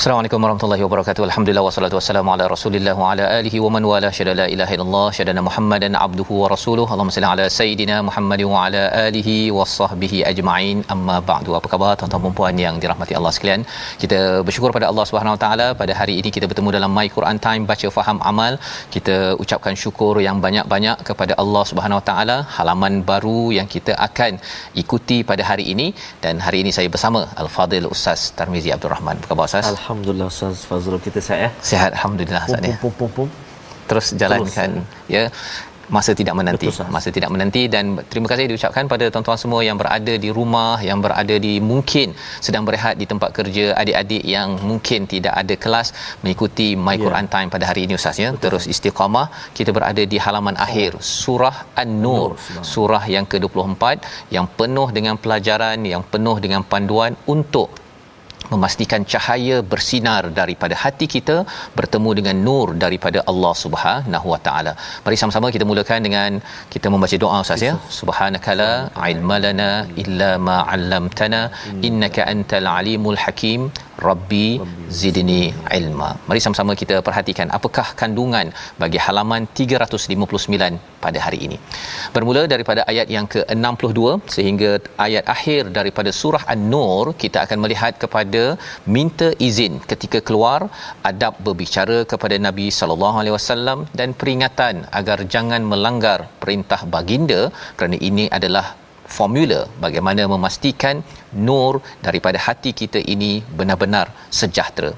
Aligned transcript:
Assalamualaikum 0.00 0.44
warahmatullahi 0.44 0.82
wabarakatuh. 0.84 1.22
Alhamdulillah 1.26 1.62
wassalatu 1.66 1.96
wassalamu 1.98 2.30
ala 2.32 2.44
Rasulillah 2.52 2.92
wa 3.00 3.06
ala 3.12 3.24
alihi 3.38 3.58
wa 3.62 3.70
man 3.74 3.84
wala 3.90 4.08
syada 4.18 4.32
la 4.40 4.44
ilaha 4.54 4.72
illallah 4.76 5.06
syadana 5.16 5.42
Muhammadan 5.46 5.92
abduhu 6.04 6.34
wa 6.42 6.48
rasuluhu. 6.52 6.90
Allahumma 6.94 7.14
salli 7.16 7.28
ala 7.30 7.46
sayidina 7.56 7.96
Muhammad 8.08 8.40
wa 8.50 8.60
ala 8.66 8.82
alihi 9.06 9.34
wa 9.56 9.64
sahbihi 9.78 10.18
ajma'in. 10.30 10.84
Amma 10.94 11.16
ba'du. 11.30 11.56
Apa 11.58 11.70
khabar 11.72 11.90
tuan-tuan 12.02 12.22
dan 12.26 12.36
puan 12.40 12.60
yang 12.64 12.76
dirahmati 12.84 13.16
Allah 13.20 13.32
sekalian? 13.38 13.64
Kita 14.04 14.20
bersyukur 14.50 14.72
pada 14.76 14.86
Allah 14.90 15.06
Subhanahu 15.10 15.34
wa 15.36 15.40
taala 15.44 15.66
pada 15.82 15.96
hari 16.00 16.14
ini 16.20 16.32
kita 16.36 16.46
bertemu 16.52 16.76
dalam 16.78 16.94
My 16.98 17.06
Quran 17.16 17.40
Time 17.48 17.66
baca 17.72 17.90
faham 17.98 18.20
amal. 18.32 18.54
Kita 18.94 19.16
ucapkan 19.46 19.74
syukur 19.84 20.14
yang 20.28 20.38
banyak-banyak 20.46 20.96
kepada 21.10 21.34
Allah 21.44 21.64
Subhanahu 21.72 22.00
wa 22.00 22.06
taala 22.12 22.38
halaman 22.60 23.02
baru 23.10 23.42
yang 23.58 23.70
kita 23.76 23.98
akan 24.08 24.38
ikuti 24.84 25.18
pada 25.32 25.42
hari 25.50 25.66
ini 25.74 25.88
dan 26.26 26.36
hari 26.46 26.60
ini 26.62 26.70
saya 26.78 26.88
bersama 26.96 27.22
Al-Fadil 27.44 27.90
Ustaz 27.96 28.30
Tarmizi 28.40 28.72
Abdul 28.78 28.94
Rahman. 28.96 29.18
Apa 29.26 29.30
khabar 29.34 29.50
Ustaz? 29.50 29.66
Alhamdulillah 29.66 29.87
Ustaz 30.32 30.64
Fazrul 30.68 31.00
kita 31.06 31.18
sihat 31.26 31.40
ya. 31.46 31.50
Sihat 31.70 31.90
alhamdulillah 31.98 32.42
Ustaz 32.48 32.70
ya. 32.72 32.76
pum 32.84 32.92
pum 32.98 33.10
pum. 33.16 33.28
Terus 33.88 34.06
jalankan 34.20 34.70
ya 35.08 35.22
masa 35.96 36.12
tidak 36.20 36.34
menanti 36.38 36.68
Betul, 36.68 36.88
masa 36.94 37.08
tidak 37.16 37.30
menanti 37.34 37.62
dan 37.74 37.84
terima 38.12 38.28
kasih 38.30 38.44
diucapkan 38.50 38.84
pada 38.92 39.04
tuan-tuan 39.12 39.40
semua 39.42 39.60
yang 39.68 39.78
berada 39.82 40.14
di 40.24 40.30
rumah 40.38 40.76
yang 40.88 41.00
berada 41.06 41.36
di 41.46 41.54
mungkin 41.70 42.12
sedang 42.46 42.64
berehat 42.68 42.94
di 43.00 43.06
tempat 43.12 43.30
kerja 43.38 43.64
adik-adik 43.82 44.22
yang 44.34 44.60
mungkin 44.70 45.08
tidak 45.14 45.34
ada 45.42 45.56
kelas 45.64 45.90
mengikuti 46.22 46.68
my 46.86 46.96
Ya. 46.98 47.04
Quran 47.06 47.26
time 47.32 47.48
pada 47.54 47.64
hari 47.70 47.80
ini 47.86 47.94
ustaz 47.98 48.18
ya 48.22 48.30
terus 48.44 48.64
istiqamah 48.72 49.26
kita 49.56 49.70
berada 49.76 50.02
di 50.12 50.18
halaman 50.24 50.56
akhir 50.66 50.98
surah 50.98 51.56
An-Nur, 51.82 52.30
surah 52.72 53.04
yang 53.14 53.26
ke-24 53.32 53.84
yang 54.36 54.46
penuh 54.58 54.88
dengan 54.96 55.14
pelajaran 55.24 55.78
yang 55.92 56.02
penuh 56.12 56.36
dengan 56.44 56.62
panduan 56.72 57.14
untuk 57.34 57.68
memastikan 58.52 59.02
cahaya 59.12 59.56
bersinar 59.72 60.22
daripada 60.40 60.74
hati 60.82 61.06
kita 61.14 61.36
bertemu 61.78 62.10
dengan 62.18 62.36
nur 62.46 62.68
daripada 62.84 63.18
Allah 63.32 63.54
Subhanahu 63.64 64.26
Wa 64.34 64.40
Taala. 64.46 64.72
Mari 65.06 65.18
sama-sama 65.22 65.52
kita 65.56 65.66
mulakan 65.70 66.02
dengan 66.08 66.40
kita 66.74 66.86
membaca 66.94 67.18
doa 67.24 67.40
Ustaz 67.44 67.66
ya. 67.68 67.74
Subhanakala 68.00 68.70
ilmalana 69.10 69.70
illa 70.04 70.30
ma 70.48 70.56
'allamtana 70.72 71.42
innaka 71.90 72.28
antal 72.34 72.68
alimul 72.78 73.20
hakim. 73.24 73.62
Rabbi 74.06 74.46
zidni 74.98 75.42
ilma. 75.78 76.10
Mari 76.28 76.40
sama-sama 76.44 76.72
kita 76.82 76.96
perhatikan 77.06 77.48
apakah 77.58 77.86
kandungan 78.00 78.46
bagi 78.82 78.98
halaman 79.06 79.42
359 79.60 80.78
pada 81.04 81.18
hari 81.24 81.38
ini. 81.46 81.56
Bermula 82.14 82.42
daripada 82.54 82.82
ayat 82.92 83.08
yang 83.16 83.26
ke-62 83.34 84.00
sehingga 84.36 84.70
ayat 85.06 85.24
akhir 85.34 85.62
daripada 85.78 86.12
surah 86.20 86.44
An-Nur 86.54 87.06
kita 87.22 87.38
akan 87.44 87.58
melihat 87.64 87.94
kepada 88.02 88.44
minta 88.96 89.30
izin 89.48 89.74
ketika 89.92 90.20
keluar, 90.30 90.60
adab 91.10 91.34
berbicara 91.46 91.98
kepada 92.12 92.38
Nabi 92.48 92.68
sallallahu 92.80 93.18
alaihi 93.22 93.36
wasallam 93.38 93.78
dan 94.00 94.10
peringatan 94.20 94.76
agar 95.00 95.18
jangan 95.36 95.62
melanggar 95.72 96.18
perintah 96.42 96.82
baginda 96.94 97.40
kerana 97.78 97.98
ini 98.10 98.26
adalah 98.38 98.66
formula 99.16 99.60
bagaimana 99.84 100.22
memastikan 100.34 100.96
nur 101.48 101.72
daripada 102.06 102.38
hati 102.46 102.70
kita 102.80 103.00
ini 103.14 103.32
benar-benar 103.58 104.06
sejahtera. 104.40 104.90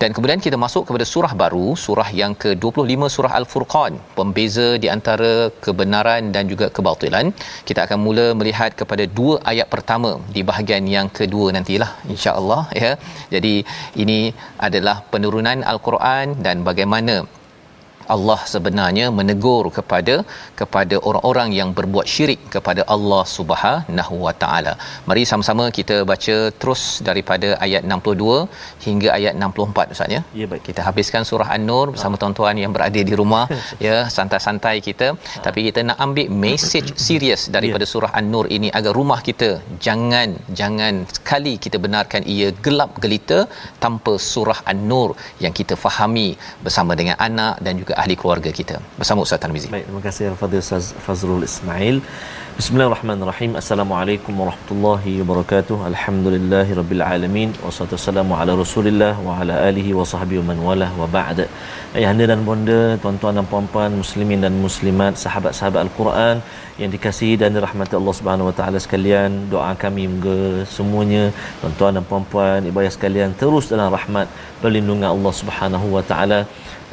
Dan 0.00 0.10
kemudian 0.14 0.40
kita 0.46 0.56
masuk 0.64 0.82
kepada 0.88 1.06
surah 1.12 1.32
baru, 1.42 1.66
surah 1.84 2.08
yang 2.20 2.32
ke-25 2.42 3.02
surah 3.16 3.32
Al-Furqan, 3.38 3.92
pembeza 4.18 4.68
di 4.82 4.88
antara 4.94 5.32
kebenaran 5.64 6.32
dan 6.34 6.50
juga 6.52 6.66
kebatilan. 6.76 7.30
Kita 7.68 7.80
akan 7.86 7.98
mula 8.06 8.26
melihat 8.40 8.70
kepada 8.80 9.06
dua 9.18 9.36
ayat 9.52 9.68
pertama 9.74 10.10
di 10.36 10.42
bahagian 10.50 10.84
yang 10.96 11.08
kedua 11.20 11.46
nantilah 11.56 11.90
insya-Allah 12.14 12.62
ya. 12.84 12.92
Jadi 13.34 13.54
ini 14.04 14.20
adalah 14.66 14.96
penurunan 15.14 15.60
Al-Quran 15.72 16.42
dan 16.46 16.66
bagaimana 16.68 17.16
Allah 18.14 18.38
sebenarnya 18.54 19.06
menegur 19.18 19.64
kepada 19.76 20.14
kepada 20.60 20.96
orang-orang 21.08 21.50
yang 21.58 21.68
berbuat 21.78 22.06
syirik 22.14 22.40
kepada 22.54 22.82
Allah 22.94 23.22
Subhanahu 23.36 24.16
Wa 24.26 24.34
Taala. 24.42 24.74
Mari 25.08 25.22
sama-sama 25.30 25.64
kita 25.78 25.96
baca 26.12 26.36
terus 26.60 26.82
daripada 27.08 27.48
ayat 27.66 27.82
62 27.96 28.38
hingga 28.86 29.08
ayat 29.18 29.34
64 29.40 29.94
Ustaz 29.94 30.14
ya. 30.16 30.20
Ya 30.40 30.46
baik. 30.52 30.62
Kita 30.68 30.80
habiskan 30.88 31.22
surah 31.30 31.48
An-Nur 31.56 31.86
bersama 31.94 32.16
tuan-tuan 32.22 32.58
yang 32.64 32.72
berada 32.76 33.00
di 33.10 33.14
rumah 33.22 33.44
ya 33.86 33.96
santai-santai 34.16 34.76
kita 34.88 35.08
tapi 35.46 35.60
kita 35.68 35.80
nak 35.88 35.98
ambil 36.06 36.28
message 36.46 36.90
serius 37.06 37.42
daripada 37.56 37.86
surah 37.92 38.12
An-Nur 38.20 38.46
ini 38.56 38.68
agar 38.78 38.92
rumah 39.00 39.20
kita 39.28 39.50
jangan 39.86 40.28
jangan 40.60 40.94
sekali 41.16 41.54
kita 41.64 41.76
benarkan 41.84 42.22
ia 42.34 42.48
gelap 42.66 42.92
gelita 43.04 43.38
tanpa 43.84 44.12
surah 44.32 44.60
An-Nur 44.72 45.10
yang 45.44 45.54
kita 45.60 45.74
fahami 45.84 46.28
bersama 46.64 46.92
dengan 47.00 47.16
anak 47.28 47.54
dan 47.66 47.74
juga 47.82 47.93
ahli 48.02 48.14
keluarga 48.20 48.50
kita. 48.58 48.76
Bersama 49.00 49.24
Ustaz 49.26 49.40
Tarmizi. 49.44 49.68
Baik, 49.74 49.86
terima 49.88 50.02
kasih 50.06 50.24
Al-Fadhil 50.32 50.62
Ustaz 50.66 50.86
Fazrul 51.06 51.44
Ismail. 51.50 51.96
Bismillahirrahmanirrahim. 52.58 53.52
Assalamualaikum 53.60 54.32
warahmatullahi 54.40 55.12
wabarakatuh. 55.20 55.76
Alhamdulillahi 55.90 56.76
rabbil 56.80 57.02
alamin. 57.12 57.48
Wassalatu 57.64 57.96
wassalamu 57.98 58.38
ala 58.40 58.52
Rasulillah 58.64 59.12
wa 59.26 59.38
ala 59.40 59.54
alihi 59.68 59.90
wa 59.98 60.06
sahbihi 60.12 60.42
man 60.50 60.58
walah 60.66 60.90
wa 61.00 61.08
ba'd. 61.16 61.40
Ayahanda 61.98 62.24
dan 62.30 62.42
bonda, 62.48 62.82
tuan-tuan 63.02 63.34
dan 63.38 63.46
puan-puan, 63.52 63.90
muslimin 64.02 64.38
dan 64.44 64.54
muslimat, 64.66 65.14
sahabat-sahabat 65.24 65.80
Al-Quran 65.86 66.36
yang 66.82 66.90
dikasihi 66.94 67.34
dan 67.42 67.50
dirahmati 67.56 67.94
Allah 67.98 68.14
Subhanahu 68.20 68.50
wa 68.50 68.54
taala 68.58 68.78
sekalian, 68.86 69.30
doa 69.52 69.72
kami 69.84 70.04
moga 70.14 70.38
semuanya 70.76 71.24
tuan-tuan 71.60 71.92
dan 71.98 72.04
puan-puan, 72.10 72.60
ibu 72.70 72.78
ayah 72.82 72.92
sekalian 72.96 73.30
terus 73.42 73.70
dalam 73.72 73.90
rahmat 73.96 74.26
perlindungan 74.62 75.08
Allah 75.14 75.32
Subhanahu 75.40 75.86
wa 75.96 76.02
taala. 76.12 76.40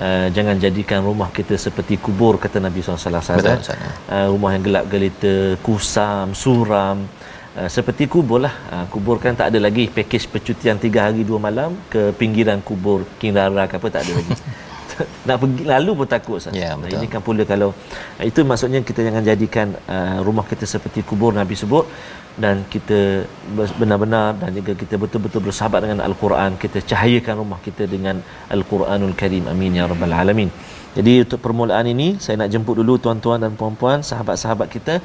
Uh, 0.02 0.28
jangan 0.34 0.58
jadikan 0.58 1.06
rumah 1.06 1.30
kita 1.30 1.54
seperti 1.62 2.02
kubur 2.02 2.42
kata 2.42 2.58
Nabi 2.58 2.82
SAW 2.82 3.22
Betul, 3.22 3.62
uh, 4.10 4.28
rumah 4.34 4.58
yang 4.58 4.64
gelap 4.66 4.86
gelita 4.90 5.34
kusam 5.62 6.34
suram. 6.34 7.06
Uh, 7.54 7.70
seperti 7.70 8.10
kubur 8.10 8.42
lah. 8.42 8.56
Uh, 8.74 8.86
kubur 8.90 9.22
kan 9.22 9.38
tak 9.38 9.54
ada 9.54 9.62
lagi. 9.62 9.86
Pakej 9.94 10.26
percutian 10.26 10.82
3 10.82 11.06
hari 11.06 11.22
2 11.22 11.38
malam 11.38 11.78
ke 11.86 12.18
pinggiran 12.18 12.66
kubur 12.66 13.06
King 13.22 13.38
Rara 13.38 13.70
ke 13.70 13.78
apa 13.78 13.88
tak 13.94 14.02
ada 14.10 14.14
lagi 14.18 14.34
nak 15.28 15.38
pergi 15.42 15.64
lalu 15.74 15.92
pun 16.00 16.08
takut 16.14 16.36
Ustaz. 16.42 16.54
Ya, 16.64 16.72
betul. 16.80 16.98
ini 16.98 17.08
kan 17.14 17.22
pula 17.28 17.44
kalau 17.52 17.70
uh, 18.20 18.26
itu 18.30 18.40
maksudnya 18.52 18.80
kita 18.90 19.02
jangan 19.08 19.24
jadikan 19.32 19.68
uh, 19.96 20.18
rumah 20.28 20.46
kita 20.52 20.66
seperti 20.74 21.02
kubur 21.10 21.32
Nabi 21.42 21.56
sebut 21.64 21.86
dan 22.44 22.64
kita 22.74 23.28
benar-benar 23.80 24.40
dan 24.42 24.52
juga 24.58 24.72
kita 24.82 24.96
betul-betul 25.04 25.42
bersahabat 25.48 25.80
dengan 25.84 26.00
Al-Quran 26.08 26.56
kita 26.64 26.80
cahayakan 26.90 27.44
rumah 27.44 27.60
kita 27.68 27.84
dengan 27.94 28.24
Al-Quranul 28.56 29.16
Karim 29.22 29.52
amin 29.54 29.76
ya 29.80 29.86
rabbal 29.92 30.16
alamin 30.22 30.50
jadi 30.98 31.14
untuk 31.24 31.40
permulaan 31.46 31.88
ini 31.94 32.08
saya 32.24 32.36
nak 32.42 32.50
jemput 32.54 32.76
dulu 32.80 32.96
tuan-tuan 33.04 33.40
dan 33.44 33.52
puan-puan 33.60 34.00
sahabat-sahabat 34.10 34.68
kita 34.76 34.96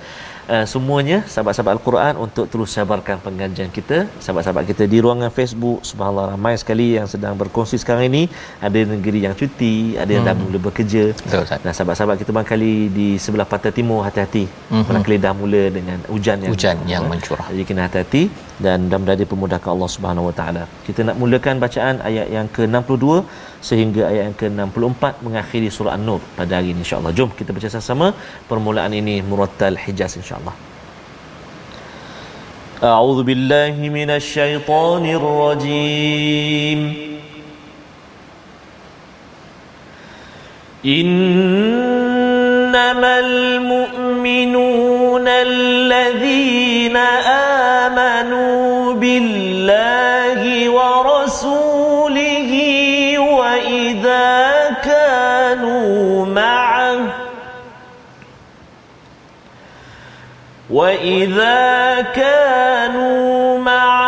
uh, 0.48 0.64
semuanya 0.64 1.18
sahabat-sahabat 1.26 1.72
Al-Quran 1.76 2.14
untuk 2.16 2.46
terus 2.52 2.70
sabarkan 2.70 3.16
pengajian 3.18 3.70
kita 3.70 3.98
sahabat-sahabat 4.24 4.64
kita 4.70 4.84
di 4.86 4.98
ruangan 5.04 5.30
Facebook 5.30 5.78
subhanallah 5.82 6.26
ramai 6.34 6.54
sekali 6.62 6.86
yang 6.98 7.06
sedang 7.06 7.34
berkongsi 7.34 7.76
sekarang 7.76 8.06
ini 8.10 8.22
ada 8.60 8.80
negeri 8.94 9.26
yang 9.26 9.34
cuti 9.34 9.74
ada 9.96 10.10
yang 10.10 10.24
dah 10.24 10.34
mula 10.34 10.58
bekerja 10.58 11.04
Betul 11.18 11.42
Ustaz. 11.46 11.60
dan 11.64 11.72
sahabat-sahabat 11.72 12.16
kita 12.22 12.30
barangkali 12.30 12.72
di 12.98 13.08
sebelah 13.18 13.46
pantai 13.46 13.72
timur 13.72 14.00
hati-hati 14.08 14.44
Mhm. 14.72 14.84
barangkali 14.88 15.16
dah 15.18 15.34
mula 15.34 15.62
dengan 15.70 15.98
hujan 16.12 16.36
yang 16.42 16.52
Hujan 16.54 16.76
yang 16.92 17.04
mencurah. 17.12 17.46
jadi 17.52 17.64
kena 17.68 17.82
hati-hati 17.88 18.22
dan 18.64 18.86
mudah-mudahan 18.86 19.20
dipermudahkan 19.22 19.68
Allah 19.68 19.90
Subhanahu 19.94 20.26
Wa 20.28 20.34
Taala. 20.38 20.62
Kita 20.86 21.04
nak 21.04 21.16
mulakan 21.20 21.60
bacaan 21.60 22.00
ayat 22.00 22.26
yang 22.32 22.46
ke-62 22.48 23.04
sehingga 23.60 24.02
ayat 24.08 24.22
yang 24.32 24.36
ke-64 24.40 25.02
mengakhiri 25.26 25.68
surah 25.76 25.92
An-Nur 25.96 26.20
pada 26.38 26.52
hari 26.56 26.72
ini 26.72 26.80
insya-Allah. 26.80 27.12
Jom 27.18 27.28
kita 27.38 27.52
baca 27.52 27.68
sama-sama 27.68 28.06
permulaan 28.50 28.92
ini 28.96 29.20
murattal 29.20 29.76
Hijaz 29.84 30.16
insya-Allah. 30.36 30.54
أعوذ 32.76 33.22
بالله 33.24 33.88
من 33.88 34.10
الشيطان 34.10 35.06
الرجيم 35.06 36.80
إنما 40.84 43.12
المؤمنون 43.18 45.24
الذين 45.28 46.96
آمنوا 47.86 48.94
بالله 48.94 50.40
ورسوله 50.68 52.52
وإذا 53.18 54.76
كانوا 54.84 56.26
معه 56.26 56.55
وإذا 60.76 62.00
كانوا 62.14 63.58
معه 63.58 64.05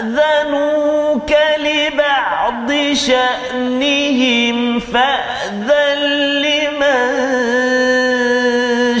استأذنوك 0.00 1.32
لبعض 1.58 2.72
شأنهم 2.92 4.80
فأذن 4.80 5.98
لمن 6.42 7.00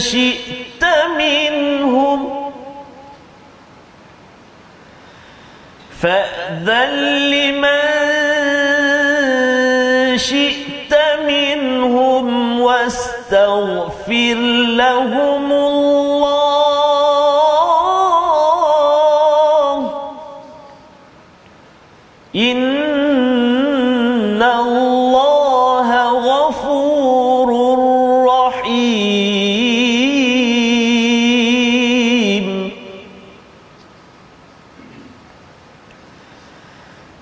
شئت 0.00 0.84
منهم 1.18 2.50
فأذن 6.02 6.90
لمن 7.30 7.80
شئت 10.18 10.94
منهم 11.26 12.60
واستغفر 12.60 14.34
لهم 14.76 15.49
إن 22.36 22.62
الله 24.42 25.88
غفور 26.30 27.48
رحيم. 28.26 29.30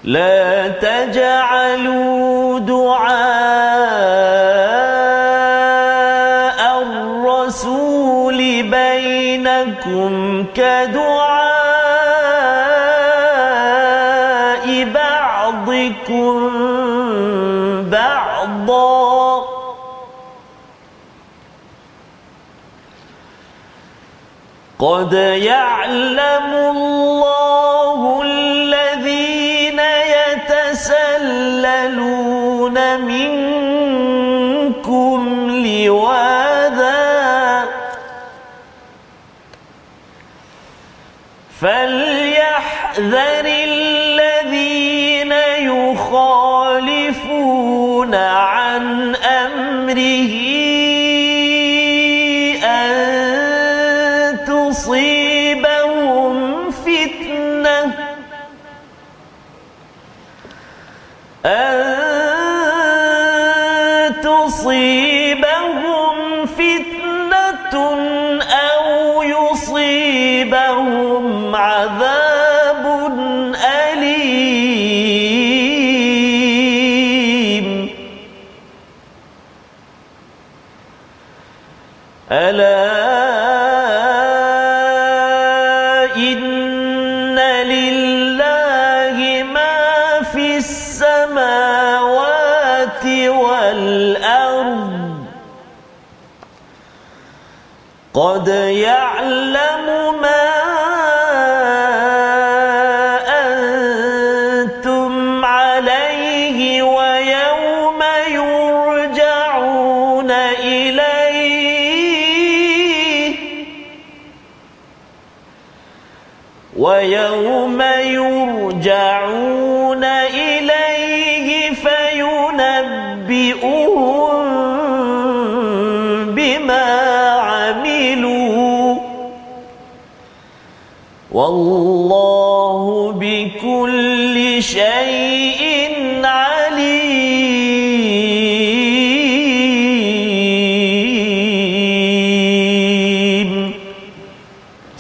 لا 0.05 0.69
تجعلوا 0.69 2.59
دعاء 2.59 3.19
الرسول 6.83 8.39
بينكم 8.63 10.45
كدعاء 10.55 11.08
قد 24.80 25.14
يعلم 25.14 25.67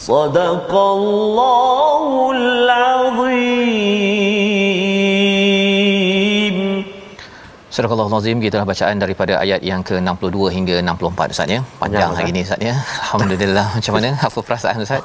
صدق 0.08 0.72
الله 0.74 2.32
العظيم 2.38 3.74
Surah 7.74 7.90
Al-Azim 7.90 8.38
kita 8.38 8.62
bacaan 8.70 9.02
daripada 9.02 9.42
ayat 9.42 9.58
yang 9.66 9.82
ke-62 9.82 10.38
hingga 10.54 10.78
64 10.86 11.34
Ustaz 11.34 11.50
ya. 11.50 11.66
Panjang 11.82 11.82
Panjang, 11.82 12.10
hari 12.14 12.30
Ustaz. 12.30 12.30
ini 12.30 12.40
Ustaz 12.46 12.62
ya. 12.70 12.76
Alhamdulillah. 13.02 13.66
Macam 13.74 13.92
mana 13.98 14.10
hafal 14.22 14.44
perasaan 14.46 14.78
Ustaz? 14.86 15.02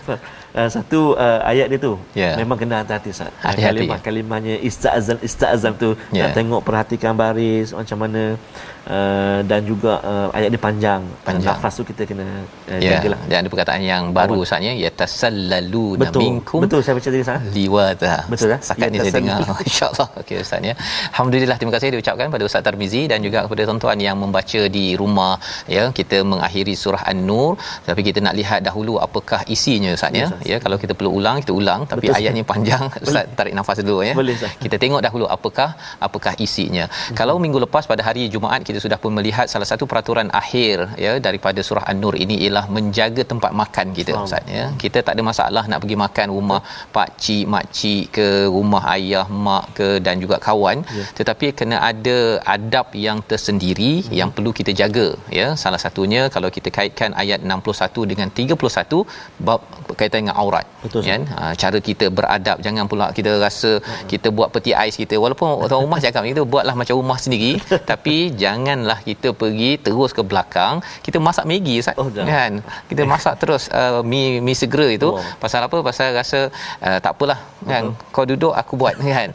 Uh, 0.54 0.70
satu 0.70 1.18
uh, 1.18 1.42
ayat 1.42 1.66
dia 1.66 1.82
tu 1.82 1.98
Ya. 2.14 2.38
memang 2.38 2.54
kena 2.54 2.80
hati-hati 2.80 3.10
Ustaz. 3.10 3.26
Uh, 3.26 3.50
Hati-hati. 3.50 3.90
Kalimah 3.90 3.98
kalimahnya 3.98 4.54
istazan 4.62 5.18
istazan 5.20 5.74
tu 5.74 5.98
Ya. 6.14 6.30
nak 6.30 6.38
tengok 6.38 6.62
perhatikan 6.62 7.10
baris 7.12 7.74
macam 7.74 7.98
mana 7.98 8.38
uh, 8.86 9.42
dan 9.42 9.66
juga 9.66 9.98
uh, 10.00 10.28
ayat 10.30 10.54
dia 10.54 10.62
panjang. 10.62 11.02
Panjang. 11.26 11.58
Nafas 11.58 11.74
tu 11.74 11.82
kita 11.82 12.06
kena 12.06 12.22
uh, 12.70 12.78
Ya, 12.78 13.02
jagalah. 13.02 13.18
dan 13.26 13.36
ada 13.42 13.48
perkataan 13.50 13.82
yang 13.82 14.14
baru 14.14 14.46
Ustaz 14.46 14.62
ya, 14.62 14.70
yatasallalu 14.78 15.98
Betul. 15.98 16.22
minkum 16.22 16.60
Betul 16.62 16.80
saya 16.86 16.94
baca 16.98 17.08
tadi 17.10 17.20
Ustaz. 17.26 17.42
liwata. 17.50 18.12
Betul, 18.30 18.48
eh? 18.54 18.60
Setakat 18.62 18.88
ni 18.94 18.98
saya 19.02 19.12
dengar. 19.18 19.38
Insya-Allah. 19.68 20.08
Okey 20.22 20.36
Ustaz 20.38 20.62
ya. 20.62 20.74
Alhamdulillah 21.10 21.56
terima 21.58 21.74
kasih 21.74 21.88
diucapkan 21.96 22.30
pada 22.30 22.44
Ustaz 22.46 22.62
Tarmizi 22.62 23.10
dan 23.10 23.18
juga 23.26 23.42
kepada 23.46 23.66
tuan-tuan 23.66 23.98
yang 23.98 24.16
membaca 24.22 24.60
di 24.70 24.94
rumah 24.94 25.34
ya. 25.66 25.90
Kita 25.90 26.22
mengakhiri 26.22 26.78
surah 26.78 27.02
An-Nur 27.10 27.58
tapi 27.82 28.06
kita 28.06 28.22
nak 28.22 28.38
lihat 28.38 28.62
dahulu 28.62 29.02
apakah 29.02 29.42
isinya 29.50 29.90
Ustaz 29.98 30.14
ya. 30.14 30.26
Ya 30.52 30.56
kalau 30.64 30.76
kita 30.82 30.92
perlu 30.98 31.10
ulang 31.18 31.36
kita 31.42 31.52
ulang 31.60 31.80
tapi 31.92 32.06
Betul, 32.08 32.18
ayatnya 32.18 32.42
panjang 32.52 32.82
Ustaz 33.06 33.26
tarik 33.38 33.54
nafas 33.58 33.78
dulu 33.88 34.00
ya. 34.08 34.14
Boleh. 34.20 34.36
Kita 34.64 34.76
tengok 34.82 35.00
dahulu 35.06 35.26
apakah 35.36 35.68
apakah 36.06 36.32
isinya. 36.46 36.84
Kalau 37.20 37.36
minggu 37.44 37.58
lepas 37.66 37.84
pada 37.92 38.02
hari 38.08 38.22
Jumaat 38.34 38.60
kita 38.68 38.78
sudah 38.84 38.98
pun 39.02 39.12
melihat 39.18 39.46
salah 39.52 39.68
satu 39.72 39.84
peraturan 39.90 40.28
akhir 40.42 40.76
ya 41.04 41.12
daripada 41.26 41.60
surah 41.68 41.84
An-Nur 41.92 42.14
ini 42.24 42.36
ialah 42.44 42.64
menjaga 42.76 43.22
tempat 43.32 43.52
makan 43.62 43.86
kita 43.98 44.12
Ustaz 44.24 44.44
ya. 44.58 44.64
Kita 44.84 44.98
tak 45.06 45.12
ada 45.16 45.22
masalah 45.30 45.64
nak 45.70 45.80
pergi 45.84 45.96
makan 46.04 46.26
rumah 46.36 46.60
pak 46.96 47.08
cik, 47.22 47.44
mak 47.54 47.66
cik 47.78 48.04
ke 48.16 48.26
rumah 48.56 48.82
ayah, 48.96 49.26
mak 49.46 49.64
ke 49.78 49.88
dan 50.06 50.16
juga 50.24 50.38
kawan 50.48 50.78
Ya. 50.98 51.04
tetapi 51.18 51.46
kena 51.58 51.76
ada 51.90 52.16
adab 52.54 52.86
yang 53.06 53.18
tersendiri 53.30 53.92
Hmm. 53.94 54.14
yang 54.20 54.30
perlu 54.36 54.50
kita 54.58 54.72
jaga 54.80 55.06
ya. 55.38 55.46
Salah 55.62 55.80
satunya 55.84 56.22
kalau 56.34 56.48
kita 56.56 56.68
kaitkan 56.76 57.10
ayat 57.22 57.40
61 57.50 58.04
dengan 58.10 58.28
31 58.38 59.00
bab 59.46 59.60
berkaitan 59.88 60.18
dengan 60.24 60.33
aurat. 60.42 60.66
Betul, 60.84 61.00
kan 61.08 61.22
ha, 61.32 61.52
cara 61.62 61.78
kita 61.88 62.06
beradab 62.16 62.58
jangan 62.66 62.84
pula 62.90 63.06
kita 63.18 63.30
rasa 63.44 63.70
kita 64.12 64.28
buat 64.36 64.48
peti 64.54 64.72
ais 64.82 64.96
kita. 65.02 65.16
Walaupun 65.24 65.48
orang 65.64 65.80
rumah 65.86 65.98
cakap 66.04 66.22
kita 66.30 66.42
buatlah 66.52 66.74
macam 66.80 66.94
rumah 67.00 67.18
sendiri. 67.24 67.52
Tapi 67.90 68.16
janganlah 68.42 68.98
kita 69.08 69.30
pergi 69.42 69.70
terus 69.86 70.12
ke 70.18 70.22
belakang. 70.30 70.82
Kita 71.06 71.18
masak 71.26 71.46
Maggi 71.50 71.76
Ustaz. 71.82 71.96
Oh, 72.00 72.08
kan? 72.34 72.52
Kita 72.90 73.02
masak 73.12 73.34
terus 73.42 73.64
uh, 73.80 74.02
mi 74.12 74.22
mi 74.46 74.54
segera 74.62 74.88
itu. 74.98 75.08
Wow. 75.14 75.40
pasal 75.42 75.60
apa? 75.66 75.78
Pasal 75.88 76.06
rasa 76.20 76.40
uh, 76.88 76.98
tak 77.04 77.12
apalah. 77.16 77.38
Kan? 77.70 77.84
Kau 78.14 78.26
duduk 78.32 78.54
aku 78.62 78.74
buat. 78.82 78.96
Kan? 79.14 79.30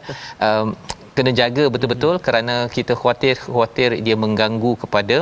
Um, 0.46 0.66
kena 1.16 1.30
jaga 1.40 1.64
betul-betul 1.74 2.14
kerana 2.26 2.54
kita 2.76 2.92
khawatir 3.00 3.34
khawatir 3.44 3.90
dia 4.06 4.16
mengganggu 4.24 4.72
kepada 4.82 5.16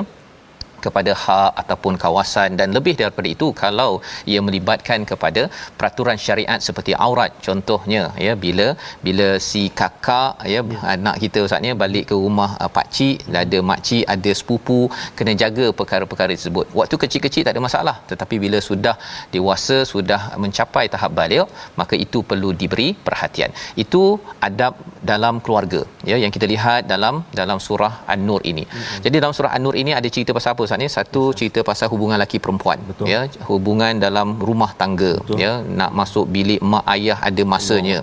kepada 0.84 1.12
hak 1.24 1.52
ataupun 1.62 1.94
kawasan 2.04 2.50
dan 2.60 2.68
lebih 2.76 2.94
daripada 3.00 3.28
itu 3.34 3.46
kalau 3.62 3.90
ia 4.32 4.40
melibatkan 4.46 5.02
kepada 5.10 5.42
peraturan 5.78 6.18
syariat 6.26 6.60
seperti 6.68 6.92
aurat 7.06 7.32
contohnya 7.46 8.02
ya 8.26 8.34
bila 8.44 8.66
bila 9.06 9.28
si 9.48 9.62
kakak 9.80 10.32
ya, 10.52 10.60
anak 10.94 11.16
kita 11.24 11.38
ustaznya 11.46 11.72
balik 11.82 12.04
ke 12.10 12.16
rumah 12.24 12.50
uh, 12.62 12.70
pak 12.76 12.86
cik 12.96 13.18
ada 13.42 13.58
mak 13.70 13.80
cik 13.88 14.04
ada 14.14 14.30
sepupu 14.40 14.80
kena 15.18 15.34
jaga 15.42 15.66
perkara-perkara 15.80 16.32
tersebut. 16.38 16.66
Waktu 16.80 16.94
kecil-kecil 17.02 17.42
tak 17.46 17.54
ada 17.56 17.62
masalah 17.68 17.96
tetapi 18.10 18.36
bila 18.44 18.58
sudah 18.68 18.94
dewasa 19.34 19.78
sudah 19.92 20.20
mencapai 20.42 20.84
tahap 20.94 21.12
balik 21.20 21.48
maka 21.80 21.94
itu 22.04 22.20
perlu 22.30 22.50
diberi 22.60 22.88
perhatian. 23.06 23.50
Itu 23.84 24.02
adab 24.48 24.74
dalam 25.10 25.34
keluarga 25.44 25.80
ya 26.10 26.16
yang 26.22 26.32
kita 26.36 26.46
lihat 26.54 26.80
dalam 26.92 27.14
dalam 27.40 27.58
surah 27.66 27.94
an-nur 28.14 28.40
ini. 28.50 28.64
Mm-hmm. 28.68 29.00
jadi 29.04 29.16
dalam 29.22 29.34
surah 29.36 29.52
an-nur 29.56 29.74
ini 29.82 29.92
ada 29.98 30.08
cerita 30.14 30.30
pasal 30.36 30.50
apa 30.54 30.64
Ustaz 30.68 30.80
ni 30.84 30.88
satu 30.96 31.20
cerita 31.38 31.60
pasal 31.68 31.86
hubungan 31.92 32.16
lelaki 32.20 32.38
perempuan. 32.44 32.78
Betul. 32.88 33.06
ya 33.12 33.20
hubungan 33.50 33.92
dalam 34.04 34.28
rumah 34.48 34.70
tangga. 34.80 35.12
Betul. 35.20 35.38
ya 35.42 35.52
nak 35.78 35.92
masuk 36.00 36.24
bilik 36.34 36.60
mak 36.72 36.84
ayah 36.94 37.18
ada 37.28 37.42
masanya. 37.52 37.98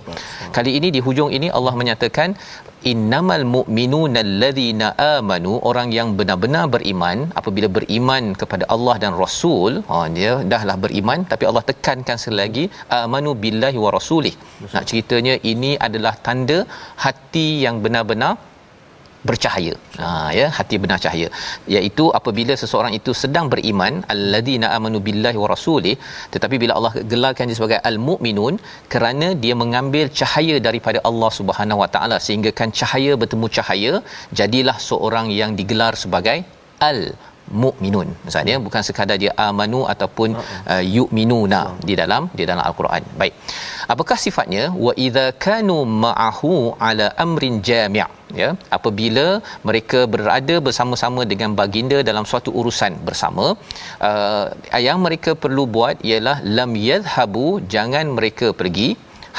Kali 0.56 0.72
ini 0.78 0.88
di 0.96 1.00
hujung 1.06 1.30
ini 1.36 1.48
Allah 1.58 1.74
menyatakan 1.80 2.34
innamal 2.92 3.44
mu'minuna 3.54 4.18
allazina 4.26 4.88
amanu 5.14 5.52
orang 5.70 5.88
yang 5.98 6.08
benar-benar 6.18 6.64
beriman 6.74 7.18
apabila 7.40 7.68
beriman 7.76 8.24
kepada 8.40 8.66
Allah 8.74 8.96
dan 9.04 9.14
Rasul 9.22 9.72
ha 9.90 10.00
dia 10.16 10.32
dahlah 10.54 10.76
beriman 10.84 11.22
tapi 11.32 11.46
Allah 11.50 11.64
tekankan 11.70 12.18
sekali 12.22 12.38
lagi 12.42 12.66
amanu 13.00 13.32
billahi 13.44 13.78
wa 13.84 13.92
rasulih. 13.98 14.34
Nak 14.74 14.84
ceritanya 14.90 15.36
ini 15.52 15.72
adalah 15.88 16.14
tanda 16.28 16.58
hati 17.06 17.48
yang 17.66 17.78
benar-benar 17.86 18.34
bercahaya. 19.28 19.74
Ha 20.00 20.08
ya, 20.38 20.46
hati 20.58 20.76
benar 20.84 20.98
cahaya. 21.04 21.28
Iaitu 21.74 22.06
apabila 22.18 22.56
seseorang 22.62 22.94
itu 22.98 23.12
sedang 23.22 23.46
beriman, 23.52 23.94
alladzina 24.14 24.68
amanu 24.78 25.00
billahi 25.08 25.38
wa 25.42 25.48
rasulih, 25.54 25.94
tetapi 26.34 26.58
bila 26.62 26.74
Allah 26.78 26.92
gelarkan 27.12 27.50
dia 27.50 27.58
sebagai 27.60 27.80
al-mukminun 27.90 28.56
kerana 28.94 29.28
dia 29.44 29.56
mengambil 29.62 30.06
cahaya 30.20 30.58
daripada 30.68 31.00
Allah 31.10 31.30
Subhanahu 31.38 31.82
wa 31.84 31.90
taala 31.96 32.18
sehingga 32.26 32.52
kan 32.60 32.70
cahaya 32.80 33.14
bertemu 33.22 33.48
cahaya, 33.58 33.94
jadilah 34.40 34.76
seorang 34.90 35.28
yang 35.40 35.52
digelar 35.60 35.94
sebagai 36.04 36.38
al 36.90 37.00
mukminun 37.62 38.08
maksudnya 38.24 38.56
bukan 38.66 38.82
sekadar 38.88 39.16
dia 39.22 39.32
amanu 39.48 39.80
ataupun 39.92 40.30
uh, 40.72 40.82
yu'minuna 40.96 41.60
di 41.88 41.94
dalam 42.00 42.22
di 42.38 42.44
dalam 42.48 42.62
al-Quran. 42.68 43.02
Baik. 43.20 43.34
Apakah 43.94 44.18
sifatnya 44.24 44.64
wa 44.86 44.92
idza 45.06 45.26
kanu 45.46 45.78
ma'ahu 46.04 46.52
ala 46.88 47.06
amrin 47.24 47.56
jami' 47.68 48.15
ya 48.42 48.50
apabila 48.76 49.26
mereka 49.68 50.00
berada 50.14 50.56
bersama-sama 50.66 51.22
dengan 51.32 51.50
baginda 51.60 51.98
dalam 52.10 52.24
suatu 52.30 52.52
urusan 52.60 52.94
bersama 53.08 53.46
uh, 54.10 54.46
yang 54.88 55.00
mereka 55.06 55.32
perlu 55.44 55.64
buat 55.76 55.98
ialah 56.10 56.36
lam 56.58 56.72
yadhhabu 56.90 57.48
jangan 57.74 58.08
mereka 58.18 58.48
pergi 58.62 58.88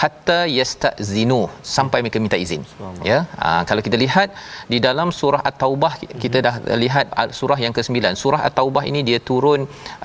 hatta 0.02 0.40
yastazinu 0.58 1.40
sampai 1.76 2.00
mereka 2.04 2.20
minta 2.26 2.38
izin. 2.46 2.64
Ya 3.10 3.20
ha, 3.42 3.50
kalau 3.70 3.82
kita 3.88 3.98
lihat 4.04 4.30
di 4.74 4.78
dalam 4.88 5.10
surah 5.20 5.42
at-taubah 5.50 5.94
kita 6.24 6.38
dah 6.48 6.56
lihat 6.84 7.08
ah, 7.22 7.30
surah 7.40 7.60
yang 7.66 7.74
ke-9 7.78 8.22
surah 8.24 8.42
at-taubah 8.50 8.84
ini 8.92 9.02
dia 9.10 9.20
turun 9.30 9.62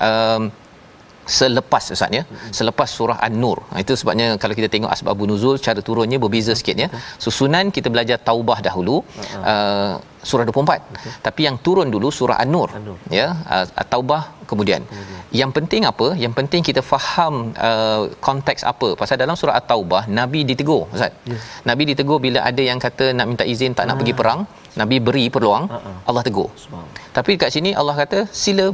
um, 0.07 0.43
selepas 1.37 1.83
ustaz 1.95 2.11
ya? 2.17 2.23
Selepas 2.59 2.89
surah 2.97 3.17
an-nur. 3.27 3.57
Ha, 3.71 3.81
itu 3.83 3.93
sebabnya 3.99 4.27
kalau 4.41 4.55
kita 4.59 4.69
tengok 4.73 4.91
asbabun 4.95 5.29
nuzul 5.31 5.55
cara 5.65 5.79
turunnya 5.87 6.17
berbeza 6.23 6.53
sikit 6.59 6.77
ya? 6.83 6.87
susunan 7.25 7.65
kita 7.75 7.87
belajar 7.93 8.17
taubah 8.29 8.57
dahulu 8.67 8.95
uh, 9.51 9.93
surah 10.29 10.45
24 10.47 11.23
tapi 11.25 11.41
yang 11.47 11.57
turun 11.65 11.87
dulu 11.95 12.07
surah 12.19 12.37
an-nur 12.43 12.69
An-Nur. 12.79 12.97
ya? 13.19 13.27
Uh, 13.55 13.65
taubah 13.93 14.21
kemudian. 14.51 14.81
yang 15.39 15.51
penting 15.57 15.83
apa? 15.91 16.07
Yang 16.23 16.33
penting 16.39 16.61
kita 16.69 16.81
faham 16.93 17.33
uh, 17.67 18.01
konteks 18.27 18.61
apa? 18.71 18.89
Pasal 19.01 19.17
dalam 19.23 19.35
surah 19.41 19.55
at-taubah 19.59 20.03
nabi 20.19 20.41
ditegur 20.49 20.83
ustaz. 20.95 21.13
Ya. 21.31 21.37
nabi 21.69 21.83
ditegur 21.91 22.19
bila 22.25 22.39
ada 22.49 22.63
yang 22.69 22.79
kata 22.85 23.05
nak 23.17 23.27
minta 23.31 23.45
izin 23.53 23.73
tak 23.77 23.87
nak 23.89 23.97
pergi 24.01 24.15
perang 24.21 24.41
nabi 24.81 24.97
beri 25.07 25.25
peluang 25.35 25.65
ah. 25.77 25.81
Allah 26.09 26.23
tegur 26.27 26.49
tapi 27.17 27.31
kat 27.41 27.49
sini 27.55 27.71
Allah 27.79 27.95
kata 28.01 28.19
sila 28.43 28.65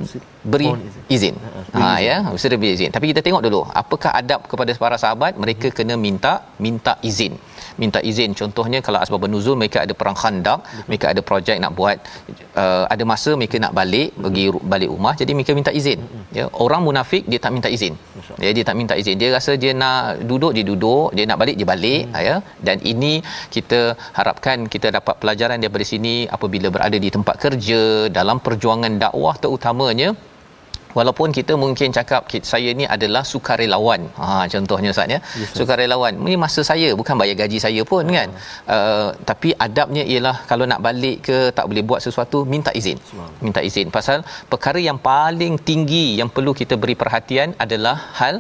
beri 0.52 0.70
izin. 1.16 1.36
Ha, 1.76 1.80
Ha 1.84 1.88
ya, 2.08 2.16
sila 2.44 2.56
beri 2.62 2.72
izin. 2.78 2.92
Tapi 2.96 3.06
kita 3.12 3.22
tengok 3.26 3.42
dulu 3.46 3.62
apakah 3.82 4.12
adab 4.20 4.48
kepada 4.52 4.72
para 4.84 4.98
sahabat 5.04 5.34
mereka 5.44 5.68
kena 5.78 5.96
minta 6.06 6.34
minta 6.66 6.94
izin. 7.10 7.36
Minta 7.84 8.00
izin 8.12 8.32
contohnya 8.40 8.80
kalau 8.86 9.00
asbab 9.04 9.26
nuzul 9.34 9.56
mereka 9.62 9.78
ada 9.86 9.94
perang 10.00 10.18
khandak, 10.22 10.60
mereka 10.90 11.06
ada 11.14 11.22
projek 11.30 11.58
nak 11.64 11.72
buat 11.80 11.98
uh, 12.62 12.86
ada 12.94 13.04
masa 13.12 13.32
mereka 13.40 13.58
nak 13.66 13.74
balik 13.80 14.10
pergi 14.24 14.46
ru- 14.54 14.64
balik 14.74 14.90
rumah 14.94 15.14
jadi 15.22 15.32
mereka 15.38 15.54
minta 15.60 15.74
izin. 15.80 16.00
Ya, 16.38 16.46
orang 16.66 16.82
munafik 16.88 17.24
dia 17.32 17.40
tak 17.46 17.54
minta 17.58 17.72
izin. 17.78 17.94
Ya, 18.44 18.50
dia 18.58 18.64
tak 18.70 18.76
minta 18.80 18.96
izin. 19.02 19.16
Dia 19.22 19.30
rasa 19.38 19.52
dia 19.64 19.74
nak 19.84 20.24
duduk 20.32 20.52
dia 20.58 20.66
duduk, 20.72 21.08
dia 21.18 21.26
nak 21.32 21.40
balik 21.44 21.56
dia 21.60 21.68
balik 21.74 22.04
ya. 22.28 22.36
Dan 22.68 22.78
ini 22.94 23.14
kita 23.56 23.80
harapkan 24.18 24.68
kita 24.74 24.90
dapat 24.98 25.16
pelajaran 25.22 25.58
daripada 25.64 25.88
sini 25.94 26.16
apabila 26.38 26.70
berada 26.76 27.00
di 27.06 27.12
tempat 27.18 27.36
kerja 27.46 27.82
dalam 28.20 28.40
perjuangan 28.48 28.96
dakwah 29.06 29.36
terutamanya 29.44 30.10
walaupun 30.98 31.30
kita 31.38 31.54
mungkin 31.64 31.90
cakap 31.98 32.22
"Kit, 32.32 32.44
saya 32.52 32.70
ni 32.80 32.86
adalah 32.96 33.24
sukarelawan. 33.32 34.02
Ha 34.20 34.28
contohnya 34.54 34.90
ustaz 34.96 35.14
ya. 35.16 35.20
Yes, 35.42 35.52
sukarelawan. 35.60 36.14
Ini 36.26 36.38
masa 36.44 36.64
saya 36.72 36.90
bukan 37.02 37.16
bayar 37.22 37.36
gaji 37.42 37.60
saya 37.66 37.82
pun 37.92 38.06
kan? 38.18 38.30
Uh, 38.76 39.10
tapi 39.30 39.52
adabnya 39.66 40.04
ialah 40.14 40.36
kalau 40.52 40.68
nak 40.72 40.82
balik 40.88 41.18
ke 41.28 41.38
tak 41.58 41.68
boleh 41.72 41.84
buat 41.90 42.02
sesuatu 42.08 42.40
minta 42.54 42.74
izin. 42.82 42.98
Minta 43.46 43.64
izin. 43.70 43.90
Pasal 43.98 44.18
perkara 44.54 44.82
yang 44.90 45.00
paling 45.12 45.56
tinggi 45.70 46.06
yang 46.22 46.32
perlu 46.38 46.54
kita 46.62 46.78
beri 46.84 46.98
perhatian 47.04 47.52
adalah 47.66 47.98
hal 48.22 48.38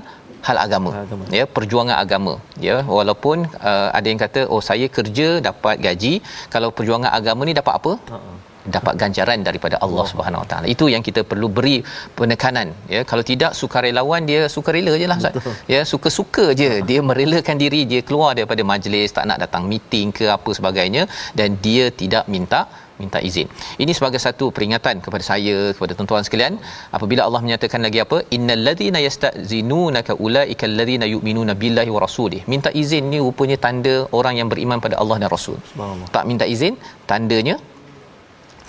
hal 0.47 0.57
agama, 0.65 0.89
agama. 1.03 1.23
ya 1.37 1.43
perjuangan 1.55 1.97
agama. 2.03 2.33
Ya 2.67 2.75
walaupun 2.97 3.37
uh, 3.69 3.89
ada 3.97 4.07
yang 4.11 4.21
kata 4.25 4.41
oh 4.53 4.61
saya 4.69 4.87
kerja 4.97 5.27
dapat 5.49 5.75
gaji. 5.87 6.13
Kalau 6.53 6.69
perjuangan 6.77 7.11
agama 7.19 7.43
ni 7.49 7.55
dapat 7.61 7.73
apa? 7.79 7.93
Ha-ha. 8.13 8.31
Dapat 8.77 8.93
ganjaran 9.01 9.39
daripada 9.47 9.75
Allah 9.85 10.05
Subhanahu 10.11 10.43
Wa 10.43 10.47
Taala. 10.51 10.65
Itu 10.75 10.87
yang 10.93 11.03
kita 11.07 11.23
perlu 11.31 11.49
beri 11.57 11.77
penekanan 12.19 12.67
ya. 12.95 13.01
Kalau 13.11 13.23
tidak 13.31 13.53
sukarelawan 13.61 14.23
dia 14.31 14.41
sukarela 14.55 14.93
je 15.01 15.07
lah 15.11 15.17
Ustaz. 15.21 15.35
Ya, 15.73 15.81
suka-suka 15.93 16.45
je. 16.61 16.71
Dia 16.89 16.99
merelakan 17.11 17.57
diri 17.63 17.81
dia 17.93 18.03
keluar 18.09 18.31
daripada 18.39 18.63
majlis, 18.73 19.09
tak 19.17 19.25
nak 19.31 19.39
datang 19.45 19.65
meeting 19.71 20.09
ke 20.19 20.27
apa 20.37 20.51
sebagainya 20.59 21.05
dan 21.39 21.57
dia 21.65 21.87
tidak 22.03 22.25
minta 22.35 22.61
minta 23.01 23.19
izin. 23.27 23.47
Ini 23.83 23.91
sebagai 23.97 24.19
satu 24.25 24.45
peringatan 24.55 24.95
kepada 25.05 25.23
saya 25.29 25.57
kepada 25.75 25.93
tuan-tuan 25.97 26.25
sekalian. 26.27 26.53
Apabila 26.97 27.21
Allah 27.27 27.41
menyatakan 27.45 27.81
lagi 27.87 27.99
apa? 28.05 28.17
Innal 28.37 28.63
ladzina 28.67 28.99
yastazinunaka 29.07 30.15
ulaika 30.25 30.65
alladzina 30.69 31.07
yu'minuna 31.13 31.55
billahi 31.63 31.91
wa 31.95 32.01
rasulih. 32.05 32.41
Minta 32.53 32.71
izin 32.83 33.05
ni 33.13 33.19
rupanya 33.27 33.57
tanda 33.65 33.95
orang 34.19 34.35
yang 34.41 34.49
beriman 34.53 34.81
pada 34.85 34.97
Allah 35.01 35.17
dan 35.23 35.31
Rasul. 35.37 35.57
Tak 36.15 36.25
minta 36.31 36.47
izin 36.55 36.75
tandanya 37.11 37.55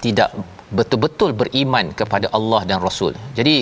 tidak 0.04 0.30
betul-betul 0.78 1.30
beriman 1.40 1.86
kepada 2.00 2.26
Allah 2.38 2.60
dan 2.70 2.78
Rasul. 2.86 3.12
Jadi 3.38 3.56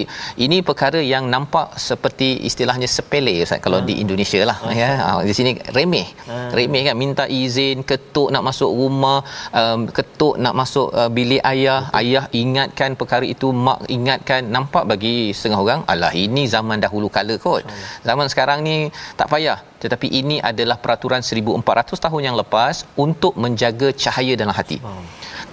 ini 0.44 0.56
perkara 0.68 1.00
yang 1.12 1.24
nampak 1.34 1.68
seperti 1.88 2.28
istilahnya 2.48 2.88
sepele 2.96 3.34
Ustaz 3.44 3.60
kalau 3.64 3.80
ha. 3.80 3.86
di 3.88 3.94
Indonesia 4.04 4.40
lah 4.50 4.58
ha. 4.64 4.72
ya. 4.80 4.90
Ha, 5.04 5.10
di 5.28 5.34
sini 5.38 5.52
remeh. 5.76 6.06
Ha. 6.28 6.36
Remeh 6.58 6.82
kan 6.88 6.96
minta 7.02 7.24
izin 7.40 7.80
ketuk 7.90 8.28
nak 8.34 8.44
masuk 8.48 8.70
rumah, 8.80 9.20
um, 9.60 9.88
ketuk 9.98 10.36
nak 10.44 10.54
masuk 10.60 10.88
uh, 11.00 11.08
bilik 11.18 11.42
ayah, 11.52 11.80
Betul. 11.88 12.00
ayah 12.00 12.24
ingatkan 12.42 12.90
perkara 13.00 13.26
itu, 13.34 13.48
mak 13.66 13.88
ingatkan 13.96 14.44
nampak 14.56 14.84
bagi 14.92 15.16
setengah 15.36 15.60
orang 15.64 15.82
alah 15.92 16.12
ini 16.12 16.44
zaman 16.56 16.78
dahulu 16.84 17.08
kala 17.16 17.36
kot. 17.46 17.64
Zaman 18.08 18.28
sekarang 18.32 18.60
ni 18.68 18.76
tak 19.16 19.32
payah 19.32 19.58
tetapi 19.78 20.06
ini 20.20 20.36
adalah 20.50 20.76
peraturan 20.84 21.22
1400 21.22 22.04
tahun 22.04 22.22
yang 22.28 22.36
lepas 22.42 22.82
untuk 22.98 23.38
menjaga 23.38 23.88
cahaya 24.04 24.34
dalam 24.34 24.54
hati. 24.60 24.78
Ha. 24.82 24.90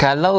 Kalau 0.04 0.36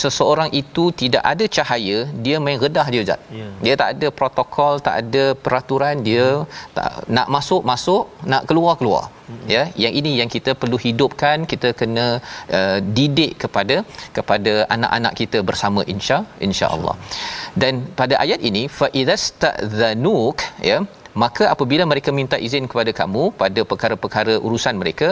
seseorang 0.00 0.50
itu 0.60 0.84
tidak 1.00 1.22
ada 1.32 1.44
cahaya 1.56 1.98
dia 2.24 2.36
main 2.44 2.58
redah 2.64 2.86
dia 2.92 3.00
Ustaz. 3.04 3.20
Yeah. 3.38 3.52
Dia 3.64 3.74
tak 3.82 3.88
ada 3.94 4.08
protokol, 4.18 4.74
tak 4.86 4.96
ada 5.02 5.24
peraturan 5.44 5.96
dia 6.08 6.26
mm. 6.42 6.46
tak 6.76 6.90
nak 7.16 7.26
masuk 7.36 7.62
masuk, 7.70 8.04
nak 8.32 8.44
keluar 8.50 8.74
keluar. 8.80 9.04
Mm. 9.10 9.46
Ya, 9.54 9.62
yang 9.84 9.94
ini 10.00 10.12
yang 10.20 10.30
kita 10.36 10.52
perlu 10.60 10.78
hidupkan, 10.86 11.46
kita 11.52 11.68
kena 11.80 12.06
uh, 12.58 12.78
didik 12.96 13.34
kepada 13.42 13.76
kepada 14.18 14.52
anak-anak 14.76 15.14
kita 15.20 15.40
bersama 15.50 15.82
insya 15.94 16.18
insya-Allah. 16.48 16.96
Dan 17.62 17.74
pada 18.00 18.16
ayat 18.24 18.40
ini 18.50 18.64
fa 18.78 18.88
idzastadzanuk 19.00 20.38
ya, 20.70 20.78
maka 21.22 21.44
apabila 21.54 21.84
mereka 21.92 22.10
minta 22.20 22.36
izin 22.46 22.66
kepada 22.72 22.92
kamu 23.02 23.24
pada 23.42 23.60
perkara-perkara 23.70 24.34
urusan 24.46 24.76
mereka 24.82 25.10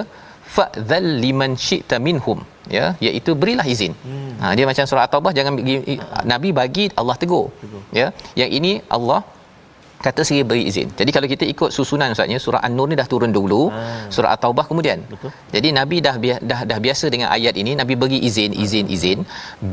fa'dhal 0.56 1.08
liman 1.24 1.52
syi'ta 1.66 1.98
minhum 2.06 2.38
ya 2.76 2.86
iaitu 3.06 3.32
berilah 3.40 3.66
izin. 3.74 3.92
Hmm. 4.06 4.30
Ha 4.40 4.52
dia 4.58 4.64
macam 4.70 4.84
surah 4.90 5.04
at-taubah 5.06 5.32
jangan 5.38 5.52
bagi, 5.58 5.76
nabi 6.32 6.50
bagi 6.60 6.84
Allah 7.00 7.16
tegur. 7.22 7.46
tegur. 7.64 7.82
Ya. 8.00 8.06
Yang 8.40 8.50
ini 8.60 8.72
Allah 8.96 9.20
kata 10.06 10.20
sendiri 10.26 10.44
beri 10.50 10.62
izin. 10.70 10.88
Jadi 10.98 11.10
kalau 11.14 11.28
kita 11.32 11.44
ikut 11.52 11.70
susunan 11.76 12.14
ustaznya 12.14 12.38
surah 12.44 12.60
An-Nur 12.66 12.86
ni 12.90 12.96
dah 13.00 13.06
turun 13.12 13.32
dulu, 13.38 13.60
ha. 13.74 13.80
surah 14.14 14.30
At-Taubah 14.34 14.64
kemudian. 14.70 14.98
Betul. 15.12 15.30
Jadi 15.54 15.68
nabi 15.78 15.96
dah 16.06 16.14
dah 16.50 16.60
dah 16.70 16.78
biasa 16.86 17.06
dengan 17.14 17.28
ayat 17.36 17.54
ini, 17.62 17.72
nabi 17.80 17.94
bagi 18.02 18.18
izin, 18.28 18.52
izin, 18.64 18.86
izin. 18.96 19.18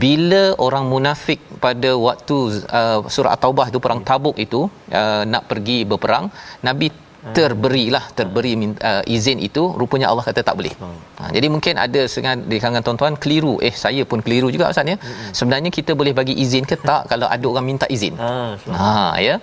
Bila 0.04 0.44
orang 0.68 0.86
munafik 0.94 1.42
pada 1.66 1.92
waktu 2.08 2.38
uh, 2.80 3.00
surah 3.16 3.34
At-Taubah 3.38 3.68
tu 3.76 3.82
perang 3.86 4.02
Tabuk 4.10 4.38
itu 4.46 4.62
uh, 5.02 5.24
nak 5.34 5.46
pergi 5.52 5.78
berperang, 5.92 6.28
nabi 6.70 6.90
terberilah 7.38 8.04
terberi 8.18 8.54
uh, 8.90 9.04
izin 9.16 9.38
itu 9.48 9.64
rupanya 9.82 10.08
Allah 10.12 10.26
kata 10.30 10.42
tak 10.48 10.56
boleh. 10.60 10.74
Hmm. 10.82 10.98
Ha, 11.20 11.24
jadi 11.36 11.48
mungkin 11.54 11.74
ada 11.86 12.02
setengah 12.12 12.34
di 12.52 12.58
kalangan 12.62 12.84
tuan-tuan 12.86 13.16
keliru. 13.24 13.54
Eh 13.68 13.74
saya 13.84 14.04
pun 14.12 14.20
keliru 14.26 14.48
juga 14.56 14.70
ustaz 14.74 14.92
ya. 14.94 14.98
Hmm. 15.02 15.32
Sebenarnya 15.38 15.72
kita 15.78 15.92
boleh 16.00 16.14
bagi 16.20 16.36
izin 16.44 16.66
ke 16.72 16.78
tak 16.88 17.04
kalau 17.12 17.30
ada 17.36 17.46
orang 17.52 17.66
minta 17.72 17.88
izin. 17.98 18.16
Ha, 18.24 18.32
ha 18.80 18.94
ya. 19.28 19.38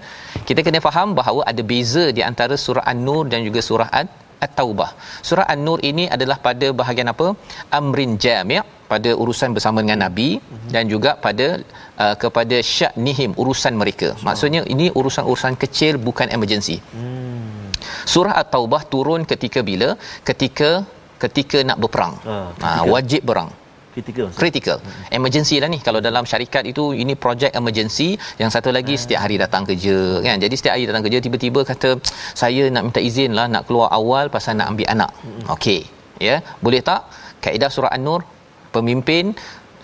Kita 0.48 0.62
kena 0.66 0.82
faham 0.88 1.10
bahawa 1.20 1.42
ada 1.52 1.64
beza 1.72 2.04
di 2.18 2.22
antara 2.30 2.56
surah 2.66 2.84
An-Nur 2.92 3.24
dan 3.32 3.42
juga 3.48 3.62
surah 3.70 3.88
At-Taubah. 4.44 4.90
Surah 5.28 5.46
An-Nur 5.54 5.80
ini 5.90 6.04
adalah 6.16 6.38
pada 6.46 6.68
bahagian 6.80 7.10
apa? 7.14 7.26
Amrin 7.78 8.14
jami' 8.24 8.62
pada 8.92 9.10
urusan 9.22 9.50
bersama 9.56 9.78
dengan 9.84 10.00
nabi 10.04 10.28
hmm. 10.36 10.68
dan 10.74 10.84
juga 10.92 11.10
pada 11.24 11.46
uh, 12.04 12.14
kepada 12.22 12.56
sya'nihim 12.76 13.32
urusan 13.42 13.74
mereka. 13.82 14.08
Maksudnya 14.28 14.62
ini 14.74 14.86
urusan-urusan 15.00 15.54
kecil 15.62 15.96
bukan 16.08 16.28
emergency. 16.36 16.76
Hmm. 16.94 17.31
Surah 18.12 18.34
At-Taubah 18.42 18.82
turun 18.92 19.22
ketika 19.32 19.62
bila? 19.70 19.90
Ketika 20.28 20.70
ketika 21.22 21.58
nak 21.68 21.78
berperang. 21.82 22.14
Ha, 22.26 22.36
ha 22.62 22.70
wajib 22.94 23.22
berang. 23.30 23.50
Kritikal. 23.94 24.28
Kritikal. 24.40 24.78
Hmm. 24.80 25.16
Emergency 25.18 25.56
lah 25.62 25.68
ni. 25.74 25.78
Kalau 25.86 26.00
dalam 26.08 26.24
syarikat 26.30 26.64
itu 26.72 26.84
ini 27.02 27.14
projek 27.24 27.52
emergency, 27.60 28.16
yang 28.40 28.50
satu 28.54 28.72
lagi 28.76 28.94
hmm. 28.96 29.02
setiap 29.02 29.20
hari 29.24 29.36
datang 29.44 29.62
kerja 29.68 29.96
kan. 30.26 30.36
Jadi 30.44 30.54
setiap 30.60 30.74
hari 30.76 30.86
datang 30.90 31.04
kerja 31.06 31.18
tiba-tiba 31.26 31.60
kata 31.70 31.90
saya 32.42 32.72
nak 32.74 32.82
minta 32.88 33.00
izin 33.08 33.36
lah 33.38 33.46
nak 33.54 33.68
keluar 33.68 33.88
awal 33.98 34.32
pasal 34.32 34.56
nak 34.60 34.72
ambil 34.72 34.88
anak. 34.94 35.10
Hmm. 35.20 35.44
Okey. 35.56 35.80
Ya, 36.26 36.36
boleh 36.64 36.80
tak? 36.80 37.04
Kaedah 37.44 37.68
surah 37.74 37.92
An-Nur 37.96 38.22
pemimpin 38.72 39.36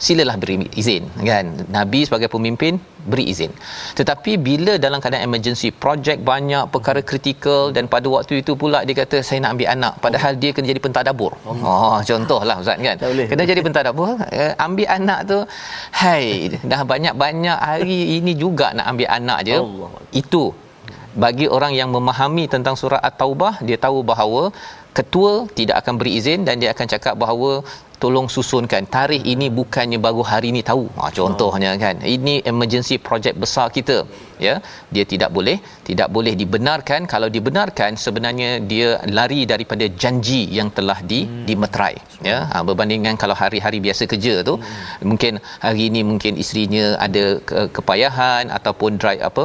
silalah 0.06 0.37
beri 0.42 0.56
izin 0.80 1.04
kan? 1.30 1.46
Nabi 1.76 2.00
sebagai 2.06 2.28
pemimpin 2.34 2.78
beri 3.11 3.24
izin. 3.32 3.52
Tetapi 3.98 4.32
bila 4.48 4.72
dalam 4.84 4.98
keadaan 5.02 5.24
emergency 5.28 5.68
projek 5.82 6.18
banyak 6.30 6.64
perkara 6.74 7.00
kritikal 7.11 7.62
dan 7.76 7.84
pada 7.94 8.06
waktu 8.14 8.40
itu 8.42 8.54
pula 8.61 8.80
dia 8.87 8.94
kata 9.02 9.18
saya 9.28 9.38
nak 9.44 9.52
ambil 9.56 9.68
anak. 9.74 9.94
Padahal 10.04 10.32
dia 10.42 10.50
kena 10.54 10.70
jadi 10.72 10.82
pentadabur. 10.87 11.32
Oh, 11.48 11.56
oh 11.72 11.98
contohlah 12.11 12.56
ustaz 12.62 12.78
kan? 12.88 12.96
Kena 13.30 13.42
jadi 13.50 13.61
pentadabur 13.66 14.14
eh, 14.30 14.52
ambil 14.66 14.88
anak 14.98 15.20
tu. 15.30 15.38
Hai 16.00 16.26
dah 16.70 16.82
banyak-banyak 16.92 17.58
hari 17.70 18.00
ini 18.18 18.34
juga 18.44 18.68
nak 18.78 18.87
ambil 18.92 19.08
anak 19.18 19.38
je. 19.50 19.58
Allah. 19.58 19.90
itu 20.22 20.44
bagi 21.24 21.46
orang 21.56 21.72
yang 21.78 21.90
memahami 21.96 22.44
tentang 22.54 22.74
surah 22.80 23.00
at-taubah 23.08 23.54
dia 23.68 23.78
tahu 23.84 23.98
bahawa 24.11 24.42
ketua 24.98 25.32
tidak 25.58 25.76
akan 25.80 25.94
beri 26.00 26.12
izin 26.18 26.40
dan 26.46 26.54
dia 26.62 26.70
akan 26.74 26.87
cakap 26.92 27.14
bahawa 27.22 27.50
tolong 28.02 28.26
susunkan. 28.34 28.82
Tarikh 28.94 29.22
ini 29.32 29.46
bukannya 29.58 29.98
baru 30.06 30.22
hari 30.30 30.48
ini 30.54 30.62
tahu. 30.70 30.84
Ha, 30.98 31.11
contohnya 31.18 31.72
kan. 31.84 31.96
Ini 32.16 32.34
emergency 32.52 32.96
project 33.08 33.37
besar 33.44 33.66
kita. 33.76 33.98
Ya 34.46 34.54
dia 34.94 35.04
tidak 35.12 35.30
boleh 35.37 35.56
tidak 35.88 36.08
boleh 36.16 36.34
dibenarkan. 36.42 37.00
Kalau 37.12 37.28
dibenarkan 37.37 37.98
sebenarnya 38.04 38.50
dia 38.72 38.88
lari 39.18 39.40
daripada 39.52 39.87
janji 40.02 40.40
yang 40.58 40.70
telah 40.78 40.98
di 41.12 41.20
hmm. 41.26 41.44
dimeterai. 41.48 41.96
Ya 42.30 42.38
ha, 42.50 42.64
berbandingkan 42.68 43.16
kalau 43.22 43.37
hari-hari 43.42 43.80
biasa 43.87 44.04
kerja 44.14 44.34
tu. 44.50 44.56
Hmm. 44.58 44.66
mungkin 45.11 45.32
hari 45.64 45.82
ini 45.90 46.00
mungkin 46.11 46.32
isterinya 46.42 46.87
ada 47.06 47.24
ke- 47.48 47.68
kepayahan 47.76 48.44
ataupun 48.58 49.00
drive 49.02 49.22
apa 49.30 49.44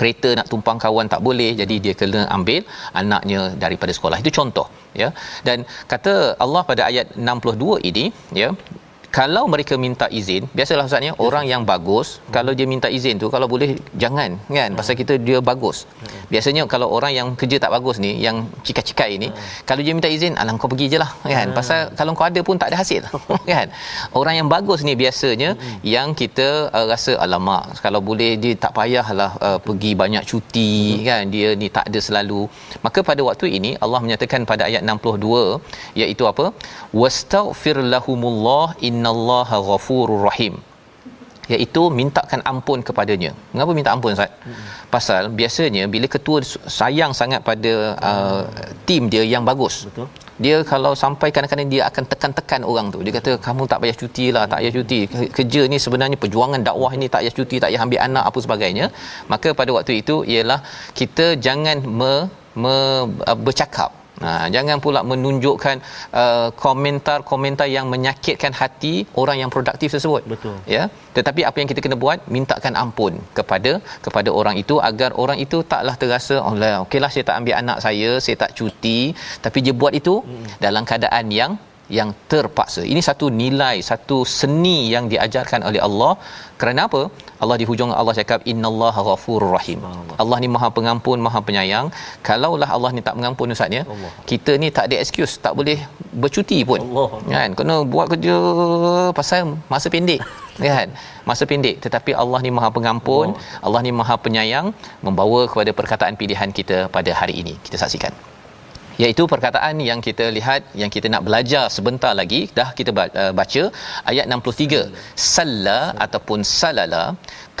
kereta 0.00 0.30
nak 0.38 0.46
tumpang 0.52 0.78
kawan 0.84 1.06
tak 1.14 1.22
boleh 1.26 1.50
jadi 1.60 1.76
dia 1.84 1.94
kena 2.00 2.22
ambil 2.36 2.62
anaknya 3.00 3.40
daripada 3.64 3.92
sekolah. 3.98 4.18
Itu 4.22 4.32
contoh 4.38 4.66
ya. 5.02 5.08
Dan 5.48 5.58
kata 5.92 6.14
Allah 6.44 6.62
pada 6.70 6.82
ayat 6.90 7.06
62 7.30 7.88
ini 7.90 8.04
ya 8.42 8.50
kalau 9.16 9.48
mereka 9.52 9.74
minta 9.84 10.06
izin 10.20 10.44
biasalah 10.56 10.84
ustaznya 10.88 11.12
yes. 11.16 11.20
orang 11.26 11.44
yang 11.52 11.62
bagus 11.70 12.08
hmm. 12.20 12.32
kalau 12.36 12.52
dia 12.58 12.66
minta 12.72 12.88
izin 12.96 13.16
tu 13.22 13.28
kalau 13.34 13.46
boleh 13.52 13.70
jangan 14.02 14.36
kan 14.56 14.70
pasal 14.78 14.94
kita 15.00 15.16
dia 15.28 15.38
bagus 15.50 15.88
hmm. 15.88 16.28
biasanya 16.32 16.62
kalau 16.72 16.88
orang 16.96 17.12
yang 17.18 17.28
kerja 17.40 17.56
tak 17.64 17.72
bagus 17.76 17.96
ni 18.04 18.20
yang 18.26 18.44
cikai-cikai 18.66 19.16
ni 19.22 19.28
hmm. 19.32 19.64
kalau 19.68 19.80
dia 19.86 19.92
minta 19.96 20.10
izin 20.16 20.36
alah 20.40 20.54
kau 20.60 20.68
pergi 20.72 20.86
je 20.92 20.98
lah 21.04 21.10
kan 21.24 21.48
hmm. 21.48 21.56
pasal 21.58 21.78
kalau 21.98 22.12
kau 22.18 22.26
ada 22.28 22.40
pun 22.48 22.60
tak 22.60 22.68
ada 22.70 22.78
hasil 22.82 23.02
kan 23.52 23.66
orang 24.20 24.34
yang 24.40 24.48
bagus 24.54 24.84
ni 24.88 24.92
biasanya 25.02 25.50
hmm. 25.56 25.80
yang 25.94 26.08
kita 26.20 26.48
uh, 26.76 26.86
rasa 26.92 27.16
alamak 27.24 27.80
kalau 27.84 28.02
boleh 28.10 28.36
dia 28.42 28.52
tak 28.64 28.72
payahlah 28.76 29.30
uh, 29.46 29.58
pergi 29.66 29.92
banyak 30.02 30.24
cuti 30.30 30.72
hmm. 31.00 31.04
kan 31.08 31.22
dia 31.32 31.48
ni 31.56 31.68
tak 31.78 31.88
ada 31.88 32.00
selalu 32.08 32.44
maka 32.84 33.00
pada 33.10 33.24
waktu 33.28 33.46
ini 33.56 33.72
Allah 33.84 34.00
menyatakan 34.04 34.44
pada 34.52 34.68
ayat 34.68 34.84
62 34.84 35.96
iaitu 36.02 36.24
apa 36.32 36.46
wastaghfir 37.00 37.76
lahumullah 37.94 38.76
innallaha 38.98 39.58
ghafurur 39.70 40.22
rahim 40.30 40.56
iaitu 41.54 41.82
mintakan 41.98 42.40
ampun 42.52 42.78
kepadanya. 42.88 43.30
Mengapa 43.52 43.72
minta 43.78 43.90
ampun 43.96 44.12
Ustaz? 44.16 44.30
Hmm. 44.44 44.64
Pasal 44.94 45.22
biasanya 45.40 45.84
bila 45.94 46.06
ketua 46.14 46.38
sayang 46.78 47.12
sangat 47.20 47.40
pada 47.50 47.72
uh, 48.10 48.42
tim 48.88 49.04
dia 49.12 49.24
yang 49.34 49.44
bagus. 49.50 49.76
Betul. 49.88 50.08
Dia 50.44 50.56
kalau 50.72 50.92
sampai 51.02 51.28
kadang-kadang 51.34 51.68
dia 51.72 51.82
akan 51.90 52.04
tekan-tekan 52.10 52.62
orang 52.72 52.86
tu. 52.94 52.98
Dia 53.06 53.12
kata 53.18 53.30
kamu 53.46 53.62
tak 53.70 53.78
payah 53.82 53.96
cuti 54.00 54.26
lah, 54.36 54.44
tak 54.50 54.58
payah 54.60 54.72
cuti. 54.76 55.00
Kerja 55.38 55.62
ni 55.72 55.78
sebenarnya 55.84 56.18
perjuangan 56.24 56.62
dakwah 56.68 56.92
ini 56.98 57.06
tak 57.12 57.20
payah 57.22 57.34
cuti, 57.38 57.56
tak 57.62 57.68
payah 57.70 57.82
ambil 57.86 58.00
anak 58.06 58.24
apa 58.30 58.38
sebagainya. 58.46 58.86
Maka 59.32 59.50
pada 59.60 59.70
waktu 59.76 59.94
itu 60.02 60.16
ialah 60.34 60.60
kita 61.00 61.26
jangan 61.46 61.82
me, 62.00 62.12
me, 62.62 62.76
bercakap 63.46 63.90
Ha, 64.24 64.30
jangan 64.54 64.78
pula 64.84 65.00
menunjukkan 65.10 65.76
uh, 66.22 66.48
komentar-komentar 66.64 67.68
yang 67.76 67.86
menyakitkan 67.94 68.52
hati 68.60 68.94
orang 69.22 69.36
yang 69.42 69.50
produktif 69.54 69.88
tersebut. 69.94 70.22
Betul. 70.32 70.56
Ya. 70.74 70.84
Tetapi 71.16 71.40
apa 71.48 71.56
yang 71.60 71.68
kita 71.72 71.82
kena 71.84 71.98
buat, 72.04 72.18
mintakan 72.36 72.74
ampun 72.82 73.14
kepada 73.38 73.72
kepada 74.06 74.30
orang 74.40 74.56
itu 74.62 74.76
agar 74.90 75.10
orang 75.22 75.38
itu 75.44 75.60
taklah 75.72 75.96
terasa, 76.02 76.36
oh 76.48 76.54
lah, 76.62 76.74
okeylah 76.84 77.10
saya 77.14 77.24
tak 77.30 77.38
ambil 77.40 77.54
anak 77.62 77.78
saya, 77.86 78.10
saya 78.24 78.36
tak 78.44 78.52
cuti, 78.58 79.00
tapi 79.44 79.58
dia 79.66 79.74
buat 79.82 79.94
itu 80.00 80.14
hmm. 80.22 80.46
dalam 80.66 80.82
keadaan 80.90 81.26
yang 81.40 81.52
yang 81.96 82.10
terpaksa. 82.30 82.82
Ini 82.92 83.00
satu 83.08 83.26
nilai 83.40 83.76
satu 83.90 84.16
seni 84.38 84.76
yang 84.94 85.04
diajarkan 85.12 85.60
oleh 85.68 85.80
Allah. 85.88 86.12
Kerana 86.60 86.80
apa? 86.88 87.02
Allah 87.42 87.56
di 87.60 87.64
hujung 87.70 87.90
Allah 88.00 88.14
cakap 88.20 88.40
innallaha 88.52 89.00
ghafurur 89.08 89.52
rahim. 89.56 89.80
Allah 90.22 90.38
ni 90.42 90.48
maha 90.54 90.68
pengampun 90.78 91.18
maha 91.26 91.40
penyayang. 91.48 91.86
Kalaulah 92.28 92.70
Allah 92.76 92.90
ni 92.96 93.02
tak 93.08 93.16
mengampun 93.18 93.54
ustaz 93.56 93.76
ya 93.78 93.82
kita 94.30 94.54
ni 94.62 94.68
tak 94.78 94.86
ada 94.90 94.96
excuse 95.02 95.34
tak 95.44 95.54
boleh 95.58 95.78
bercuti 96.22 96.58
pun. 96.70 96.80
Allah. 96.86 97.08
kan? 97.34 97.50
Kena 97.60 97.76
buat 97.94 98.06
kerja 98.12 98.36
pasal 99.18 99.54
masa 99.74 99.88
pendek 99.94 100.20
kan? 100.78 100.88
Masa 101.30 101.44
pendek. 101.52 101.76
Tetapi 101.84 102.12
Allah 102.22 102.40
ni 102.46 102.52
maha 102.58 102.70
pengampun 102.78 103.28
Allah, 103.36 103.66
Allah 103.66 103.80
ni 103.86 103.92
maha 104.00 104.16
penyayang 104.26 104.68
membawa 105.06 105.40
kepada 105.52 105.70
perkataan 105.80 106.16
pilihan 106.22 106.50
kita 106.58 106.78
pada 106.96 107.12
hari 107.20 107.36
ini. 107.44 107.54
Kita 107.68 107.78
saksikan 107.84 108.37
iaitu 109.02 109.24
perkataan 109.32 109.74
yang 109.88 110.00
kita 110.06 110.24
lihat 110.36 110.62
yang 110.80 110.90
kita 110.94 111.06
nak 111.14 111.22
belajar 111.26 111.64
sebentar 111.76 112.12
lagi 112.20 112.40
dah 112.58 112.68
kita 112.78 112.90
uh, 113.22 113.32
baca 113.40 113.62
ayat 114.12 114.24
63 114.38 114.80
salla 115.34 115.78
ataupun 116.06 116.40
salala 116.60 117.04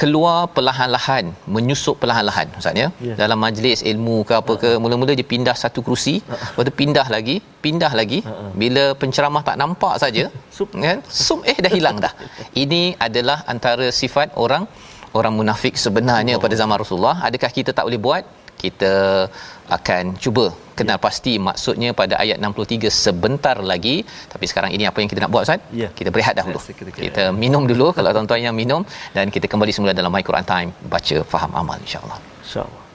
keluar 0.00 0.38
perlahan-lahan 0.56 1.24
menyusup 1.54 1.96
perlahan-lahan 2.02 2.48
ustaz 2.60 2.82
ya? 2.82 2.88
Ya. 3.08 3.14
dalam 3.22 3.38
majlis 3.46 3.80
ilmu 3.92 4.16
ke 4.30 4.34
apa 4.40 4.54
ke 4.62 4.70
mula-mula 4.82 5.14
dia 5.20 5.28
pindah 5.34 5.56
satu 5.62 5.82
kerusi 5.86 6.16
lepas 6.32 6.64
tu 6.68 6.74
pindah 6.82 7.06
lagi 7.16 7.38
pindah 7.64 7.92
lagi. 8.00 8.20
Bila 8.62 8.84
penceramah 9.00 9.42
tak 9.48 9.56
nampak 9.62 9.94
saja 10.02 10.24
Sup. 10.58 10.70
kan? 10.86 10.98
Sup 11.26 11.40
eh 11.52 11.58
dah 11.64 11.72
hilang 11.76 11.98
dah. 12.04 12.12
Ini 12.64 12.82
adalah 13.06 13.38
antara 13.54 13.88
sifat 14.00 14.30
orang 14.44 14.64
orang 15.18 15.34
munafik 15.40 15.74
sebenarnya 15.84 16.36
pada 16.44 16.54
zaman 16.62 16.78
Rasulullah. 16.82 17.18
Adakah 17.28 17.50
kita 17.58 17.72
tak 17.78 17.86
boleh 17.88 18.02
buat? 18.06 18.24
Kita 18.62 18.92
akan 19.76 20.04
cuba 20.24 20.46
kenal 20.78 20.98
pasti 21.06 21.32
maksudnya 21.38 21.90
pada 21.92 22.14
ayat 22.24 22.38
63 22.40 22.88
sebentar 23.04 23.56
lagi 23.72 23.96
tapi 24.32 24.44
sekarang 24.50 24.70
ini 24.76 24.84
apa 24.90 24.98
yang 25.02 25.10
kita 25.12 25.20
nak 25.24 25.32
buat 25.34 25.42
Ustaz? 25.46 25.60
Ya. 25.82 25.88
Kita 25.98 26.08
berehat 26.14 26.34
dahulu. 26.40 26.58
Yes, 26.58 26.70
kita- 26.80 27.04
Kita 27.06 27.24
minum 27.44 27.62
dulu 27.70 27.86
kalau 27.92 28.10
tuan-tuan 28.16 28.42
yang 28.48 28.56
minum 28.62 28.82
dan 29.16 29.26
kita 29.28 29.46
kembali 29.52 29.72
semula 29.74 29.92
dalam 29.92 30.10
My 30.10 30.22
Quran 30.22 30.46
Time 30.46 30.70
baca 30.94 31.16
faham 31.32 31.52
amal 31.54 31.78
insya-Allah. 31.86 32.18
InsyaAllah. 32.42 32.87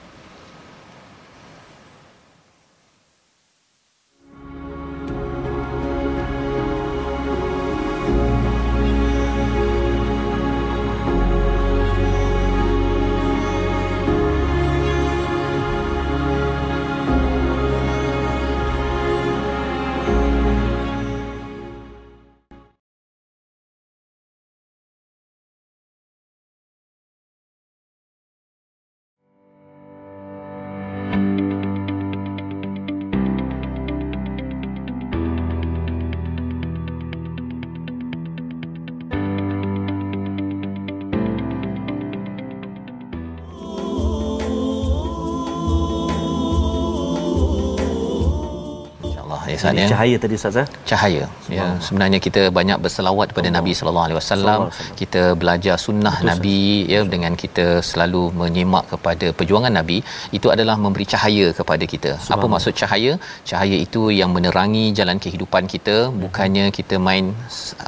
Ustaz 49.63 49.79
ya. 49.81 49.87
cahaya 49.91 50.15
tadi 50.23 50.35
Ustaz 50.39 50.55
eh? 50.61 50.67
cahaya 50.89 51.23
ya. 51.55 51.65
Sebenarnya 51.85 52.19
kita 52.25 52.41
banyak 52.57 52.77
berselawat 52.85 53.27
kepada 53.31 53.49
Nabi 53.57 53.71
sallallahu 53.77 54.05
alaihi 54.07 54.19
wasallam. 54.19 54.59
Kita 55.01 55.21
belajar 55.41 55.75
sunnah 55.85 56.15
Nabi 56.29 56.59
ya 56.93 57.01
dengan 57.13 57.33
kita 57.43 57.65
selalu 57.89 58.23
menyimak 58.41 58.85
kepada 58.93 59.27
perjuangan 59.39 59.73
Nabi 59.79 59.97
itu 60.37 60.47
adalah 60.55 60.75
memberi 60.83 61.05
cahaya 61.13 61.47
kepada 61.59 61.85
kita. 61.93 62.11
Apa 62.35 62.45
maksud 62.53 62.73
cahaya? 62.81 63.13
Cahaya 63.51 63.77
itu 63.85 64.03
yang 64.19 64.31
menerangi 64.35 64.85
jalan 64.99 65.17
kehidupan 65.25 65.63
kita 65.73 65.95
bukannya 66.23 66.65
kita 66.79 66.97
main 67.07 67.25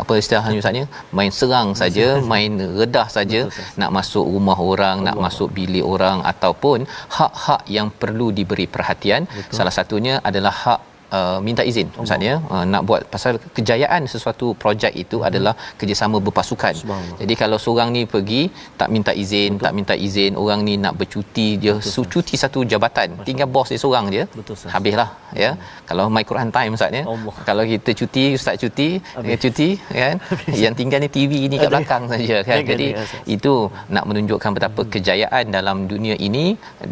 apa 0.02 0.14
istilahnya 0.22 0.60
ustaznya 0.64 0.86
main 1.20 1.32
serang 1.40 1.70
saja 1.82 2.08
main 2.34 2.52
redah 2.80 3.08
saja. 3.18 3.44
Nak 3.82 3.94
masuk 4.00 4.26
rumah 4.36 4.60
orang 4.72 4.98
nak 5.08 5.18
masuk 5.28 5.50
bilik 5.60 5.86
orang 5.94 6.20
ataupun 6.34 6.88
hak-hak 7.18 7.64
yang 7.78 7.90
perlu 8.02 8.30
diberi 8.40 8.68
perhatian. 8.76 9.24
Salah 9.58 9.74
satunya 9.80 10.16
adalah 10.30 10.56
hak 10.64 10.82
uh, 11.16 11.38
minta 11.48 11.64
izin 11.72 11.88
ustaz 12.04 12.28
ya 12.30 12.36
uh, 12.54 12.64
nak 12.72 12.82
buat 12.90 13.02
pasal 13.14 13.34
kejayaan 13.58 14.04
sesuatu 14.14 14.48
projek 14.64 14.94
itu 15.04 15.18
hmm. 15.20 15.28
adalah 15.30 15.54
kerjasama 15.80 16.18
berpasukan. 16.28 16.76
Jadi 17.22 17.34
kalau 17.42 17.58
seorang 17.66 17.90
ni 17.96 18.02
pergi 18.14 18.42
tak 18.80 18.90
minta 18.96 19.12
izin, 19.24 19.52
Betul. 19.56 19.66
tak 19.66 19.74
minta 19.78 19.96
izin, 20.08 20.32
orang 20.44 20.62
ni 20.68 20.74
nak 20.86 20.94
bercuti 21.00 21.48
dia 21.64 21.76
su- 21.94 22.08
cuti 22.14 22.36
satu 22.44 22.60
jabatan, 22.72 23.10
tinggal 23.28 23.50
bos 23.56 23.70
dia 23.74 23.80
seorang 23.84 24.06
je. 24.16 24.24
Betul. 24.38 24.56
Habislah 24.76 25.10
ya. 25.44 25.52
Kalau 25.90 26.06
my 26.16 26.24
Quran 26.30 26.50
time 26.58 26.72
ustaz 26.78 27.00
ya. 27.00 27.04
Allah. 27.14 27.36
Kalau 27.50 27.64
kita 27.74 27.92
cuti, 28.00 28.26
ustaz 28.40 28.56
cuti, 28.64 28.90
dia 29.28 29.38
cuti 29.44 29.70
kan. 30.00 30.16
Yang 30.64 30.76
tinggal 30.80 31.00
ni 31.06 31.10
TV 31.18 31.32
ni 31.52 31.58
kat 31.64 31.72
belakang 31.74 32.04
saja 32.14 32.38
kan. 32.50 32.62
Jadi 32.72 32.88
itu 33.36 33.54
nak 33.96 34.06
menunjukkan 34.10 34.52
betapa 34.58 34.82
kejayaan 34.96 35.46
dalam 35.58 35.78
dunia 35.94 36.16
ini 36.28 36.46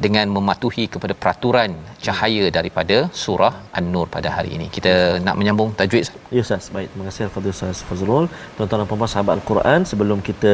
dengan 0.06 0.28
mematuhi 0.36 0.86
kepada 0.94 1.14
peraturan 1.22 1.72
cahaya 2.06 2.46
daripada 2.58 2.98
surah 3.24 3.54
An-Nur 3.80 4.08
pada 4.16 4.30
hari 4.36 4.50
ini. 4.58 4.68
Kita 4.76 4.94
nak 5.26 5.36
menyambung 5.40 5.70
tajwid. 5.80 6.08
Ya 6.36 6.42
Ustaz, 6.46 6.66
baik. 6.76 6.88
Terima 6.92 7.06
kasih 7.08 7.24
Al-Fadhil 7.28 7.54
Ustaz 7.56 7.80
Fazrul. 7.88 8.26
Tuan-tuan 8.56 8.80
dan 8.82 8.88
puan-puan 8.90 9.12
sahabat 9.14 9.34
Al-Quran, 9.38 9.80
sebelum 9.92 10.20
kita 10.30 10.52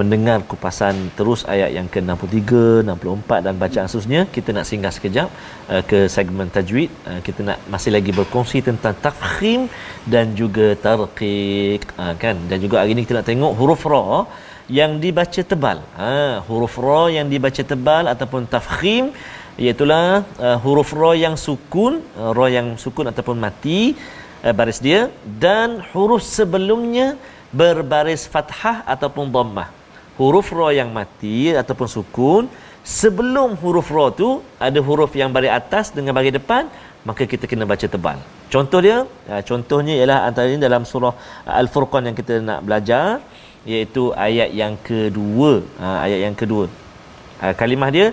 mendengar 0.00 0.38
kupasan 0.50 0.94
terus 1.18 1.42
ayat 1.54 1.70
yang 1.78 1.88
ke-63, 1.94 2.52
64 2.90 3.46
dan 3.46 3.54
bacaan 3.64 3.86
seterusnya, 3.90 4.20
kita 4.36 4.50
nak 4.56 4.66
singgah 4.70 4.92
sekejap 4.96 5.28
uh, 5.72 5.82
ke 5.90 6.00
segmen 6.16 6.48
tajwid. 6.56 6.90
Uh, 7.10 7.20
kita 7.26 7.40
nak 7.48 7.58
masih 7.74 7.92
lagi 7.96 8.14
berkongsi 8.20 8.60
tentang 8.68 8.94
tafkhim 9.06 9.60
dan 10.14 10.26
juga 10.40 10.68
tarqiq, 10.86 11.82
uh, 12.02 12.14
kan? 12.22 12.36
Dan 12.50 12.58
juga 12.64 12.76
hari 12.82 12.92
ini 12.96 13.04
kita 13.06 13.16
nak 13.20 13.28
tengok 13.32 13.52
huruf 13.60 13.84
ra 13.94 14.06
yang 14.78 14.92
dibaca 15.04 15.42
tebal. 15.52 15.78
Ha, 16.00 16.12
huruf 16.48 16.74
ra 16.84 17.00
yang 17.16 17.26
dibaca 17.32 17.62
tebal 17.72 18.04
ataupun 18.14 18.42
tafkhim 18.54 19.04
iaitulah 19.60 20.24
uh, 20.40 20.56
huruf 20.64 20.90
ra 20.96 21.12
yang 21.12 21.36
sukun, 21.36 22.00
uh, 22.16 22.32
ra 22.32 22.46
yang 22.48 22.80
sukun 22.80 23.08
ataupun 23.12 23.36
mati 23.36 23.92
uh, 24.44 24.52
baris 24.56 24.80
dia 24.80 25.12
dan 25.44 25.84
huruf 25.92 26.24
sebelumnya 26.24 27.20
berbaris 27.52 28.24
fathah 28.24 28.80
ataupun 28.94 29.28
dhammah. 29.34 29.68
Huruf 30.16 30.48
ra 30.56 30.68
yang 30.72 30.90
mati 30.92 31.52
ataupun 31.62 31.88
sukun 31.96 32.44
sebelum 32.82 33.54
huruf 33.60 33.88
ra 33.96 34.06
tu 34.20 34.40
ada 34.56 34.80
huruf 34.88 35.12
yang 35.20 35.30
baris 35.36 35.52
atas 35.60 35.92
dengan 35.92 36.16
baris 36.16 36.32
depan 36.32 36.72
maka 37.08 37.22
kita 37.26 37.44
kena 37.50 37.66
baca 37.66 37.86
tebal. 37.94 38.18
Contoh 38.52 38.80
dia, 38.84 39.04
uh, 39.32 39.42
contohnya 39.44 39.94
ialah 40.00 40.18
antara 40.28 40.48
ini 40.52 40.60
dalam 40.68 40.84
surah 40.88 41.14
uh, 41.14 41.60
Al-Furqan 41.60 42.08
yang 42.08 42.16
kita 42.16 42.40
nak 42.48 42.60
belajar 42.66 43.20
iaitu 43.68 44.10
ayat 44.26 44.50
yang 44.60 44.74
kedua, 44.88 45.50
uh, 45.76 45.98
ayat 46.04 46.20
yang 46.26 46.36
kedua. 46.40 46.66
Uh, 47.42 47.54
kalimah 47.60 47.90
dia 47.96 48.06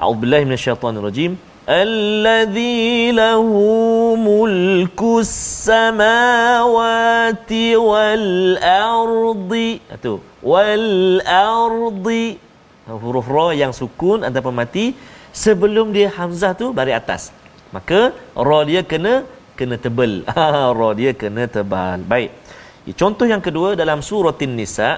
A'udzubillahi 0.00 0.44
minasyaitonirrajim. 0.48 1.32
Alladzi 1.68 3.12
lahu 3.20 4.16
mulkus 4.28 5.30
samawati 5.68 7.64
wal 7.90 8.56
ardi. 8.64 9.68
Itu. 9.96 10.14
Wal 10.50 11.20
ardi. 11.22 12.24
Huruf 13.02 13.28
ra 13.36 13.48
yang 13.62 13.72
sukun 13.80 14.26
ataupun 14.28 14.54
mati 14.60 14.84
sebelum 15.44 15.86
dia 15.96 16.08
hamzah 16.16 16.52
tu 16.60 16.66
baris 16.78 16.96
atas. 17.00 17.22
Maka 17.76 18.00
ra 18.48 18.60
dia 18.70 18.82
kena 18.82 19.14
kena 19.58 19.76
tebal. 19.84 20.12
ra 20.80 20.90
dia 21.00 21.12
kena 21.22 21.44
tebal. 21.56 21.98
Baik. 22.12 22.30
Contoh 23.00 23.26
yang 23.32 23.42
kedua 23.44 23.68
dalam 23.78 24.00
surah 24.02 24.34
An-Nisa 24.34 24.90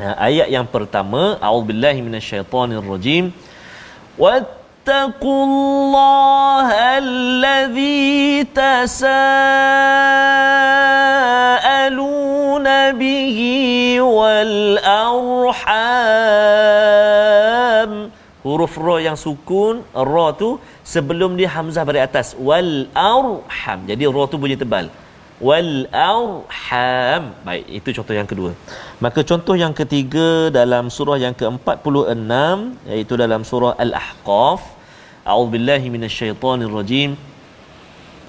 Ha, 0.00 0.16
ayat 0.26 0.48
yang 0.54 0.64
pertama 0.74 1.36
a'udzubillahi 1.44 2.00
minasyaitonirrajim 2.06 3.24
wattaqullaha 4.22 5.00
allazi 7.00 8.44
tasaaluna 8.60 9.96
bihi 13.00 13.96
wal 14.18 14.56
arham 14.84 15.70
huruf 18.44 18.74
ra 18.86 18.96
yang 19.06 19.18
sukun 19.24 19.74
ra 20.12 20.28
tu 20.40 20.48
sebelum 20.92 21.30
dia 21.40 21.48
hamzah 21.56 21.84
baris 21.88 22.02
atas. 22.08 22.28
Wal 22.48 22.72
arham 22.92 23.78
jadi 23.90 24.04
ra 24.16 24.24
tu 24.32 24.36
bunyi 24.42 24.56
tebal 24.62 24.86
wal 25.47 25.73
arham 25.91 27.23
baik 27.47 27.65
itu 27.77 27.89
contoh 27.97 28.15
yang 28.19 28.29
kedua 28.31 28.51
maka 29.03 29.19
contoh 29.29 29.55
yang 29.63 29.73
ketiga 29.75 30.47
dalam 30.59 30.87
surah 30.97 31.17
yang 31.25 31.35
ke-46 31.35 32.31
iaitu 32.87 33.13
dalam 33.23 33.43
surah 33.43 33.73
al-ahqaf 33.85 34.61
a'udzubillahi 35.27 35.87
minasyaitonirrajim 35.95 37.11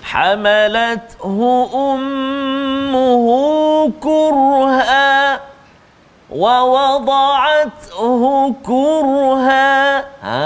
حملته 0.06 1.38
أمه 1.74 2.66
ummuhu 2.86 3.90
kurha 4.06 5.42
wa 6.42 6.54
wada'athu 6.74 8.10
kurha 8.68 9.70
ha 10.26 10.42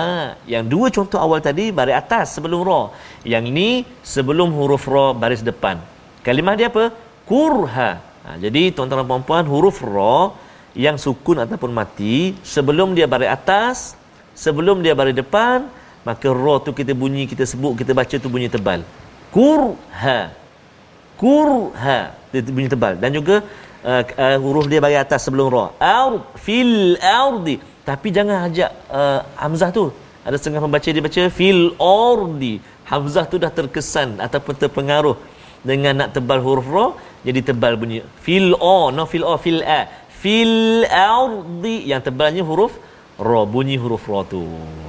yang 0.53 0.65
dua 0.73 0.87
contoh 0.97 1.21
awal 1.25 1.41
tadi 1.49 1.73
baris 1.79 1.97
atas 2.03 2.37
sebelum 2.37 2.61
ra 2.69 2.81
yang 3.33 3.45
ini 3.53 3.69
sebelum 4.13 4.49
huruf 4.59 4.85
ra 4.95 5.07
baris 5.23 5.41
depan 5.51 5.77
kalimah 6.26 6.56
dia 6.60 6.68
apa? 6.74 6.90
Kurha. 7.30 7.92
Ha, 8.26 8.30
jadi 8.42 8.62
tuan-tuan 8.74 9.06
dan 9.06 9.08
puan-puan 9.10 9.46
huruf 9.54 9.78
ra 9.86 10.34
yang 10.86 10.98
sukun 10.98 11.38
ataupun 11.44 11.70
mati 11.80 12.34
sebelum 12.54 12.98
dia 12.98 13.06
baris 13.14 13.30
atas 13.38 13.78
sebelum 14.44 14.82
dia 14.86 14.98
baris 15.00 15.16
depan 15.22 15.70
maka 16.08 16.28
ra 16.44 16.56
tu 16.66 16.72
kita 16.80 16.94
bunyi 17.02 17.24
kita 17.32 17.46
sebut 17.52 17.74
kita 17.82 17.92
baca 18.00 18.16
tu 18.24 18.30
bunyi 18.34 18.50
tebal. 18.56 18.82
Kurha. 19.36 20.20
Kurha. 21.22 22.00
Dia 22.34 22.42
bunyi 22.58 22.70
tebal. 22.74 22.94
Dan 22.98 23.10
juga 23.18 23.36
uh, 23.86 24.04
uh, 24.26 24.38
huruf 24.42 24.66
dia 24.72 24.82
bagi 24.82 24.98
atas 25.06 25.22
sebelum 25.26 25.48
ra. 25.56 25.66
Ard 25.78 26.38
fil 26.46 26.98
ardi 27.22 27.56
tapi 27.86 28.10
jangan 28.10 28.50
ajak 28.50 28.72
uh, 28.90 29.20
hamzah 29.38 29.70
tu. 29.70 29.86
Ada 30.26 30.42
setengah 30.42 30.62
pembaca 30.66 30.90
dia 30.90 31.04
baca 31.08 31.22
fil 31.30 31.64
ardi 31.78 32.54
hamzah 32.90 33.26
tu 33.30 33.38
dah 33.42 33.54
terkesan 33.54 34.18
ataupun 34.26 34.54
terpengaruh 34.62 35.18
dengan 35.70 35.94
nak 36.00 36.10
tebal 36.16 36.40
huruf 36.46 36.68
ra 36.76 36.88
jadi 37.28 37.42
tebal 37.50 37.74
bunyi. 37.82 38.00
Fil 38.26 38.54
o 38.54 38.94
no 38.96 39.04
fil 39.12 39.26
o 39.26 39.36
fil 39.46 39.62
a 39.66 39.82
fil 40.22 40.86
ardi 40.86 41.76
yang 41.92 42.02
tebalnya 42.08 42.44
huruf 42.50 42.74
ra 43.20 43.42
bunyi 43.54 43.76
huruf 43.84 44.06
ra 44.12 44.22
tu 44.34 44.44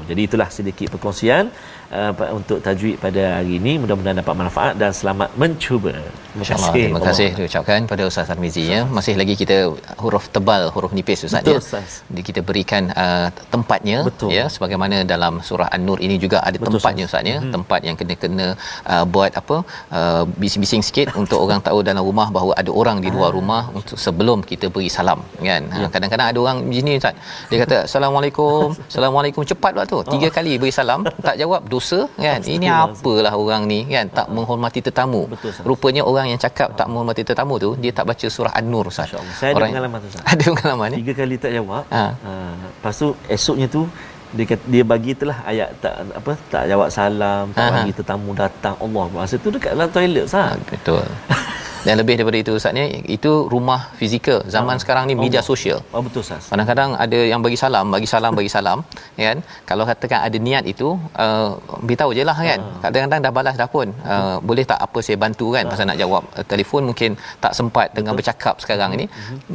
jadi 0.09 0.21
itulah 0.27 0.49
sedikit 0.51 0.89
perkongsian 0.95 1.45
uh, 1.93 2.13
untuk 2.39 2.59
tajwid 2.67 2.97
pada 3.05 3.23
hari 3.39 3.59
ini 3.61 3.73
mudah-mudahan 3.83 4.19
dapat 4.23 4.35
manfaat 4.43 4.75
dan 4.83 4.91
selamat 5.01 5.31
mencuba 5.43 5.95
Masya-Allah. 6.37 6.73
Terima 6.77 7.01
kasih 7.01 7.29
diucapkan 7.39 7.81
pada 7.91 8.03
Ustaz 8.11 8.29
Tarmizi 8.31 8.65
ya. 8.73 8.81
Masih 8.97 9.15
lagi 9.21 9.35
kita 9.43 9.57
huruf 10.03 10.25
tebal, 10.35 10.69
huruf 10.75 10.93
nipis 10.99 11.25
Ustaz 11.29 11.43
Betul, 11.43 11.57
ya. 11.57 11.61
Ustaz. 11.65 11.91
Jadi 12.11 12.23
kita 12.29 12.41
berikan 12.49 12.83
uh, 12.93 13.29
tempatnya 13.55 13.99
Betul. 14.09 14.31
ya 14.37 14.45
sebagaimana 14.55 14.97
dalam 15.13 15.41
surah 15.49 15.69
An-Nur 15.77 15.99
ini 16.07 16.17
juga 16.25 16.39
ada 16.49 16.57
Betul, 16.61 16.77
tempatnya 16.77 17.05
Ustaz 17.09 17.25
ya. 17.33 17.39
Tempat 17.57 17.81
yang 17.89 17.97
kena-kena 18.01 18.47
uh, 18.93 19.05
buat 19.15 19.33
apa? 19.41 19.57
Uh, 19.99 20.25
bising-bising 20.43 20.85
sikit 20.89 21.09
untuk 21.23 21.41
orang 21.41 21.61
tahu 21.69 21.81
dalam 21.91 22.05
rumah 22.11 22.29
bahawa 22.37 22.53
ada 22.61 22.71
orang 22.83 23.01
di 23.05 23.09
luar 23.17 23.33
rumah 23.39 23.63
untuk 23.79 23.97
sebelum 24.07 24.45
kita 24.51 24.69
beri 24.75 24.91
salam 24.93 25.21
kan. 25.41 25.63
Ha, 25.73 25.89
kadang-kadang 25.95 26.29
ada 26.33 26.39
orang 26.45 26.59
begini 26.69 27.01
Ustaz. 27.01 27.17
Dia 27.49 27.59
kata 27.65 27.77
assalamualaikum. 27.89 28.16
Assalamualaikum 28.19 29.43
cepat 29.43 29.71
pula 29.73 29.85
tu. 29.85 29.99
Tiga 30.07 30.29
kali 30.29 30.57
beri 30.57 30.71
salam 30.71 31.03
tak 31.19 31.37
jawab 31.37 31.67
dosa 31.67 32.09
kan. 32.17 32.41
Ini 32.41 32.67
apalah 32.67 33.33
orang 33.33 33.65
ni 33.65 33.85
kan 33.87 34.07
tak 34.09 34.27
menghormati 34.29 34.81
tetamu. 34.81 35.27
Betul. 35.27 35.53
Rupanya 35.63 36.03
orang 36.03 36.29
yang 36.29 36.39
cakap 36.39 36.73
tak 36.73 36.87
menghormati 36.87 37.21
tetamu 37.21 37.57
tu 37.57 37.75
dia 37.75 37.91
tak 37.91 38.05
baca 38.05 38.27
surah 38.27 38.53
An-Nur 38.53 38.87
Ustaz. 38.87 39.11
Saya 39.33 39.53
ada 39.53 39.59
Orang- 39.59 39.71
pengalaman 39.71 39.99
tu, 39.99 40.09
Ustaz. 40.09 40.23
Ada 40.33 40.45
pengalaman 40.49 40.87
ni. 40.89 40.97
tiga 41.01 41.13
kali 41.15 41.35
tak 41.37 41.51
jawab 41.53 41.83
Ha. 41.89 42.05
ha. 42.19 42.33
lepas 42.75 42.95
tu 42.95 43.07
esoknya 43.27 43.67
tu 43.67 43.85
dia 44.29 44.45
kata, 44.45 44.65
dia 44.67 44.83
bagi 44.83 45.11
itulah 45.13 45.39
ayat 45.45 45.71
tak 45.79 45.95
apa 46.13 46.33
tak 46.49 46.67
jawab 46.67 46.89
salam 46.89 47.47
tak 47.53 47.63
Aha. 47.63 47.75
bagi 47.79 47.93
tetamu 47.93 48.31
datang 48.33 48.75
Allah 48.77 49.05
masa 49.09 49.37
tu 49.37 49.49
dekat 49.49 49.73
dalam 49.73 49.89
toilet 49.89 50.27
sah 50.27 50.53
Betul. 50.63 51.05
Dan 51.85 51.95
lebih 52.01 52.15
daripada 52.19 52.39
itu 52.43 52.53
Ustaz 52.59 52.73
ni 52.79 52.85
itu 53.17 53.31
rumah 53.55 53.81
fizikal. 53.99 54.41
Zaman 54.55 54.77
sekarang 54.83 55.05
ni 55.11 55.15
media 55.25 55.41
sosial. 55.51 55.79
oh 55.97 56.03
betul 56.07 56.23
sah 56.29 56.41
Kadang-kadang 56.53 56.91
ada 57.05 57.19
yang 57.33 57.41
bagi 57.47 57.59
salam, 57.63 57.87
bagi 57.95 58.09
salam, 58.13 58.33
bagi 58.39 58.51
salam, 58.57 58.79
kan? 59.27 59.39
Kalau 59.69 59.85
katakan 59.91 60.21
ada 60.27 60.39
niat 60.49 60.65
itu, 60.73 60.89
uh, 61.25 61.49
beritahu 61.87 62.11
je 62.19 62.25
lah 62.31 62.37
kan. 62.49 62.61
Kadang-kadang 62.85 63.21
dah 63.27 63.33
balas 63.39 63.55
dah 63.61 63.69
pun. 63.75 63.89
Uh, 64.13 64.37
boleh 64.49 64.65
tak 64.73 64.81
apa 64.87 64.99
saya 65.07 65.17
bantu 65.25 65.47
kan 65.57 65.65
pasal 65.71 65.87
nak 65.91 65.99
jawab 66.03 66.23
uh, 66.39 66.45
telefon 66.53 66.83
mungkin 66.91 67.11
tak 67.45 67.53
sempat 67.59 67.93
dengan 67.99 68.13
bercakap 68.19 68.57
sekarang 68.65 68.91
ini. 68.97 69.07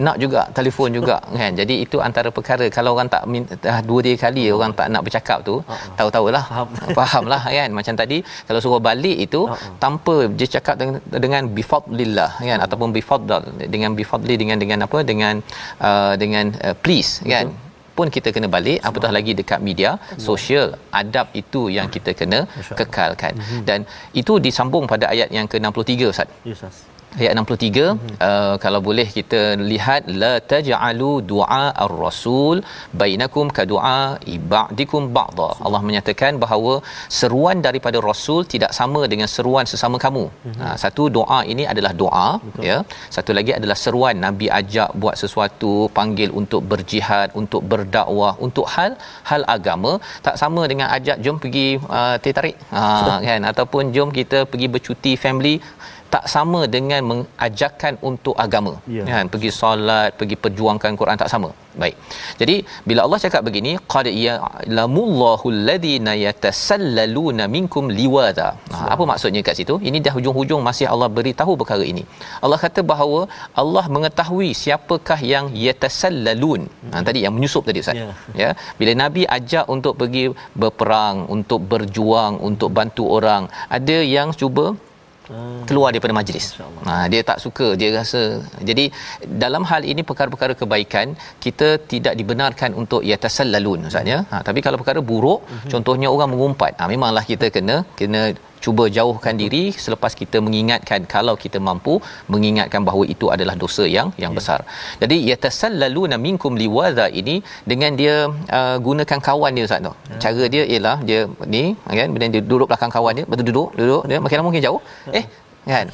Nak 0.08 0.18
juga 0.24 0.42
telefon 0.60 0.90
juga 1.00 1.18
kan. 1.40 1.52
Jadi 1.62 1.76
itu 1.86 1.98
antara 2.08 2.30
perkara 2.38 2.68
kalau 2.78 2.94
orang 2.96 3.10
tak 3.16 3.24
dah 3.66 3.80
dua 3.90 4.00
tiga 4.06 4.18
kali 4.28 4.46
orang 4.58 4.72
tak 4.80 4.88
nak 4.94 5.04
bercakap 5.08 5.40
tu, 5.50 5.56
tahu-tahulah. 6.00 6.44
Faham. 6.52 6.68
Fahamlah 6.98 7.42
kan. 7.58 7.70
Macam 7.80 7.94
tadi 8.02 8.18
kalau 8.48 8.60
suruh 8.64 8.82
balik 8.90 9.18
itu 9.28 9.42
tanpa 9.84 10.16
dia 10.38 10.48
cakap 10.56 10.76
dengan, 10.80 10.98
dengan 11.26 11.44
bifadlillah 11.56 12.21
kan? 12.50 12.60
Ataupun 12.66 12.90
bifadl 12.98 13.42
dengan 13.76 13.92
bifadli 14.00 14.36
dengan 14.42 14.58
dengan 14.64 14.80
apa? 14.88 15.00
Dengan 15.12 15.36
uh, 15.90 16.14
dengan 16.24 16.46
uh, 16.68 16.76
please 16.84 17.12
kan? 17.34 17.48
Pun 17.98 18.08
kita 18.16 18.30
kena 18.36 18.48
balik 18.56 18.80
apatah 18.88 19.12
lagi 19.18 19.32
dekat 19.40 19.60
media 19.68 19.90
sosial 20.28 20.66
adab 21.02 21.28
itu 21.42 21.62
yang 21.78 21.88
kita 21.96 22.12
kena 22.20 22.40
kekalkan. 22.80 23.34
Dan 23.68 23.80
itu 24.22 24.34
disambung 24.46 24.86
pada 24.94 25.06
ayat 25.14 25.30
yang 25.38 25.48
ke-63 25.52 25.92
Ustaz. 26.14 26.30
Sah 26.62 26.74
ayat 27.20 27.34
63 27.40 27.84
uh, 28.28 28.56
kalau 28.64 28.80
boleh 28.88 29.06
kita 29.18 29.42
lihat 29.72 30.02
la 30.22 30.34
taj'alu 30.52 31.12
du'a 31.32 31.66
ar-rasul 31.86 32.58
bainakum 33.02 33.48
ka 33.58 33.64
du'a 33.72 34.02
ibadikum 34.36 35.12
ba'dha. 35.18 35.50
Allah 35.66 35.82
menyatakan 35.88 36.40
bahawa 36.44 36.74
seruan 37.20 37.60
daripada 37.68 37.98
rasul 38.10 38.42
tidak 38.54 38.72
sama 38.80 39.02
dengan 39.14 39.30
seruan 39.36 39.66
sesama 39.72 39.98
kamu. 40.06 40.26
Ha, 40.62 40.68
satu 40.84 41.04
doa 41.18 41.40
ini 41.54 41.66
adalah 41.74 41.94
doa 42.02 42.28
ya. 42.70 42.78
Satu 43.16 43.32
lagi 43.38 43.54
adalah 43.60 43.78
seruan. 43.84 44.16
Nabi 44.28 44.48
ajak 44.60 44.90
buat 45.02 45.16
sesuatu 45.24 45.74
panggil 45.98 46.32
untuk 46.42 46.64
berjihad 46.72 47.30
untuk 47.42 47.62
berdakwah 47.74 48.34
untuk 48.48 48.68
hal 48.76 48.92
hal 49.30 49.44
agama 49.56 49.94
tak 50.28 50.36
sama 50.42 50.64
dengan 50.72 50.88
ajak 50.98 51.18
jom 51.26 51.38
pergi 51.44 51.68
uh, 52.00 52.16
teh 52.24 52.36
tarik. 52.40 52.58
Ha, 52.76 52.84
kan? 53.28 53.42
Ataupun 53.52 53.92
jom 53.96 54.12
kita 54.20 54.42
pergi 54.52 54.70
bercuti 54.76 55.14
family 55.26 55.56
tak 56.14 56.26
sama 56.34 56.62
dengan 56.76 57.02
mengajarkan 57.12 57.94
untuk 58.10 58.36
agama. 58.46 58.74
Ya. 58.96 59.04
kan 59.10 59.26
pergi 59.34 59.50
solat 59.60 60.12
pergi 60.20 60.36
perjuangkan 60.44 60.98
Quran 61.02 61.20
tak 61.22 61.32
sama. 61.34 61.50
Baik. 61.82 61.96
Jadi 62.42 62.56
bila 62.88 63.02
Allah 63.06 63.20
cakap 63.24 63.42
begini 63.48 63.72
qad 63.94 64.08
ya'lamullahu 64.26 65.46
alladhina 65.56 66.14
yatasallaluna 66.26 67.44
minkum 67.56 67.86
liwada 68.00 68.48
ha, 68.74 68.78
apa 68.96 69.04
maksudnya 69.12 69.42
kat 69.48 69.56
situ? 69.60 69.76
Ini 69.90 69.98
dah 70.06 70.14
hujung-hujung 70.18 70.62
masih 70.70 70.88
Allah 70.94 71.10
beritahu 71.20 71.56
perkara 71.62 71.86
ini. 71.94 72.04
Allah 72.44 72.60
kata 72.66 72.84
bahawa 72.92 73.22
Allah 73.64 73.86
mengetahui 73.96 74.50
siapakah 74.64 75.20
yang 75.34 75.48
yatasallalun. 75.66 76.62
Ha, 76.92 77.04
tadi 77.08 77.22
yang 77.26 77.36
menyusup 77.38 77.64
tadi 77.70 77.82
ustaz. 77.86 78.00
Ya. 78.02 78.12
ya. 78.44 78.50
Bila 78.82 78.94
nabi 79.04 79.24
ajak 79.38 79.66
untuk 79.76 79.96
pergi 80.02 80.26
berperang 80.62 81.18
untuk 81.36 81.62
berjuang 81.72 82.36
untuk 82.50 82.70
bantu 82.80 83.04
orang 83.18 83.44
ada 83.78 83.98
yang 84.16 84.30
cuba 84.42 84.66
keluar 85.70 85.90
daripada 85.94 86.14
majlis. 86.20 86.46
Ha 86.88 86.96
dia 87.14 87.22
tak 87.30 87.40
suka, 87.46 87.68
dia 87.80 87.90
rasa. 88.00 88.22
Jadi 88.70 88.86
dalam 89.44 89.64
hal 89.72 89.82
ini 89.92 90.02
perkara-perkara 90.10 90.54
kebaikan 90.62 91.08
kita 91.46 91.70
tidak 91.94 92.14
dibenarkan 92.22 92.72
untuk 92.82 93.02
yatasallalun 93.12 93.90
ustaz 93.92 94.14
ya. 94.14 94.20
Ha 94.32 94.44
tapi 94.48 94.62
kalau 94.66 94.80
perkara 94.82 95.02
buruk 95.12 95.42
contohnya 95.74 96.10
orang 96.16 96.32
mengumpat. 96.34 96.74
Ha 96.82 96.92
memanglah 96.94 97.26
kita 97.32 97.50
kena 97.58 97.78
kena 98.02 98.22
cuba 98.66 98.84
jauhkan 98.98 99.36
diri 99.42 99.64
selepas 99.86 100.14
kita 100.22 100.38
mengingatkan 100.46 101.02
kalau 101.14 101.36
kita 101.44 101.60
mampu 101.68 101.94
mengingatkan 102.34 102.82
bahawa 102.88 103.04
itu 103.14 103.28
adalah 103.36 103.56
dosa 103.64 103.86
yang 103.98 104.10
yang 104.24 104.34
besar. 104.40 104.60
Jadi 105.04 105.18
yatasallaluna 105.30 106.18
minkum 106.28 106.56
liwadha 106.64 107.08
ini 107.22 107.36
dengan 107.72 107.92
dia 108.02 108.16
uh, 108.58 108.78
gunakan 108.88 109.20
kawan 109.30 109.58
dia 109.58 109.66
ustaz 109.70 109.82
tu. 109.88 109.94
Cara 110.24 110.44
dia 110.56 110.64
ialah 110.74 110.98
dia 111.10 111.22
ni 111.54 111.64
kan 112.02 112.10
bila 112.16 112.32
dia 112.36 112.44
duduk 112.52 112.68
belakang 112.72 112.94
kawan 112.98 113.14
dia, 113.20 113.26
betul 113.32 113.46
duduk, 113.50 113.70
duduk 113.80 114.04
dia 114.12 114.20
makin 114.26 114.38
lama 114.40 114.50
makin 114.52 114.66
jauh. 114.68 114.82
Eh 115.20 115.26
kan 115.74 115.88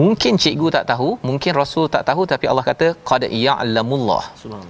mungkin 0.00 0.34
cikgu 0.42 0.68
tak 0.76 0.84
tahu 0.90 1.08
mungkin 1.28 1.52
rasul 1.60 1.84
tak 1.94 2.02
tahu 2.08 2.22
tapi 2.32 2.46
Allah 2.50 2.64
kata 2.70 2.86
qad 3.10 3.22
ya'lamullah. 3.46 4.22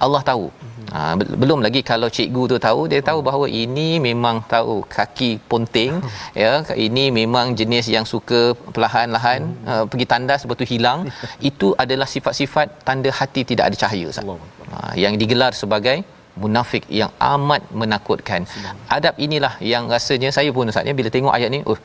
Allah 0.05 0.21
tahu. 0.29 0.45
Ha, 0.93 0.99
be- 1.19 1.37
belum 1.41 1.59
lagi 1.65 1.81
kalau 1.89 2.09
cikgu 2.17 2.43
tu 2.51 2.57
tahu 2.67 2.81
dia 2.91 3.01
tahu 3.09 3.19
bahawa 3.27 3.45
ini 3.63 3.87
memang 4.07 4.37
tahu 4.53 4.75
kaki 4.95 5.31
ponting 5.49 5.93
ya 6.43 6.51
ini 6.87 7.03
memang 7.19 7.53
jenis 7.59 7.85
yang 7.95 8.05
suka 8.13 8.41
perlahan-lahan 8.75 9.41
uh, 9.71 9.83
pergi 9.91 10.07
tandas 10.13 10.43
tu 10.61 10.65
hilang. 10.73 11.01
Itu 11.49 11.67
adalah 11.83 12.07
sifat-sifat 12.15 12.67
tanda 12.87 13.11
hati 13.19 13.43
tidak 13.51 13.65
ada 13.69 13.77
cahaya 13.83 14.05
Ustaz. 14.13 14.25
Ha, 14.73 14.77
yang 15.03 15.13
digelar 15.21 15.51
sebagai 15.61 15.97
munafik 16.41 16.83
yang 16.99 17.11
amat 17.33 17.61
menakutkan. 17.79 18.41
Adab 18.97 19.15
inilah 19.25 19.53
yang 19.73 19.85
rasanya 19.93 20.29
saya 20.37 20.49
pun 20.57 20.71
Ustaz 20.71 20.89
ya 20.89 20.93
bila 20.99 21.09
tengok 21.15 21.33
ayat 21.37 21.49
ni 21.55 21.59
oh 21.71 21.79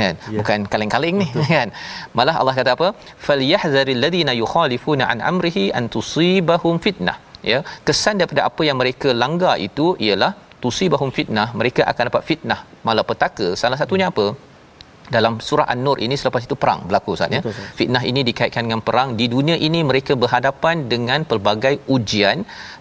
kan 0.00 0.14
Ya. 0.34 0.38
bukan 0.40 0.58
kaleng-kaleng 0.72 1.16
ni 1.22 1.28
kan 1.56 1.68
malah 2.18 2.34
Allah 2.40 2.54
kata 2.60 2.72
apa 2.78 2.88
falyahzaril 3.26 4.00
ladina 4.04 4.32
yukhalifuna 4.42 5.04
an 5.12 5.20
amrihi 5.30 5.64
an 5.78 5.86
tusibahum 5.96 6.76
fitnah 6.86 7.16
ya 7.52 7.60
kesan 7.88 8.16
daripada 8.20 8.42
apa 8.50 8.62
yang 8.68 8.78
mereka 8.82 9.10
langgar 9.22 9.54
itu 9.68 9.86
ialah 10.06 10.32
tusibahum 10.64 11.10
fitnah 11.18 11.48
mereka 11.60 11.82
akan 11.92 12.04
dapat 12.10 12.22
fitnah 12.30 12.60
malapetaka 12.88 13.48
salah 13.62 13.78
satunya 13.82 14.08
apa 14.12 14.26
dalam 15.14 15.34
surah 15.48 15.66
An-Nur 15.72 15.98
ini 16.04 16.14
selepas 16.20 16.42
itu 16.46 16.56
perang 16.62 16.80
berlaku 16.86 17.10
Ustaz 17.16 17.30
ya. 17.36 17.40
Betul. 17.44 17.66
Fitnah 17.78 18.02
ini 18.10 18.20
dikaitkan 18.28 18.62
dengan 18.66 18.82
perang. 18.88 19.08
Di 19.20 19.26
dunia 19.34 19.54
ini 19.66 19.80
mereka 19.90 20.12
berhadapan 20.22 20.90
dengan 20.92 21.22
pelbagai 21.30 21.74
ujian 21.96 22.38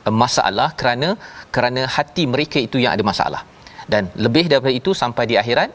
eh, 0.07 0.15
masalah 0.23 0.69
kerana 0.79 1.09
kerana 1.55 1.81
hati 1.95 2.23
mereka 2.33 2.57
itu 2.67 2.81
yang 2.83 2.97
ada 2.97 3.05
masalah. 3.11 3.41
Dan 3.93 4.09
lebih 4.25 4.49
daripada 4.49 4.73
itu 4.73 4.91
sampai 5.01 5.25
di 5.31 5.37
akhirat 5.41 5.69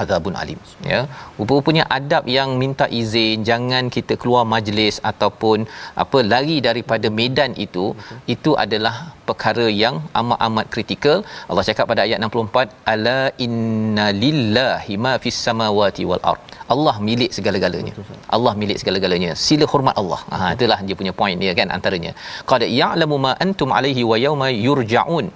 azabun 0.00 0.34
alim. 0.42 0.60
Ya. 0.92 1.00
Rupa-rupanya 1.38 1.84
adab 1.98 2.24
yang 2.36 2.50
minta 2.62 2.86
izin 3.00 3.44
jangan 3.50 3.90
kita 3.96 4.16
keluar 4.22 4.44
majlis 4.54 4.98
ataupun 5.10 5.68
apa 6.04 6.20
lari 6.32 6.56
daripada 6.68 7.10
medan 7.18 7.52
itu 7.66 7.86
itu 8.34 8.52
adalah 8.64 8.94
perkara 9.28 9.66
yang 9.82 9.98
amat-amat 10.22 10.66
kritikal. 10.74 11.18
Allah 11.48 11.66
cakap 11.70 11.86
pada 11.92 12.04
ayat 12.06 12.20
64 12.28 12.92
ala 12.94 13.18
inna 13.46 14.08
lillahi 14.24 14.96
ma 15.06 15.14
fis 15.24 15.40
samawati 15.46 16.04
wal 16.12 16.24
ard 16.34 16.51
Allah 16.74 16.94
milik 17.08 17.30
segala-galanya. 17.36 17.94
Allah 18.36 18.52
milik 18.60 18.78
segala-galanya. 18.82 19.30
Sila 19.44 19.66
hormat 19.72 19.96
Allah. 20.02 20.20
Ha 20.32 20.48
itulah 20.56 20.78
dia 20.86 20.96
punya 21.00 21.12
point 21.20 21.38
dia 21.44 21.52
kan 21.60 21.68
antaranya. 21.76 22.12
Qad 22.50 22.64
ya'lamu 22.80 23.18
ma 23.26 23.32
antum 23.44 23.70
alaihi 23.78 24.02
wa 24.10 24.18
yauma 24.24 24.48
yurja'un. 24.66 25.28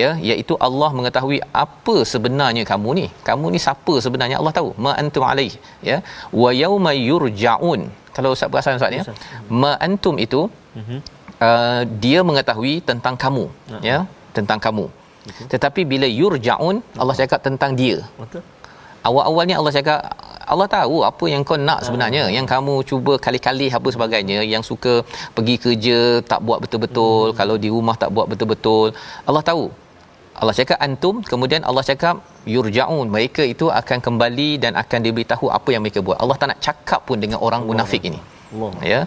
Ya 0.00 0.10
iaitu 0.30 0.56
Allah 0.68 0.90
mengetahui 0.98 1.38
apa 1.64 1.96
sebenarnya 2.12 2.64
kamu 2.72 2.90
ni. 3.00 3.06
Kamu 3.28 3.46
ni 3.54 3.60
siapa 3.66 3.94
sebenarnya? 4.06 4.38
Allah 4.40 4.54
tahu. 4.58 4.70
Ma 4.86 4.94
antum 5.02 5.26
alaihi 5.32 5.58
ya 5.90 5.98
wa 6.44 6.52
yauma 6.62 6.92
yurja'un. 7.10 7.82
Kalau 8.16 8.32
ustaz 8.36 8.50
perasan 8.54 8.80
ustaz 8.80 8.98
ya. 8.98 9.04
Ma 9.62 9.72
antum 9.88 10.16
itu 10.26 10.40
uh, 11.46 11.82
dia 12.04 12.20
mengetahui 12.30 12.74
tentang 12.90 13.16
kamu. 13.24 13.46
Ya 13.90 14.00
tentang 14.38 14.60
kamu. 14.66 14.86
Tetapi 15.52 15.80
bila 15.90 16.06
yurja'un 16.20 16.76
Allah 17.02 17.14
cakap 17.20 17.40
tentang 17.46 17.72
dia. 17.80 17.98
Betul. 18.20 18.42
Awal-awalnya 19.08 19.54
Allah 19.60 19.72
cakap 19.78 20.00
Allah 20.52 20.66
tahu 20.76 20.96
apa 21.10 21.24
yang 21.32 21.42
kau 21.48 21.58
nak 21.68 21.80
sebenarnya 21.86 22.22
yang 22.36 22.46
kamu 22.52 22.74
cuba 22.90 23.12
kali-kali 23.24 23.66
apa 23.78 23.88
sebagainya 23.96 24.38
yang 24.52 24.62
suka 24.70 24.94
pergi 25.36 25.54
kerja 25.64 25.98
tak 26.32 26.40
buat 26.46 26.58
betul-betul 26.64 27.24
hmm. 27.30 27.36
kalau 27.40 27.56
di 27.64 27.68
rumah 27.74 27.96
tak 28.02 28.10
buat 28.16 28.26
betul-betul. 28.32 28.88
Allah 29.28 29.44
tahu. 29.50 29.64
Allah 30.42 30.54
cakap 30.58 30.78
antum 30.86 31.16
kemudian 31.30 31.62
Allah 31.68 31.84
cakap 31.90 32.16
yurjaun. 32.54 33.06
Mereka 33.16 33.42
itu 33.54 33.66
akan 33.80 33.98
kembali 34.06 34.50
dan 34.64 34.72
akan 34.82 35.00
diberitahu 35.06 35.46
apa 35.58 35.68
yang 35.74 35.82
mereka 35.84 36.00
buat. 36.06 36.18
Allah 36.22 36.36
tak 36.40 36.48
nak 36.52 36.60
cakap 36.66 37.00
pun 37.08 37.18
dengan 37.24 37.38
orang 37.46 37.62
munafik 37.70 38.02
ini. 38.10 38.20
Allah. 38.52 38.72
ya 38.92 39.00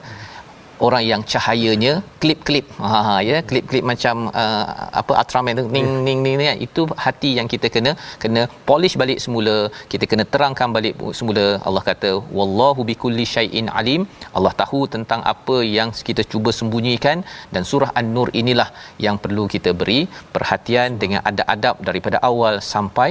orang 0.88 1.04
yang 1.12 1.22
cahayanya 1.32 1.94
klip-klip. 2.22 2.66
Ha 2.84 3.02
ha 3.08 3.16
ya 3.30 3.38
klip-klip 3.50 3.84
macam 3.92 4.16
uh, 4.42 4.64
apa 5.02 5.12
Ultraman 5.22 5.60
tu 5.60 5.66
ning 5.76 5.90
ning 6.08 6.20
ning 6.26 6.36
ni 6.42 6.48
itu 6.68 6.82
hati 7.06 7.32
yang 7.40 7.48
kita 7.54 7.68
kena 7.76 7.92
kena 8.24 8.42
polish 8.70 8.96
balik 9.02 9.20
semula 9.26 9.56
kita 9.94 10.06
kena 10.12 10.26
terangkan 10.34 10.72
balik 10.78 10.96
semula. 11.20 11.46
Allah 11.68 11.84
kata 11.90 12.12
wallahu 12.40 12.84
bikulli 12.90 13.28
syai'in 13.36 13.70
alim. 13.82 14.04
Allah 14.38 14.54
tahu 14.64 14.82
tentang 14.96 15.22
apa 15.34 15.58
yang 15.78 15.92
kita 16.10 16.26
cuba 16.34 16.52
sembunyikan 16.60 17.20
dan 17.54 17.64
surah 17.72 17.92
an-nur 18.02 18.30
inilah 18.42 18.70
yang 19.06 19.18
perlu 19.26 19.46
kita 19.56 19.72
beri 19.82 20.02
perhatian 20.36 21.00
dengan 21.04 21.22
adab-adab 21.32 21.78
daripada 21.90 22.20
awal 22.32 22.56
sampai 22.74 23.10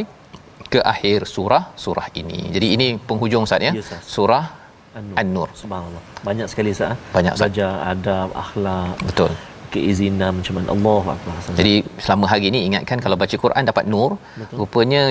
ke 0.72 0.80
akhir 0.92 1.18
surah 1.34 1.64
surah 1.84 2.06
ini. 2.20 2.40
Jadi 2.56 2.68
ini 2.76 2.86
penghujung 3.08 3.46
ya. 3.66 3.70
Ya, 3.70 3.72
Ustaz. 3.84 4.02
surah 4.14 4.44
An-Nur. 4.94 5.16
An-Nur 5.18 5.48
Subhanallah. 5.58 6.02
Banyak 6.22 6.46
sekali 6.46 6.70
sah. 6.70 6.94
Banyak, 7.10 7.34
Ustaz. 7.34 7.50
belajar 7.50 7.70
adab, 7.90 8.28
akhlak, 8.34 8.94
betul 9.02 9.30
keizinan 9.74 10.30
macam 10.38 10.54
mana 10.58 10.68
Allah 10.74 11.04
Akbar. 11.14 11.34
Jadi 11.58 11.74
selama 12.04 12.26
hari 12.32 12.48
ni 12.54 12.60
ingatkan 12.68 12.98
kalau 13.04 13.16
baca 13.22 13.36
Quran 13.44 13.64
dapat 13.70 13.84
nur, 13.94 14.10
Betul. 14.40 14.56
rupanya 14.60 15.02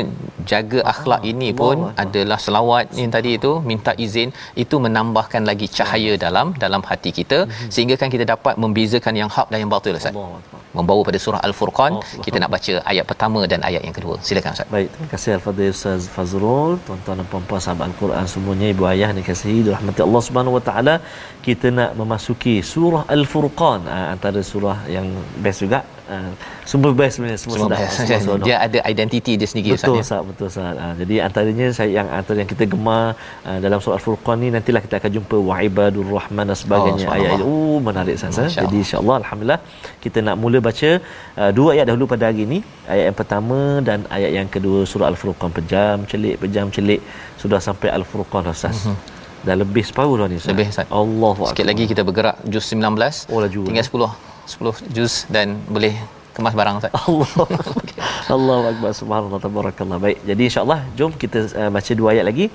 jaga 0.52 0.80
akhlak 0.93 1.21
ini 1.32 1.49
pun 1.62 1.78
Allah 1.78 2.04
adalah 2.04 2.38
selawat 2.45 2.95
ni 2.97 3.06
tadi 3.17 3.32
itu 3.39 3.52
minta 3.71 3.93
izin 4.06 4.30
itu 4.63 4.76
menambahkan 4.86 5.43
lagi 5.49 5.69
cahaya 5.78 6.13
dalam 6.26 6.47
dalam 6.63 6.84
hati 6.89 7.12
kita 7.19 7.39
sehingga 7.76 7.97
kan 8.02 8.10
kita 8.15 8.28
dapat 8.34 8.56
membezakan 8.63 9.15
yang 9.21 9.32
hak 9.36 9.47
dan 9.54 9.60
yang 9.63 9.71
batil 9.76 9.99
Ustaz. 10.02 10.15
Membawa 10.78 11.02
pada 11.08 11.19
surah 11.23 11.41
Al-Furqan, 11.47 11.93
Allah 11.97 12.23
kita 12.26 12.38
nak 12.41 12.52
baca 12.56 12.73
ayat 12.91 13.06
pertama 13.10 13.41
dan 13.52 13.60
ayat 13.69 13.82
yang 13.88 13.95
kedua. 13.97 14.15
Silakan 14.28 14.56
Ustaz. 14.56 14.69
Baik, 14.76 14.88
terima 14.93 15.10
kasih 15.13 15.32
Al-Fadhil 15.38 15.73
Ustaz 15.76 16.08
Fazrul, 16.15 16.71
tuan-tuan 16.86 17.21
dan 17.21 17.28
puan-puan 17.32 17.62
sahabat 17.65 17.86
Al-Quran 17.89 18.26
semuanya, 18.34 18.67
ibu 18.73 18.84
ayah 18.93 19.08
yang 19.12 19.19
dikasihi 19.21 19.60
dirahmati 19.67 20.02
Allah 20.08 20.21
Subhanahu 20.28 20.58
Wa 20.58 20.63
Taala. 20.69 20.95
Kita 21.43 21.67
nak 21.77 21.91
memasuki 21.99 22.63
surah 22.63 23.03
Al-Furqan, 23.15 23.79
ah, 23.86 24.08
antara 24.15 24.39
surah 24.51 24.77
yang 24.88 25.08
best 25.43 25.60
juga. 25.63 25.79
Ah, 26.08 26.32
semua 26.63 26.91
best 26.99 27.13
sebenarnya, 27.15 27.39
semua, 27.43 27.56
Semua 27.56 27.67
sedap. 27.67 27.79
best. 27.84 27.95
Semua. 28.23 28.36
Dia 28.47 28.56
ada 28.65 28.79
identiti 28.93 29.32
dia 29.36 29.47
sendiri. 29.51 29.75
Betul 29.75 29.95
ya. 29.99 30.03
Ustaz, 30.06 30.21
betul 30.29 30.45
Ustaz. 30.51 30.75
Ha, 30.84 30.88
jadi 31.01 31.15
antaranya 31.27 31.67
saya 31.77 31.89
yang 31.99 32.08
antara 32.19 32.38
yang 32.43 32.49
kita 32.53 32.63
gemar 32.73 33.03
uh, 33.47 33.60
dalam 33.65 33.79
surah 33.84 33.95
Al-Furqan 33.99 34.38
ni 34.43 34.47
nantilah 34.56 34.82
kita 34.86 34.95
akan 34.99 35.12
jumpa 35.17 35.36
wa 35.49 35.56
ibadur 35.67 36.08
rahman 36.17 36.45
dan 36.51 36.58
sebagainya 36.63 37.06
Oh, 37.08 37.15
ayat 37.17 37.32
subhanallah. 37.39 37.71
oh 37.71 37.77
menarik 37.88 38.13
Ustaz. 38.19 38.36
Masya 38.39 38.62
Jadi 38.63 38.77
insya-Allah 38.84 39.15
alhamdulillah 39.23 39.60
kita 40.06 40.17
nak 40.27 40.36
mula 40.43 40.58
baca 40.67 40.89
uh, 41.41 41.51
dua 41.58 41.69
ayat 41.75 41.86
dahulu 41.91 42.06
pada 42.13 42.23
hari 42.32 42.43
ini. 42.47 42.60
Ayat 42.93 43.03
yang 43.10 43.17
pertama 43.21 43.60
dan 43.88 43.99
ayat 44.17 44.32
yang 44.39 44.47
kedua 44.56 44.79
surah 44.93 45.08
Al-Furqan 45.12 45.51
pejam 45.60 45.97
celik 46.13 46.36
pejam 46.43 46.67
celik 46.77 47.01
sudah 47.43 47.60
sampai 47.67 47.91
Al-Furqan 47.99 48.47
Ustaz. 48.56 48.79
Dah 49.47 49.56
lebih 49.60 49.84
separuh 49.89 50.15
dah 50.19 50.27
ni 50.32 50.36
Ustaz. 50.39 50.51
Lebih 50.56 50.67
Ustaz. 50.73 50.88
Allah 50.88 51.34
Sikit 51.36 51.63
Allah. 51.63 51.69
lagi 51.71 51.84
kita 51.91 52.01
bergerak 52.08 52.36
juz 52.53 52.65
19. 52.71 53.27
Oh 53.32 53.39
laju. 53.43 53.62
Tinggal 53.67 53.86
eh. 53.86 53.91
10. 53.91 54.88
10 54.88 54.95
juz 54.95 55.13
dan 55.36 55.47
boleh 55.75 55.93
kemas 56.36 56.53
barang 56.60 56.75
Ustaz. 56.79 56.91
Allah. 57.08 57.29
okay. 57.79 58.71
akbar 58.71 58.91
subhanallah 59.01 59.39
tabarakallah. 59.45 59.97
Baik. 60.06 60.17
Jadi 60.29 60.41
insyaallah 60.49 60.79
jom 60.95 61.12
kita 61.23 61.39
uh, 61.60 61.69
baca 61.75 61.91
dua 61.99 62.10
ayat 62.15 62.25
lagi. 62.32 62.45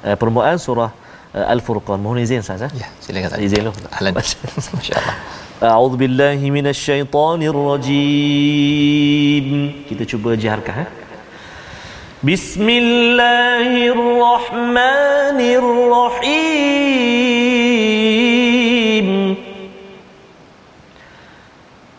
Uh, 0.00 0.16
permulaan 0.16 0.56
surah 0.56 0.90
uh, 1.36 1.52
Al-Furqan. 1.54 1.98
Mohon 2.00 2.24
izin 2.24 2.40
Ustaz. 2.40 2.64
Ya, 2.72 2.88
silakan 3.04 3.28
Ustaz. 3.36 3.46
Izin 3.46 3.60
lu. 3.68 3.72
Ahlan. 3.92 4.12
Masyaallah. 4.16 5.16
أعوذ 5.60 6.00
بالله 6.00 6.40
من 6.56 6.66
الشيطان 6.72 7.40
الرجيم 7.52 9.48
كده 9.92 10.08
شو 10.08 10.16
بقى 10.24 10.40
ها 10.48 10.86
بسم 12.22 12.68
الله 12.68 13.88
الرحمن 13.96 15.40
الرحيم. 15.40 16.56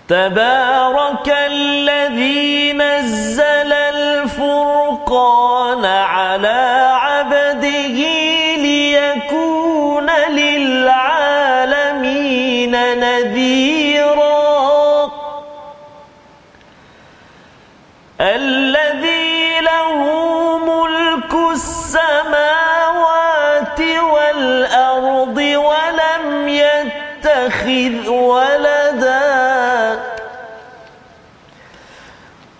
تبارك 0.07 0.70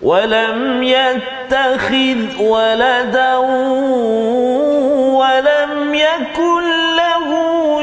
ولم 0.02 0.82
يتخذ 0.82 2.42
ولدا 2.42 3.36
ولم 5.16 5.94
يكن 5.94 6.62
له 6.96 7.30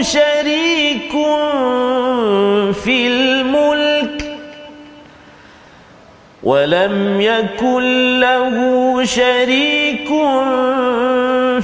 شريك 0.02 1.12
في 2.84 3.08
الملك 3.08 4.38
ولم 6.44 7.22
يكن 7.22 8.20
له 8.20 8.56
شريك 9.04 10.08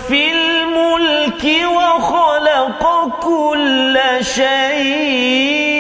في 0.08 0.32
الملك 0.32 1.46
وخلق 1.76 2.84
كل 3.24 4.00
شيء 4.22 5.75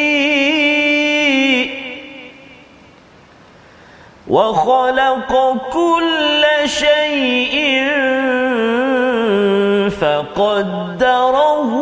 وخلق 4.28 5.32
كل 5.72 6.44
شيء 6.82 7.56
فقدره 10.00 11.72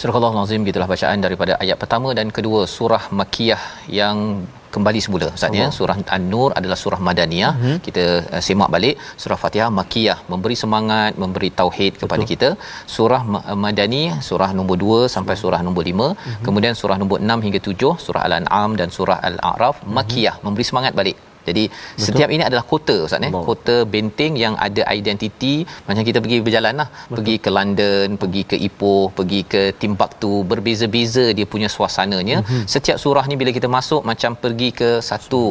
Surah 0.00 0.16
Al-Azim 0.16 0.64
gitulah 0.64 0.88
bacaan 0.88 1.20
daripada 1.20 1.52
ayat 1.60 1.76
pertama 1.76 2.16
dan 2.18 2.32
kedua 2.36 2.60
surah 2.64 3.12
Makkiyah 3.18 3.60
yang 3.98 4.48
kembali 4.75 4.99
semula. 5.05 5.27
Ustaz 5.37 5.59
ya. 5.59 5.67
Surah 5.77 5.97
An-Nur 6.17 6.49
adalah 6.59 6.77
surah 6.83 6.99
Madaniyah. 7.07 7.53
Mm-hmm. 7.55 7.77
kita 7.87 8.05
uh, 8.35 8.41
semak 8.47 8.69
balik. 8.75 8.95
Surah 9.21 9.37
Fatihah 9.43 9.69
Makkiyah. 9.79 10.17
Memberi 10.31 10.55
semangat 10.63 11.13
memberi 11.23 11.49
tauhid 11.61 11.93
kepada 12.01 12.23
kita. 12.31 12.49
Surah 12.95 13.21
Ma- 13.33 13.45
Madani 13.65 14.03
surah 14.29 14.49
nombor 14.57 14.77
2 14.87 15.13
sampai 15.15 15.35
surah 15.43 15.61
nombor 15.67 15.83
5 15.91 15.93
mm-hmm. 15.93 16.43
kemudian 16.47 16.73
surah 16.81 16.97
nombor 17.01 17.19
6 17.21 17.45
hingga 17.45 17.61
7 17.69 18.05
surah 18.05 18.23
Al-An'am 18.27 18.71
dan 18.81 18.89
surah 18.97 19.19
Al-A'raf 19.29 19.75
mm-hmm. 19.79 19.95
Makkiyah. 19.99 20.35
Memberi 20.45 20.65
semangat 20.71 20.93
balik 21.01 21.17
Jadi 21.47 21.63
Betul. 21.69 22.03
setiap 22.05 22.29
ini 22.35 22.43
adalah 22.49 22.65
kota 22.73 22.95
Ustaz 23.07 23.25
ya. 23.25 23.29
Kota 23.51 23.75
benteng 23.93 24.33
yang 24.43 24.55
ada 24.67 24.83
identiti 24.99 25.53
macam 25.87 26.03
kita 26.09 26.19
pergi 26.23 26.37
berjalan 26.47 26.75
lah. 26.81 26.89
Betul. 26.89 27.15
Pergi 27.17 27.35
ke 27.43 27.49
London, 27.57 28.07
pergi 28.21 28.41
ke 28.51 28.55
Ipoh, 28.67 29.05
pergi 29.17 29.41
ke 29.53 29.61
Timbuktu, 29.81 30.33
berbeza-beza 30.51 31.25
dia 31.37 31.47
punya 31.53 31.69
suasananya. 31.75 32.37
Mm-hmm. 32.41 32.65
Setiap 32.73 32.97
surah 33.03 33.25
ni 33.29 33.37
bila 33.41 33.53
kita 33.57 33.69
masuk 33.77 34.01
macam 34.11 34.33
pergi 34.43 34.69
ke 34.81 34.89
satu 35.09 35.43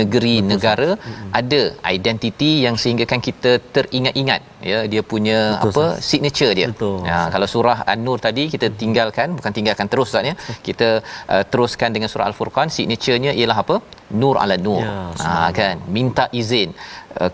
negeri 0.00 0.34
Betul, 0.40 0.50
negara 0.52 0.90
mm-hmm. 0.96 1.30
ada 1.40 1.60
identiti 1.96 2.50
yang 2.64 2.76
sehinggakan 2.82 3.20
kita 3.28 3.52
teringat-ingat 3.74 4.40
ya 4.70 4.78
dia 4.92 5.02
punya 5.12 5.38
Betul, 5.60 5.70
apa 5.70 5.84
sah. 5.84 6.04
signature 6.10 6.52
dia. 6.58 6.68
Betul, 6.72 6.96
ya 7.10 7.20
kalau 7.34 7.48
surah 7.54 7.78
An-Nur 7.92 8.18
tadi 8.26 8.44
kita 8.54 8.68
tinggalkan 8.82 9.28
bukan 9.38 9.52
tinggalkan 9.58 9.86
terus 9.92 10.08
Ustaz 10.12 10.28
ya. 10.30 10.34
Kita 10.66 10.88
uh, 11.34 11.44
teruskan 11.52 11.90
dengan 11.94 12.08
surah 12.12 12.26
Al-Furqan 12.30 12.68
signaturenya 12.76 13.32
ialah 13.40 13.58
apa? 13.64 13.76
Nur 14.20 14.36
ala 14.42 14.56
nur. 14.66 14.80
Ya, 14.84 14.96
ha 15.24 15.48
kan 15.58 15.76
minta 15.96 16.24
izin 16.40 16.70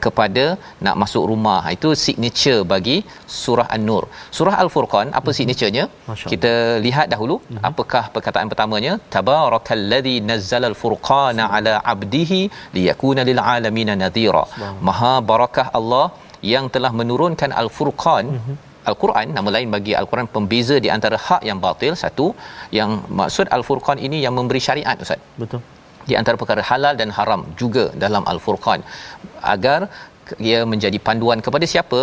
kepada 0.05 0.45
nak 0.87 0.97
masuk 1.03 1.25
rumah. 1.31 1.61
Itu 1.77 1.91
signature 2.05 2.61
bagi 2.73 2.97
surah 3.43 3.67
An-Nur. 3.77 4.05
Surah 4.39 4.57
Al-Furqan 4.65 5.09
apa 5.09 5.21
mm-hmm. 5.21 5.39
signaturenya? 5.39 5.85
Kita 6.33 6.53
lihat 6.87 7.07
dahulu 7.15 7.37
mm-hmm. 7.41 7.69
apakah 7.71 8.05
perkataan 8.15 8.49
pertamanya? 8.53 8.95
Tabarakalladzi 9.17 10.17
nazzalal 10.31 10.79
furqana 10.83 11.47
ala 11.59 11.75
'abdihi 11.93 12.41
liyakuna 12.79 13.25
lil 13.31 13.43
alamin 13.57 13.93
nadhira. 14.05 14.45
Maha 14.89 15.15
barakah 15.33 15.69
Allah 15.81 16.07
yang 16.55 16.67
telah 16.75 16.93
menurunkan 17.01 17.53
Al-Furqan 17.63 18.27
mm-hmm. 18.35 18.57
Al-Quran 18.91 19.27
nama 19.37 19.51
lain 19.57 19.69
bagi 19.77 19.93
Al-Quran 20.01 20.29
pembeza 20.35 20.77
di 20.85 20.89
antara 20.97 21.17
hak 21.27 21.43
yang 21.49 21.59
batil 21.65 21.93
satu 22.03 22.27
yang 22.79 22.91
maksud 23.21 23.47
Al-Furqan 23.57 23.99
ini 24.07 24.21
yang 24.25 24.35
memberi 24.39 24.61
syariat 24.69 24.97
ustaz 25.05 25.21
betul 25.43 25.61
di 26.09 26.15
antara 26.21 26.37
perkara 26.43 26.63
halal 26.71 26.95
dan 27.01 27.11
haram 27.19 27.43
juga 27.61 27.85
dalam 28.05 28.25
Al-Furqan. 28.33 28.81
Agar 29.55 29.81
ia 30.49 30.61
menjadi 30.73 30.99
panduan 31.09 31.41
kepada 31.47 31.67
siapa 31.73 32.01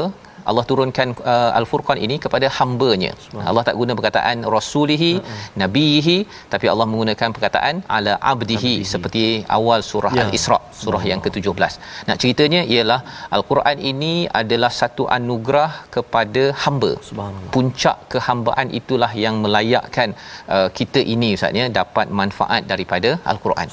Allah 0.50 0.64
turunkan 0.70 1.08
uh, 1.34 1.52
al-Furqan 1.60 2.00
ini 2.06 2.16
kepada 2.26 2.48
hamba-Nya. 2.58 3.12
Allah 3.50 3.64
tak 3.68 3.76
guna 3.82 3.92
perkataan 4.00 4.38
rasulihi, 4.56 5.12
uh-uh. 5.20 5.44
nabihi 5.62 6.18
tapi 6.54 6.66
Allah 6.74 6.86
menggunakan 6.92 7.30
perkataan 7.36 7.76
ala 7.98 8.14
abdihi, 8.34 8.74
abdihi. 8.76 8.90
seperti 8.94 9.24
awal 9.58 9.80
surah 9.92 10.12
ya. 10.18 10.24
Al-Isra, 10.26 10.60
surah 10.82 11.04
yang 11.12 11.22
ke-17. 11.26 11.74
Nak 12.10 12.18
ceritanya 12.24 12.62
ialah 12.76 13.00
al-Quran 13.38 13.78
ini 13.92 14.14
adalah 14.42 14.72
satu 14.82 15.06
anugerah 15.18 15.72
kepada 15.96 16.44
hamba. 16.66 16.92
Puncak 17.56 17.98
kehambaan 18.14 18.70
itulah 18.80 19.12
yang 19.26 19.36
melayakkan 19.46 20.10
uh, 20.56 20.68
kita 20.80 21.02
ini 21.16 21.32
Ustaz 21.40 21.62
ya 21.62 21.68
dapat 21.82 22.08
manfaat 22.22 22.64
daripada 22.74 23.12
al-Quran. 23.34 23.68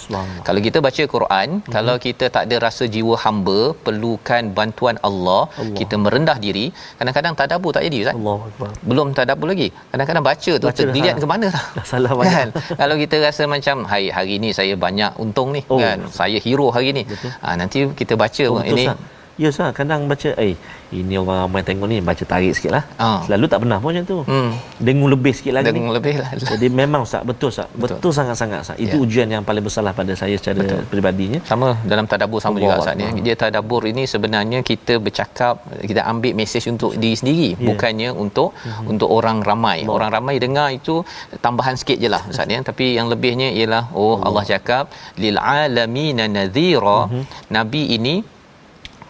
Kalau 0.49 0.61
kita 0.67 0.79
baca 0.89 1.05
Quran, 1.17 1.49
uh-huh. 1.59 1.73
kalau 1.77 1.97
kita 2.07 2.25
tak 2.37 2.45
ada 2.49 2.57
rasa 2.67 2.85
jiwa 2.97 3.15
hamba, 3.27 3.61
perlukan 3.87 4.43
bantuan 4.59 4.97
Allah, 5.09 5.43
Allah. 5.51 5.77
kita 5.81 5.95
merendah 6.05 6.39
diri 6.47 6.62
sendiri 6.63 6.99
kadang-kadang 6.99 7.33
tadabbur 7.35 7.71
tak 7.75 7.83
jadi 7.89 7.99
ustaz. 8.07 8.15
Allahuakbar 8.15 8.71
belum 8.87 9.07
tadabbur 9.17 9.49
lagi. 9.51 9.69
Kadang-kadang 9.91 10.25
baca 10.31 10.53
tu 10.63 10.67
tergeliat 10.71 11.17
ke 11.19 11.27
mana 11.27 11.47
dah 11.51 11.65
salah 11.91 12.13
banyak. 12.15 12.39
Kan? 12.39 12.51
Kalau 12.81 12.95
kita 13.03 13.17
rasa 13.19 13.43
macam 13.51 13.77
hari 13.91 14.09
hari 14.15 14.35
ni 14.39 14.51
saya 14.55 14.75
banyak 14.79 15.19
untung 15.19 15.51
ni 15.57 15.63
oh. 15.67 15.79
kan? 15.83 15.99
Saya 16.13 16.39
hero 16.39 16.71
hari 16.71 16.95
ni. 16.95 17.03
Ha, 17.43 17.59
nanti 17.59 17.89
kita 17.91 18.15
baca 18.15 18.45
oh, 18.47 18.63
ini 18.63 18.87
sah. 18.87 18.97
Ya 19.41 19.49
sah, 19.49 19.73
kadang 19.73 20.05
baca 20.13 20.31
eh 20.37 20.55
ini 20.93 21.17
orang 21.17 21.49
ramai 21.49 21.65
tengok 21.65 21.89
ni 21.89 21.99
baca 22.05 22.25
tarik 22.33 22.53
sikit 22.53 22.73
lah. 22.77 22.85
Ha. 23.01 23.25
Selalu 23.25 23.45
tak 23.49 23.59
pernah 23.65 23.81
pun 23.81 23.89
macam 23.97 24.05
tu. 24.05 24.19
Hmm. 24.29 24.51
Dengung 24.77 25.09
lebih 25.09 25.33
sikit 25.33 25.53
lagi. 25.57 25.73
Dengung 25.73 25.95
lebih 25.97 26.21
lah. 26.21 26.31
Jadi 26.37 26.67
memang 26.69 27.03
sah, 27.09 27.25
betul 27.25 27.49
sah. 27.49 27.65
Betul. 27.73 27.97
betul 27.97 28.13
sangat-sangat 28.13 28.61
sah. 28.69 28.77
Itu 28.77 29.01
ya. 29.01 29.05
ujian 29.05 29.29
yang 29.33 29.43
paling 29.49 29.65
besar 29.65 29.83
lah 29.89 29.97
pada 29.97 30.13
saya 30.13 30.37
secara 30.37 30.61
betul. 30.61 30.85
peribadinya. 30.93 31.41
Sama 31.49 31.73
dalam 31.89 32.05
tadabur 32.05 32.45
sama 32.45 32.61
Allah 32.61 32.77
juga 32.77 32.83
Ustaz. 32.85 33.01
Ya. 33.01 33.09
Dia 33.27 33.35
tadabur 33.43 33.83
ini 33.89 34.05
sebenarnya 34.05 34.61
kita 34.61 35.01
bercakap, 35.01 35.65
kita 35.81 36.05
ambil 36.13 36.33
mesej 36.37 36.65
untuk 36.69 36.93
diri 37.01 37.17
sendiri. 37.17 37.49
Ya. 37.57 37.67
Bukannya 37.73 38.11
untuk 38.13 38.53
hmm. 38.53 38.93
untuk 38.93 39.09
orang 39.09 39.41
ramai. 39.41 39.79
Allah. 39.89 39.97
Orang 39.97 40.11
ramai 40.13 40.37
dengar 40.45 40.69
itu 40.77 41.01
tambahan 41.41 41.81
sikit 41.81 41.97
je 41.97 42.09
lah 42.13 42.23
Ustaz. 42.29 42.53
Ya. 42.53 42.61
Tapi 42.61 43.01
yang 43.01 43.09
lebihnya 43.09 43.49
ialah, 43.57 43.89
oh 43.97 44.21
Allah, 44.21 44.29
Allah 44.29 44.45
cakap, 44.53 44.85
lil 45.17 45.41
alamina 45.41 46.29
nadhira. 46.29 47.09
Hmm. 47.09 47.25
Nabi 47.49 47.97
ini 47.97 48.15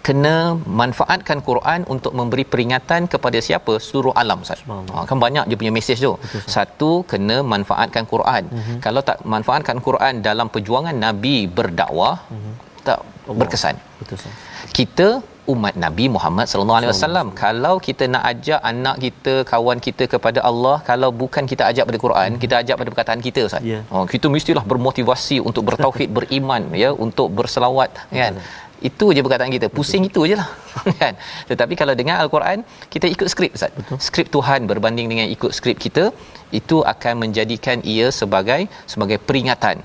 kena 0.07 0.34
manfaatkan 0.80 1.38
Quran 1.48 1.80
untuk 1.94 2.12
memberi 2.18 2.44
peringatan 2.53 3.03
kepada 3.12 3.38
siapa 3.48 3.72
seluruh 3.86 4.14
alam 4.22 4.38
Ustaz. 4.44 4.61
Ha, 4.94 5.05
kan 5.11 5.18
banyak 5.24 5.44
dia 5.48 5.59
punya 5.61 5.72
mesej 5.78 5.98
tu. 6.07 6.12
Betul, 6.22 6.42
Satu 6.55 6.90
kena 7.12 7.36
manfaatkan 7.55 8.07
Quran. 8.12 8.44
Uh-huh. 8.59 8.78
Kalau 8.86 9.03
tak 9.09 9.18
manfaatkan 9.34 9.78
Quran 9.88 10.14
dalam 10.28 10.48
perjuangan 10.55 10.96
Nabi 11.07 11.36
berdakwah 11.59 12.14
uh-huh. 12.36 12.55
tak 12.88 12.98
Allah. 13.03 13.38
berkesan. 13.42 13.76
Betul 14.00 14.16
Ustaz. 14.20 14.34
Kita 14.78 15.09
umat 15.53 15.74
Nabi 15.84 16.05
Muhammad 16.14 16.46
sallallahu 16.50 16.78
alaihi 16.78 16.90
wasallam 16.92 17.26
kalau 17.42 17.72
kita 17.86 18.05
nak 18.14 18.24
ajak 18.30 18.61
anak 18.70 18.96
kita 19.05 19.34
kawan 19.53 19.78
kita 19.86 20.05
kepada 20.12 20.40
Allah 20.50 20.76
kalau 20.90 21.11
bukan 21.22 21.44
kita 21.53 21.62
ajak 21.70 21.84
pada 21.88 21.98
Quran 22.05 22.30
hmm. 22.34 22.40
kita 22.44 22.55
ajak 22.62 22.76
pada 22.80 22.90
perkataan 22.92 23.22
kita 23.26 23.40
ustaz 23.48 23.66
yeah. 23.70 23.82
oh 23.94 24.05
kita 24.12 24.26
mestilah 24.34 24.64
bermotivasi 24.72 25.38
untuk 25.48 25.64
bertauhid 25.70 26.11
beriman 26.18 26.62
ya 26.82 26.90
untuk 27.07 27.28
berselawat 27.38 27.90
kan 28.18 28.38
itu 28.91 29.07
je 29.16 29.20
perkataan 29.24 29.53
kita. 29.57 29.66
Pusing 29.78 30.05
Betul. 30.07 30.12
itu 30.26 30.30
je 30.30 30.37
lah. 30.41 30.51
Kan? 31.01 31.14
Tetapi 31.51 31.74
kalau 31.80 31.95
dengan 32.01 32.16
al-Quran 32.22 32.59
kita 32.95 33.07
ikut 33.14 33.28
skrip 33.33 33.53
ustaz. 33.59 33.72
Betul. 33.78 33.97
skrip 34.07 34.28
Tuhan 34.37 34.61
berbanding 34.70 35.07
dengan 35.12 35.26
ikut 35.37 35.51
skrip 35.59 35.78
kita 35.87 36.05
itu 36.61 36.76
akan 36.93 37.14
menjadikan 37.22 37.76
ia 37.93 38.07
sebagai 38.20 38.61
sebagai 38.93 39.18
peringatan 39.28 39.76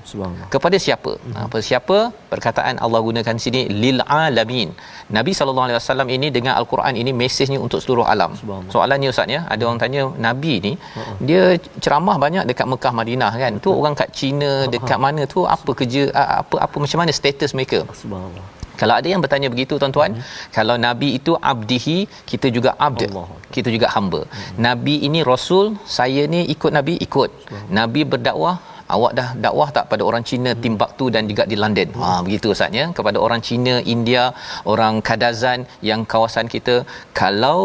kepada 0.54 0.76
siapa? 0.84 1.12
Hmm. 1.16 1.36
apa 1.44 1.58
siapa? 1.68 1.98
Perkataan 2.32 2.76
Allah 2.84 3.00
gunakan 3.08 3.36
sini 3.44 3.62
lil 3.82 3.98
alamin. 4.04 4.70
Nabi 5.16 5.32
sallallahu 5.38 5.66
alaihi 5.68 5.78
wasallam 5.80 6.08
ini 6.16 6.28
dengan 6.36 6.52
al-Quran 6.60 6.94
ini 7.02 7.12
mesejnya 7.22 7.58
untuk 7.66 7.80
seluruh 7.84 8.06
alam. 8.14 8.36
Soalannya 8.74 9.08
ustaz 9.14 9.34
ya 9.36 9.40
ada 9.54 9.62
orang 9.68 9.80
tanya 9.84 10.02
nabi 10.26 10.54
ni 10.66 10.72
uh-huh. 10.76 11.16
dia 11.28 11.42
ceramah 11.84 12.16
banyak 12.24 12.44
dekat 12.50 12.68
Mekah 12.74 12.94
Madinah 13.00 13.32
kan? 13.42 13.52
Tu 13.64 13.72
orang 13.80 13.96
kat 14.02 14.12
China 14.20 14.50
dekat 14.76 15.00
mana 15.06 15.24
tu 15.34 15.48
apa 15.56 15.72
kerja 15.80 16.04
apa 16.40 16.56
apa 16.68 16.76
macam 16.84 17.00
mana 17.00 17.12
status 17.20 17.52
mereka? 17.56 17.80
Subhanallah 18.04 18.57
kalau 18.80 18.94
ada 19.00 19.08
yang 19.12 19.20
bertanya 19.24 19.48
begitu 19.54 19.74
tuan-tuan, 19.82 20.10
hmm. 20.16 20.24
kalau 20.56 20.76
nabi 20.86 21.08
itu 21.18 21.34
abdihi, 21.52 21.98
kita 22.30 22.48
juga 22.56 22.72
abd. 22.86 23.02
Allah. 23.10 23.28
Kita 23.56 23.68
juga 23.74 23.86
hamba. 23.94 24.22
Hmm. 24.24 24.56
Nabi 24.66 24.94
ini 25.08 25.20
rasul, 25.32 25.66
saya 25.98 26.24
ni 26.34 26.40
ikut 26.54 26.72
nabi, 26.78 26.94
ikut. 27.06 27.30
Hmm. 27.52 27.66
Nabi 27.78 28.00
berdakwah, 28.12 28.56
awak 28.94 29.12
dah 29.18 29.28
dakwah 29.44 29.68
tak 29.76 29.84
pada 29.92 30.02
orang 30.08 30.24
Cina 30.28 30.50
hmm. 30.52 30.60
Timbuktu 30.64 31.04
dan 31.14 31.22
juga 31.30 31.44
di 31.50 31.56
London. 31.62 31.88
Hmm. 31.96 32.04
Ha 32.04 32.18
begitu 32.26 32.46
ustaz 32.54 32.78
ya. 32.80 32.84
Kepada 32.98 33.18
orang 33.26 33.40
Cina, 33.48 33.74
India, 33.94 34.24
orang 34.72 34.94
Kadazan 35.08 35.60
yang 35.90 36.02
kawasan 36.12 36.48
kita, 36.54 36.76
kalau 37.22 37.60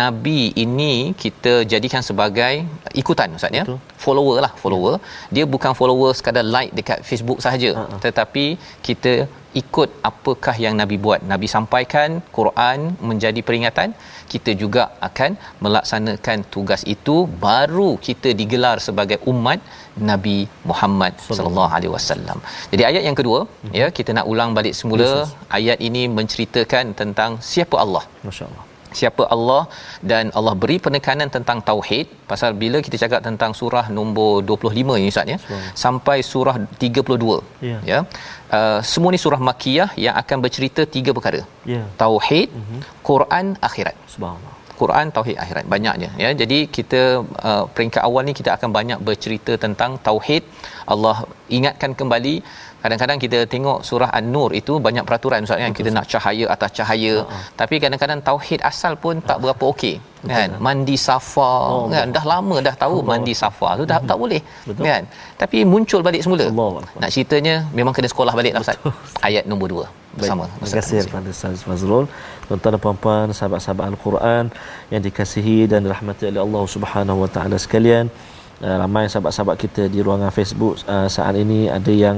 nabi 0.00 0.40
ini 0.64 0.92
kita 1.24 1.54
jadikan 1.72 2.04
sebagai 2.10 2.54
ikutan 3.02 3.38
ustaz 3.38 3.58
ya. 3.60 3.64
Follower 4.04 4.36
lah, 4.44 4.52
follower. 4.62 4.94
Ya. 4.96 5.02
Dia 5.36 5.44
bukan 5.54 5.72
follower 5.80 6.10
sekadar 6.18 6.46
like 6.56 6.72
dekat 6.78 7.00
Facebook 7.08 7.40
sahaja, 7.44 7.70
uh-huh. 7.74 8.00
tetapi 8.04 8.46
kita 8.86 9.12
ikut 9.62 9.90
apakah 10.10 10.54
yang 10.64 10.74
nabi 10.80 10.96
buat 11.04 11.20
nabi 11.32 11.48
sampaikan 11.56 12.20
Quran 12.38 12.78
menjadi 13.10 13.40
peringatan 13.48 13.90
kita 14.32 14.52
juga 14.62 14.82
akan 15.08 15.30
melaksanakan 15.64 16.38
tugas 16.54 16.82
itu 16.94 17.16
baru 17.46 17.90
kita 18.08 18.30
digelar 18.40 18.76
sebagai 18.86 19.18
umat 19.32 19.60
Nabi 20.10 20.38
Muhammad 20.70 21.12
sallallahu 21.26 21.70
alaihi 21.76 21.92
wasallam. 21.96 22.38
Jadi 22.72 22.82
ayat 22.90 23.02
yang 23.08 23.18
kedua 23.20 23.40
mm-hmm. 23.44 23.74
ya 23.80 23.86
kita 23.98 24.10
nak 24.18 24.26
ulang 24.32 24.52
balik 24.58 24.76
semula 24.80 25.10
yes, 25.10 25.34
ayat 25.58 25.78
ini 25.90 26.02
menceritakan 26.18 26.94
tentang 27.02 27.40
siapa 27.52 27.78
Allah. 27.84 28.04
Masya-Allah 28.28 28.64
siapa 29.00 29.22
Allah 29.34 29.62
dan 30.10 30.24
Allah 30.38 30.54
beri 30.62 30.76
penekanan 30.86 31.28
tentang 31.36 31.58
tauhid. 31.68 32.06
Pasal 32.32 32.52
bila 32.62 32.80
kita 32.86 32.96
cakap 33.04 33.20
tentang 33.28 33.52
surah 33.60 33.86
nombor 33.98 34.30
25 34.50 34.98
ini 35.00 35.08
ustaz 35.14 35.32
ya? 35.34 35.38
Sampai 35.84 36.18
surah 36.32 36.56
32 36.84 37.40
yeah. 37.70 37.80
ya. 37.92 37.98
uh, 38.58 38.80
semua 38.92 39.12
ni 39.14 39.20
surah 39.24 39.40
makkiyah 39.48 39.90
yang 40.06 40.14
akan 40.22 40.38
bercerita 40.44 40.84
tiga 40.96 41.12
perkara. 41.18 41.42
Yeah. 41.74 41.86
tauhid 42.02 42.48
uh-huh. 42.60 42.82
Quran 43.08 43.46
akhirat. 43.70 43.96
Subhanallah. 44.14 44.54
Quran 44.80 45.06
tauhid 45.16 45.36
akhirat. 45.42 45.64
Banyaknya 45.74 46.10
ya? 46.22 46.30
Jadi 46.40 46.58
kita 46.76 47.02
uh, 47.48 47.64
peringkat 47.74 48.02
awal 48.08 48.22
ni 48.28 48.34
kita 48.40 48.50
akan 48.56 48.70
banyak 48.78 48.98
bercerita 49.08 49.52
tentang 49.64 49.98
tauhid. 50.08 50.44
Allah 50.94 51.16
ingatkan 51.56 51.92
kembali 52.00 52.34
kadang-kadang 52.82 53.18
kita 53.24 53.38
tengok 53.52 53.78
surah 53.88 54.10
an-nur 54.18 54.50
itu 54.60 54.72
banyak 54.86 55.04
peraturan 55.08 55.46
ustaz 55.46 55.60
kan? 55.64 55.72
Kita 55.78 55.90
nak 55.96 56.06
cahaya 56.12 56.46
atas 56.54 56.70
cahaya. 56.78 57.14
Uh-huh. 57.22 57.42
tapi 57.60 57.74
kadang-kadang 57.82 58.20
tauhid 58.28 58.60
asal 58.70 58.94
pun 59.04 59.14
tak 59.28 59.38
berapa 59.44 59.64
okey 59.72 59.94
kan? 60.32 60.50
Mandi 60.66 60.96
safa 61.08 61.52
oh, 61.74 61.86
kan? 61.94 62.10
dah 62.16 62.24
lama 62.32 62.56
dah 62.66 62.74
tahu 62.82 62.96
Allah. 63.00 63.08
mandi 63.10 63.34
safa 63.42 63.68
tu 63.80 63.84
dah 63.92 64.00
tak 64.10 64.18
boleh 64.22 64.42
Betul. 64.68 64.84
kan? 64.90 65.02
Tapi 65.42 65.58
muncul 65.72 66.00
balik 66.08 66.22
semula. 66.26 66.46
Allah. 66.50 66.70
nak 67.02 67.10
ceritanya 67.14 67.54
memang 67.78 67.94
kena 67.96 68.10
sekolah 68.14 68.34
balik 68.40 68.52
lah 68.56 68.62
ustaz. 68.66 68.78
Ayat 69.28 69.44
nombor 69.50 69.68
2 69.86 69.98
bersama. 70.18 70.44
Baik. 70.46 70.58
terima 70.58 70.76
kasih 70.80 70.98
kepada 71.08 71.28
Ustaz 71.36 71.62
Fazrul. 71.68 72.04
Tuan-tuan 72.46 72.72
dan 72.74 72.80
puan-puan 72.84 73.26
sahabat-sahabat 73.38 73.84
al-Quran 73.92 74.44
yang 74.92 75.02
dikasihi 75.06 75.58
dan 75.70 75.86
dirahmati 75.86 76.24
oleh 76.32 76.42
Allah 76.46 76.64
Subhanahu 76.74 77.18
wa 77.24 77.30
taala 77.34 77.56
sekalian 77.64 78.06
uh, 78.65 78.77
ramai 78.81 79.03
sahabat-sahabat 79.11 79.55
kita 79.63 79.83
di 79.93 79.99
ruangan 80.05 80.31
Facebook 80.37 80.75
uh, 80.93 81.07
saat 81.15 81.35
ini 81.43 81.59
ada 81.77 81.93
yang 82.05 82.17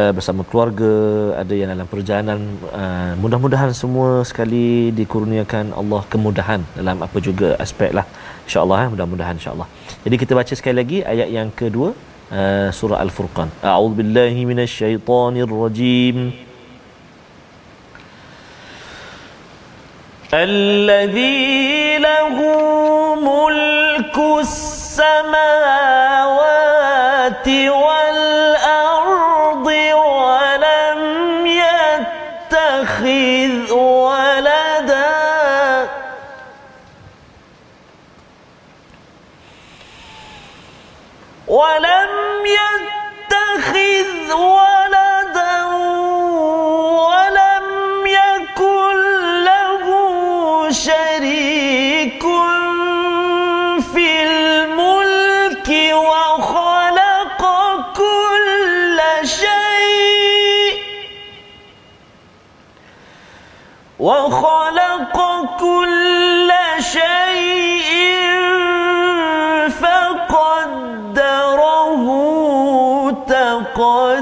uh, 0.00 0.12
bersama 0.16 0.42
keluarga 0.48 0.92
ada 1.42 1.54
yang 1.60 1.68
dalam 1.74 1.88
perjalanan 1.92 2.40
uh, 2.80 3.12
mudah-mudahan 3.22 3.72
semua 3.82 4.10
sekali 4.30 4.66
dikurniakan 5.00 5.66
Allah 5.80 6.02
kemudahan 6.14 6.60
dalam 6.78 6.96
apa 7.06 7.18
juga 7.28 7.48
aspek 7.66 7.90
lah 7.98 8.06
insyaallah 8.46 8.78
eh, 8.84 8.88
mudah-mudahan 8.94 9.36
insyaallah 9.40 9.68
jadi 10.06 10.16
kita 10.22 10.32
baca 10.40 10.54
sekali 10.60 10.76
lagi 10.82 10.98
ayat 11.12 11.28
yang 11.38 11.50
kedua 11.60 11.88
uh, 12.38 12.68
surah 12.78 12.98
al-furqan 13.04 13.48
a'udzubillahi 13.74 14.40
minasyaitonirrajim 14.50 16.18
الذي 20.34 21.98
له 21.98 22.36
ملك 23.30 24.16
السماوات 24.18 24.77
السَّمَاءِ 24.99 26.18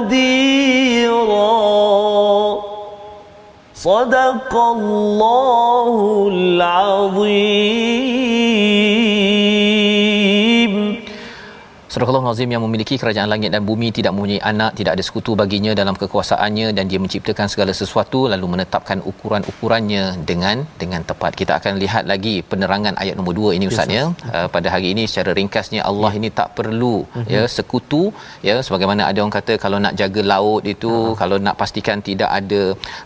تقديرا 0.07 1.53
صدق 3.75 4.55
الله 4.55 6.27
العظيم 6.31 7.73
Surah 11.98 12.22
Nazim 12.22 12.50
yang 12.54 12.62
memiliki 12.62 12.94
kerajaan 13.02 13.26
langit 13.32 13.50
dan 13.54 13.62
bumi 13.68 13.90
tidak 13.96 14.14
mempunyai 14.14 14.38
anak, 14.50 14.70
tidak 14.78 14.92
ada 14.94 15.02
sekutu 15.06 15.32
baginya 15.40 15.72
dalam 15.80 15.94
kekuasaannya 15.98 16.66
dan 16.76 16.84
dia 16.90 16.98
menciptakan 17.04 17.46
segala 17.52 17.72
sesuatu 17.80 18.20
lalu 18.32 18.46
menetapkan 18.54 19.02
ukuran-ukurannya 19.10 20.04
dengan 20.30 20.62
dengan 20.82 21.02
tepat. 21.08 21.34
Kita 21.40 21.58
akan 21.58 21.72
lihat 21.82 22.06
lagi 22.12 22.34
penerangan 22.50 22.94
ayat 23.02 23.18
nombor 23.18 23.34
2 23.40 23.56
ini 23.58 23.66
ustaz 23.72 23.90
ya. 23.96 24.04
Uh, 24.30 24.46
pada 24.46 24.70
hari 24.74 24.94
ini 24.94 25.10
secara 25.10 25.34
ringkasnya 25.40 25.82
Allah 25.90 26.12
ini 26.18 26.30
tak 26.40 26.54
perlu 26.58 26.94
Mhm. 27.18 27.26
ya 27.34 27.42
sekutu 27.56 28.02
ya 28.48 28.56
sebagaimana 28.66 29.02
ada 29.10 29.18
orang 29.24 29.34
kata 29.38 29.58
kalau 29.64 29.80
nak 29.86 29.96
jaga 30.02 30.22
laut 30.34 30.62
itu 30.74 30.92
Ah. 30.94 31.16
kalau 31.22 31.36
nak 31.46 31.58
pastikan 31.62 31.98
tidak 32.10 32.30
ada 32.30 32.62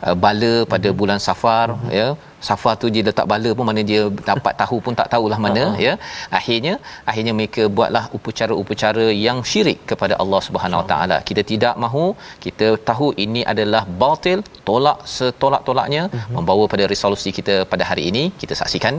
uh, 0.08 0.16
bala 0.24 0.54
pada 0.74 0.92
Mhm. 0.92 0.98
bulan 1.00 1.18
Safar 1.28 1.80
ya 2.00 2.08
Safar 2.48 2.74
tu 2.82 2.86
dia 2.94 3.02
letak 3.08 3.26
bala 3.32 3.50
pun 3.58 3.66
mana 3.70 3.82
dia 3.90 4.00
dapat 4.30 4.54
tahu 4.62 4.76
pun 4.84 4.94
tak 5.00 5.08
tahulah 5.14 5.38
mana 5.46 5.64
Ah. 5.66 5.72
ya. 5.86 5.92
Akhirnya 6.38 6.74
akhirnya 7.10 7.32
mereka 7.38 7.62
buatlah 7.76 8.04
upacara-upacara 8.16 9.06
yang 9.26 9.38
syirik 9.50 9.78
kepada 9.90 10.14
Allah 10.22 10.40
Subhanahu 10.48 10.80
Wa 10.82 10.86
Taala. 10.92 11.18
Kita 11.28 11.44
tidak 11.52 11.74
mahu 11.84 12.04
kita 12.46 12.68
tahu 12.90 13.08
ini 13.26 13.42
adalah 13.52 13.82
batil 14.02 14.40
tolak 14.70 14.98
setolak-tolaknya 15.16 16.02
Mhm. 16.10 16.34
membawa 16.38 16.64
pada 16.74 16.84
resolusi 16.94 17.30
kita 17.38 17.56
pada 17.72 17.86
hari 17.90 18.04
ini. 18.10 18.24
Kita 18.42 18.54
saksikan. 18.62 18.96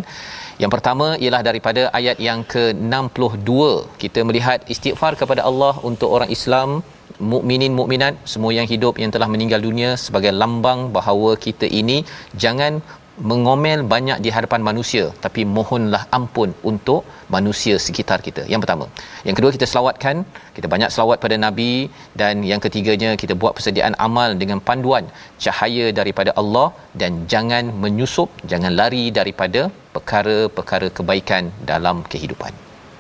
Yang 0.62 0.72
pertama 0.76 1.06
ialah 1.24 1.42
daripada 1.50 1.82
ayat 2.00 2.18
yang 2.28 2.40
ke-62. 2.54 3.52
Kita 4.04 4.20
melihat 4.30 4.60
istighfar 4.74 5.14
kepada 5.22 5.42
Allah 5.50 5.74
untuk 5.90 6.10
orang 6.16 6.32
Islam 6.38 6.70
mukminin 7.34 7.74
mukminat 7.80 8.14
semua 8.32 8.52
yang 8.58 8.68
hidup 8.72 8.94
yang 9.02 9.12
telah 9.16 9.28
meninggal 9.34 9.62
dunia 9.68 9.90
sebagai 10.06 10.32
lambang 10.42 10.80
bahawa 10.98 11.32
kita 11.46 11.68
ini 11.82 11.98
jangan 12.44 12.74
mengomel 13.30 13.80
banyak 13.94 14.18
di 14.26 14.30
hadapan 14.36 14.62
manusia 14.68 15.04
tapi 15.26 15.42
mohonlah 15.56 16.04
ampun 16.18 16.50
untuk 16.72 17.02
manusia 17.36 17.76
sekitar 17.86 18.20
kita. 18.28 18.44
Yang 18.52 18.62
pertama. 18.66 18.86
Yang 19.28 19.36
kedua 19.38 19.52
kita 19.56 19.66
selawatkan, 19.72 20.16
kita 20.58 20.68
banyak 20.74 20.90
selawat 20.96 21.18
pada 21.26 21.38
nabi 21.46 21.72
dan 22.22 22.42
yang 22.52 22.62
ketiganya 22.66 23.12
kita 23.22 23.36
buat 23.42 23.54
persediaan 23.58 23.96
amal 24.08 24.34
dengan 24.42 24.60
panduan 24.70 25.06
cahaya 25.46 25.88
daripada 26.00 26.34
Allah 26.42 26.68
dan 27.02 27.30
jangan 27.34 27.70
menyusup, 27.86 28.30
jangan 28.54 28.74
lari 28.82 29.06
daripada 29.20 29.64
perkara-perkara 29.96 30.90
kebaikan 30.98 31.54
dalam 31.72 32.02
kehidupan. 32.14 32.54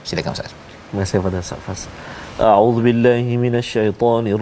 Silakan 0.09 0.37
Ustaz. 0.37 0.53
Terima 0.89 1.01
kasih 1.03 1.17
kepada 1.21 1.37
Ustaz 1.45 1.61
Fas. 1.65 1.81
A'udzu 2.49 2.81
billahi 2.85 3.33
minasyaitonir 3.45 4.41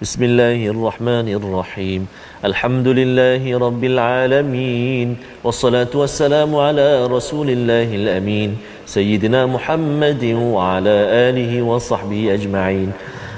rajim. 0.00 0.40
Bismillahirrahmanirrahim. 0.70 2.08
Alhamdulillahi 2.42 3.60
rabbil 3.60 3.98
alamin. 3.98 5.16
Wassalatu 5.44 6.00
wassalamu 6.00 6.60
ala 6.60 7.08
rasulillahil 7.08 8.08
amin. 8.08 8.58
Sayyidina 8.86 9.46
Muhammadin 9.46 10.52
wa 10.52 10.76
ala 10.76 11.28
alihi 11.28 11.60
wa 11.62 11.78
sahbihi 11.78 12.32
ajma'in. 12.32 12.92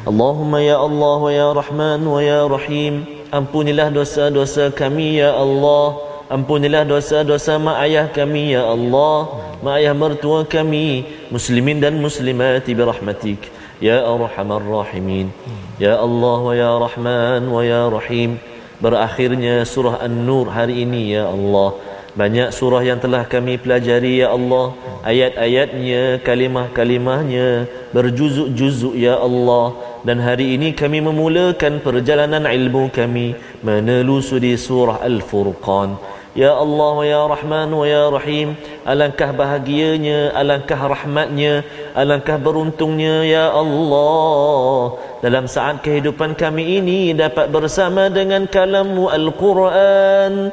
Allahumma 0.06 0.62
ya 0.62 0.78
Allah 0.78 1.18
wa 1.18 1.30
ya 1.30 1.52
Rahman 1.54 2.06
wa 2.06 2.22
ya 2.22 2.46
Rahim. 2.48 3.06
Ampunilah 3.32 3.90
dosa-dosa 3.90 4.70
kami 4.74 5.18
ya 5.18 5.32
Allah. 5.34 5.98
Ampunilah 6.32 6.88
dosa-dosa 6.88 7.60
mak 7.60 7.76
ayah 7.84 8.08
kami 8.08 8.56
ya 8.56 8.64
Allah 8.64 9.28
Mak 9.60 9.84
ayah 9.84 9.92
mertua 9.92 10.48
kami 10.48 11.04
Muslimin 11.28 11.76
dan 11.76 12.00
muslimat 12.00 12.64
birahmatik 12.64 13.52
Rahimin. 13.82 15.34
Ya 15.82 15.98
Allah 15.98 16.38
wa 16.38 16.54
Ya 16.54 16.70
Rahman 16.78 17.50
wa 17.50 17.62
Ya 17.66 17.90
Rahim. 17.90 18.38
Berakhirnya 18.78 19.66
surah 19.66 19.98
An-Nur 20.06 20.54
hari 20.54 20.86
ini 20.86 21.18
ya 21.18 21.26
Allah. 21.26 21.74
Banyak 22.14 22.52
surah 22.54 22.82
yang 22.86 23.00
telah 23.02 23.26
kami 23.26 23.58
pelajari 23.58 24.22
ya 24.22 24.30
Allah. 24.30 24.76
Ayat-ayatnya, 25.02 26.22
kalimah-kalimahnya 26.22 27.66
Berjuzuk-juzuk 27.90 28.94
ya 28.94 29.18
Allah. 29.18 29.74
Dan 30.06 30.22
hari 30.22 30.54
ini 30.54 30.74
kami 30.74 31.02
memulakan 31.02 31.82
perjalanan 31.82 32.46
ilmu 32.46 32.90
kami 32.90 33.34
Menelusuri 33.66 34.54
surah 34.58 35.02
Al-Furqan 35.02 35.98
Ya 36.32 36.56
Allah 36.56 36.96
ya 37.04 37.20
Rahman 37.28 37.76
ya 37.84 38.08
Rahim 38.08 38.56
Alangkah 38.88 39.36
bahagianya 39.36 40.32
Alangkah 40.32 40.80
rahmatnya 40.80 41.60
Alangkah 41.92 42.40
beruntungnya 42.40 43.20
Ya 43.28 43.52
Allah. 43.52 44.96
Dalam 45.20 45.44
saat 45.44 45.84
kehidupan 45.84 46.32
kami 46.32 46.80
ini 46.80 47.12
Dapat 47.12 47.52
bersama 47.52 48.08
dengan 48.08 48.48
kalammu 48.48 49.12
Al-Quran. 49.12 50.48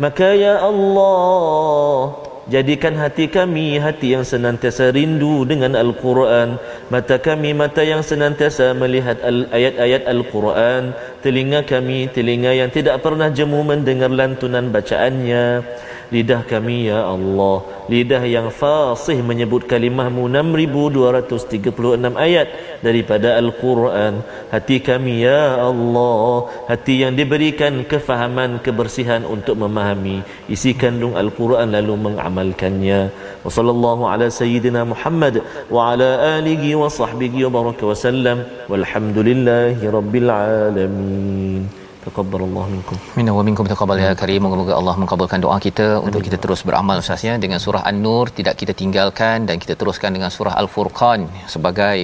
Maka 0.00 0.32
ya 0.32 0.64
Allah 0.64 2.29
Jadikan 2.50 2.98
hati 2.98 3.30
kami 3.30 3.78
hati 3.78 4.10
yang 4.18 4.26
senantiasa 4.26 4.90
rindu 4.90 5.46
dengan 5.46 5.78
Al-Quran. 5.78 6.58
Mata 6.90 7.22
kami 7.22 7.54
mata 7.54 7.86
yang 7.86 8.02
senantiasa 8.02 8.74
melihat 8.74 9.22
ayat-ayat 9.54 10.02
Al-Quran. 10.10 10.90
Telinga 11.22 11.62
kami 11.62 12.10
telinga 12.10 12.50
yang 12.50 12.74
tidak 12.74 13.06
pernah 13.06 13.30
jemu 13.30 13.62
mendengar 13.62 14.10
lantunan 14.10 14.66
bacaannya 14.66 15.62
Lidah 16.10 16.42
kami 16.42 16.90
ya 16.90 17.06
Allah. 17.06 17.62
Lidah 17.86 18.22
yang 18.26 18.50
fasih 18.50 19.22
menyebut 19.22 19.62
kalimahmu 19.70 20.26
6236 20.26 22.18
ayat 22.26 22.50
daripada 22.82 23.38
Al-Quran. 23.38 24.18
Hati 24.50 24.82
kami 24.82 25.22
ya 25.22 25.62
Allah. 25.70 26.50
Hati 26.66 27.06
yang 27.06 27.14
diberikan 27.14 27.86
kefahaman 27.86 28.58
kebersihan 28.58 29.22
untuk 29.22 29.54
memahami. 29.62 30.26
Isi 30.50 30.74
kandung 30.74 31.14
Al-Quran 31.14 31.70
lalu 31.78 31.94
mengamalkannya. 32.10 33.00
Wa 33.46 33.50
sallallahu 33.56 34.10
ala 34.10 34.26
sayyidina 34.26 34.82
Muhammad 34.82 35.46
wa 35.70 35.94
ala 35.94 36.42
alihi 36.42 36.74
wa 36.74 36.90
sahbihi 36.90 37.46
wa 37.46 37.50
baraka 37.54 37.86
wa 37.86 37.94
sallam. 37.94 38.42
Walhamdulillahi 38.66 39.86
rabbil 39.86 40.30
alamin 40.30 41.79
Taqabbalallahu 42.04 42.68
minkum 42.74 42.96
Minna 43.16 43.32
wa 43.38 43.42
minkum 43.48 43.64
taqabbal 43.72 44.00
ya 44.04 44.12
karim. 44.20 44.40
Moga-moga 44.44 44.72
Allah 44.80 44.94
mengabulkan 45.02 45.40
doa 45.44 45.56
kita 45.66 45.88
untuk 46.06 46.20
kita 46.26 46.38
terus 46.44 46.60
beramal 46.68 47.02
Ustaz 47.02 47.24
ya 47.28 47.34
dengan 47.44 47.60
surah 47.64 47.82
An-Nur 47.90 48.32
tidak 48.38 48.54
kita 48.60 48.72
tinggalkan 48.80 49.44
dan 49.48 49.56
kita 49.62 49.74
teruskan 49.80 50.16
dengan 50.16 50.32
surah 50.36 50.54
Al-Furqan 50.60 51.28
sebagai 51.54 51.98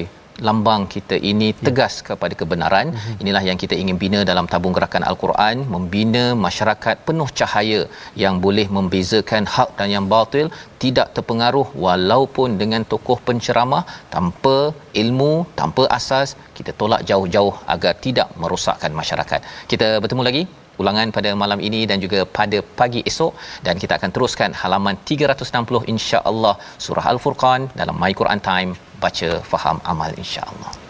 lambang 0.49 0.83
kita 0.95 1.17
ini 1.31 1.49
tegas 1.67 1.95
kepada 2.09 2.35
kebenaran. 2.41 2.89
Inilah 3.23 3.43
yang 3.49 3.59
kita 3.63 3.75
ingin 3.83 3.97
bina 4.03 4.21
dalam 4.31 4.47
tabung 4.53 4.75
gerakan 4.77 5.05
al-Quran 5.11 5.65
membina 5.75 6.25
masyarakat 6.47 6.97
penuh 7.09 7.29
cahaya 7.39 7.81
yang 8.25 8.37
boleh 8.45 8.67
membezakan 8.77 9.45
hak 9.55 9.71
dan 9.79 9.89
yang 9.95 10.07
batil 10.15 10.49
tidak 10.85 11.09
terpengaruh 11.17 11.67
walaupun 11.87 12.59
dengan 12.63 12.85
tokoh 12.93 13.19
penceramah 13.29 13.83
tanpa 14.15 14.57
ilmu 15.03 15.33
tanpa 15.61 15.85
asas 15.99 16.29
kita 16.59 16.73
tolak 16.81 17.03
jauh-jauh 17.11 17.55
agar 17.75 17.95
tidak 18.07 18.29
merosakkan 18.43 18.93
masyarakat. 19.01 19.41
Kita 19.73 19.89
bertemu 20.05 20.25
lagi 20.29 20.45
ulangan 20.83 21.09
pada 21.17 21.31
malam 21.43 21.61
ini 21.69 21.81
dan 21.91 21.99
juga 22.05 22.21
pada 22.39 22.59
pagi 22.81 23.01
esok 23.11 23.33
dan 23.67 23.75
kita 23.83 23.93
akan 23.99 24.11
teruskan 24.17 24.51
halaman 24.63 24.97
360 25.11 25.93
insya-Allah 25.93 26.55
surah 26.87 27.07
al-furqan 27.13 27.63
dalam 27.81 27.97
my 28.03 28.13
Quran 28.21 28.43
time 28.51 28.73
baca 29.01 29.41
faham 29.45 29.81
amal 29.85 30.13
insya-Allah 30.17 30.86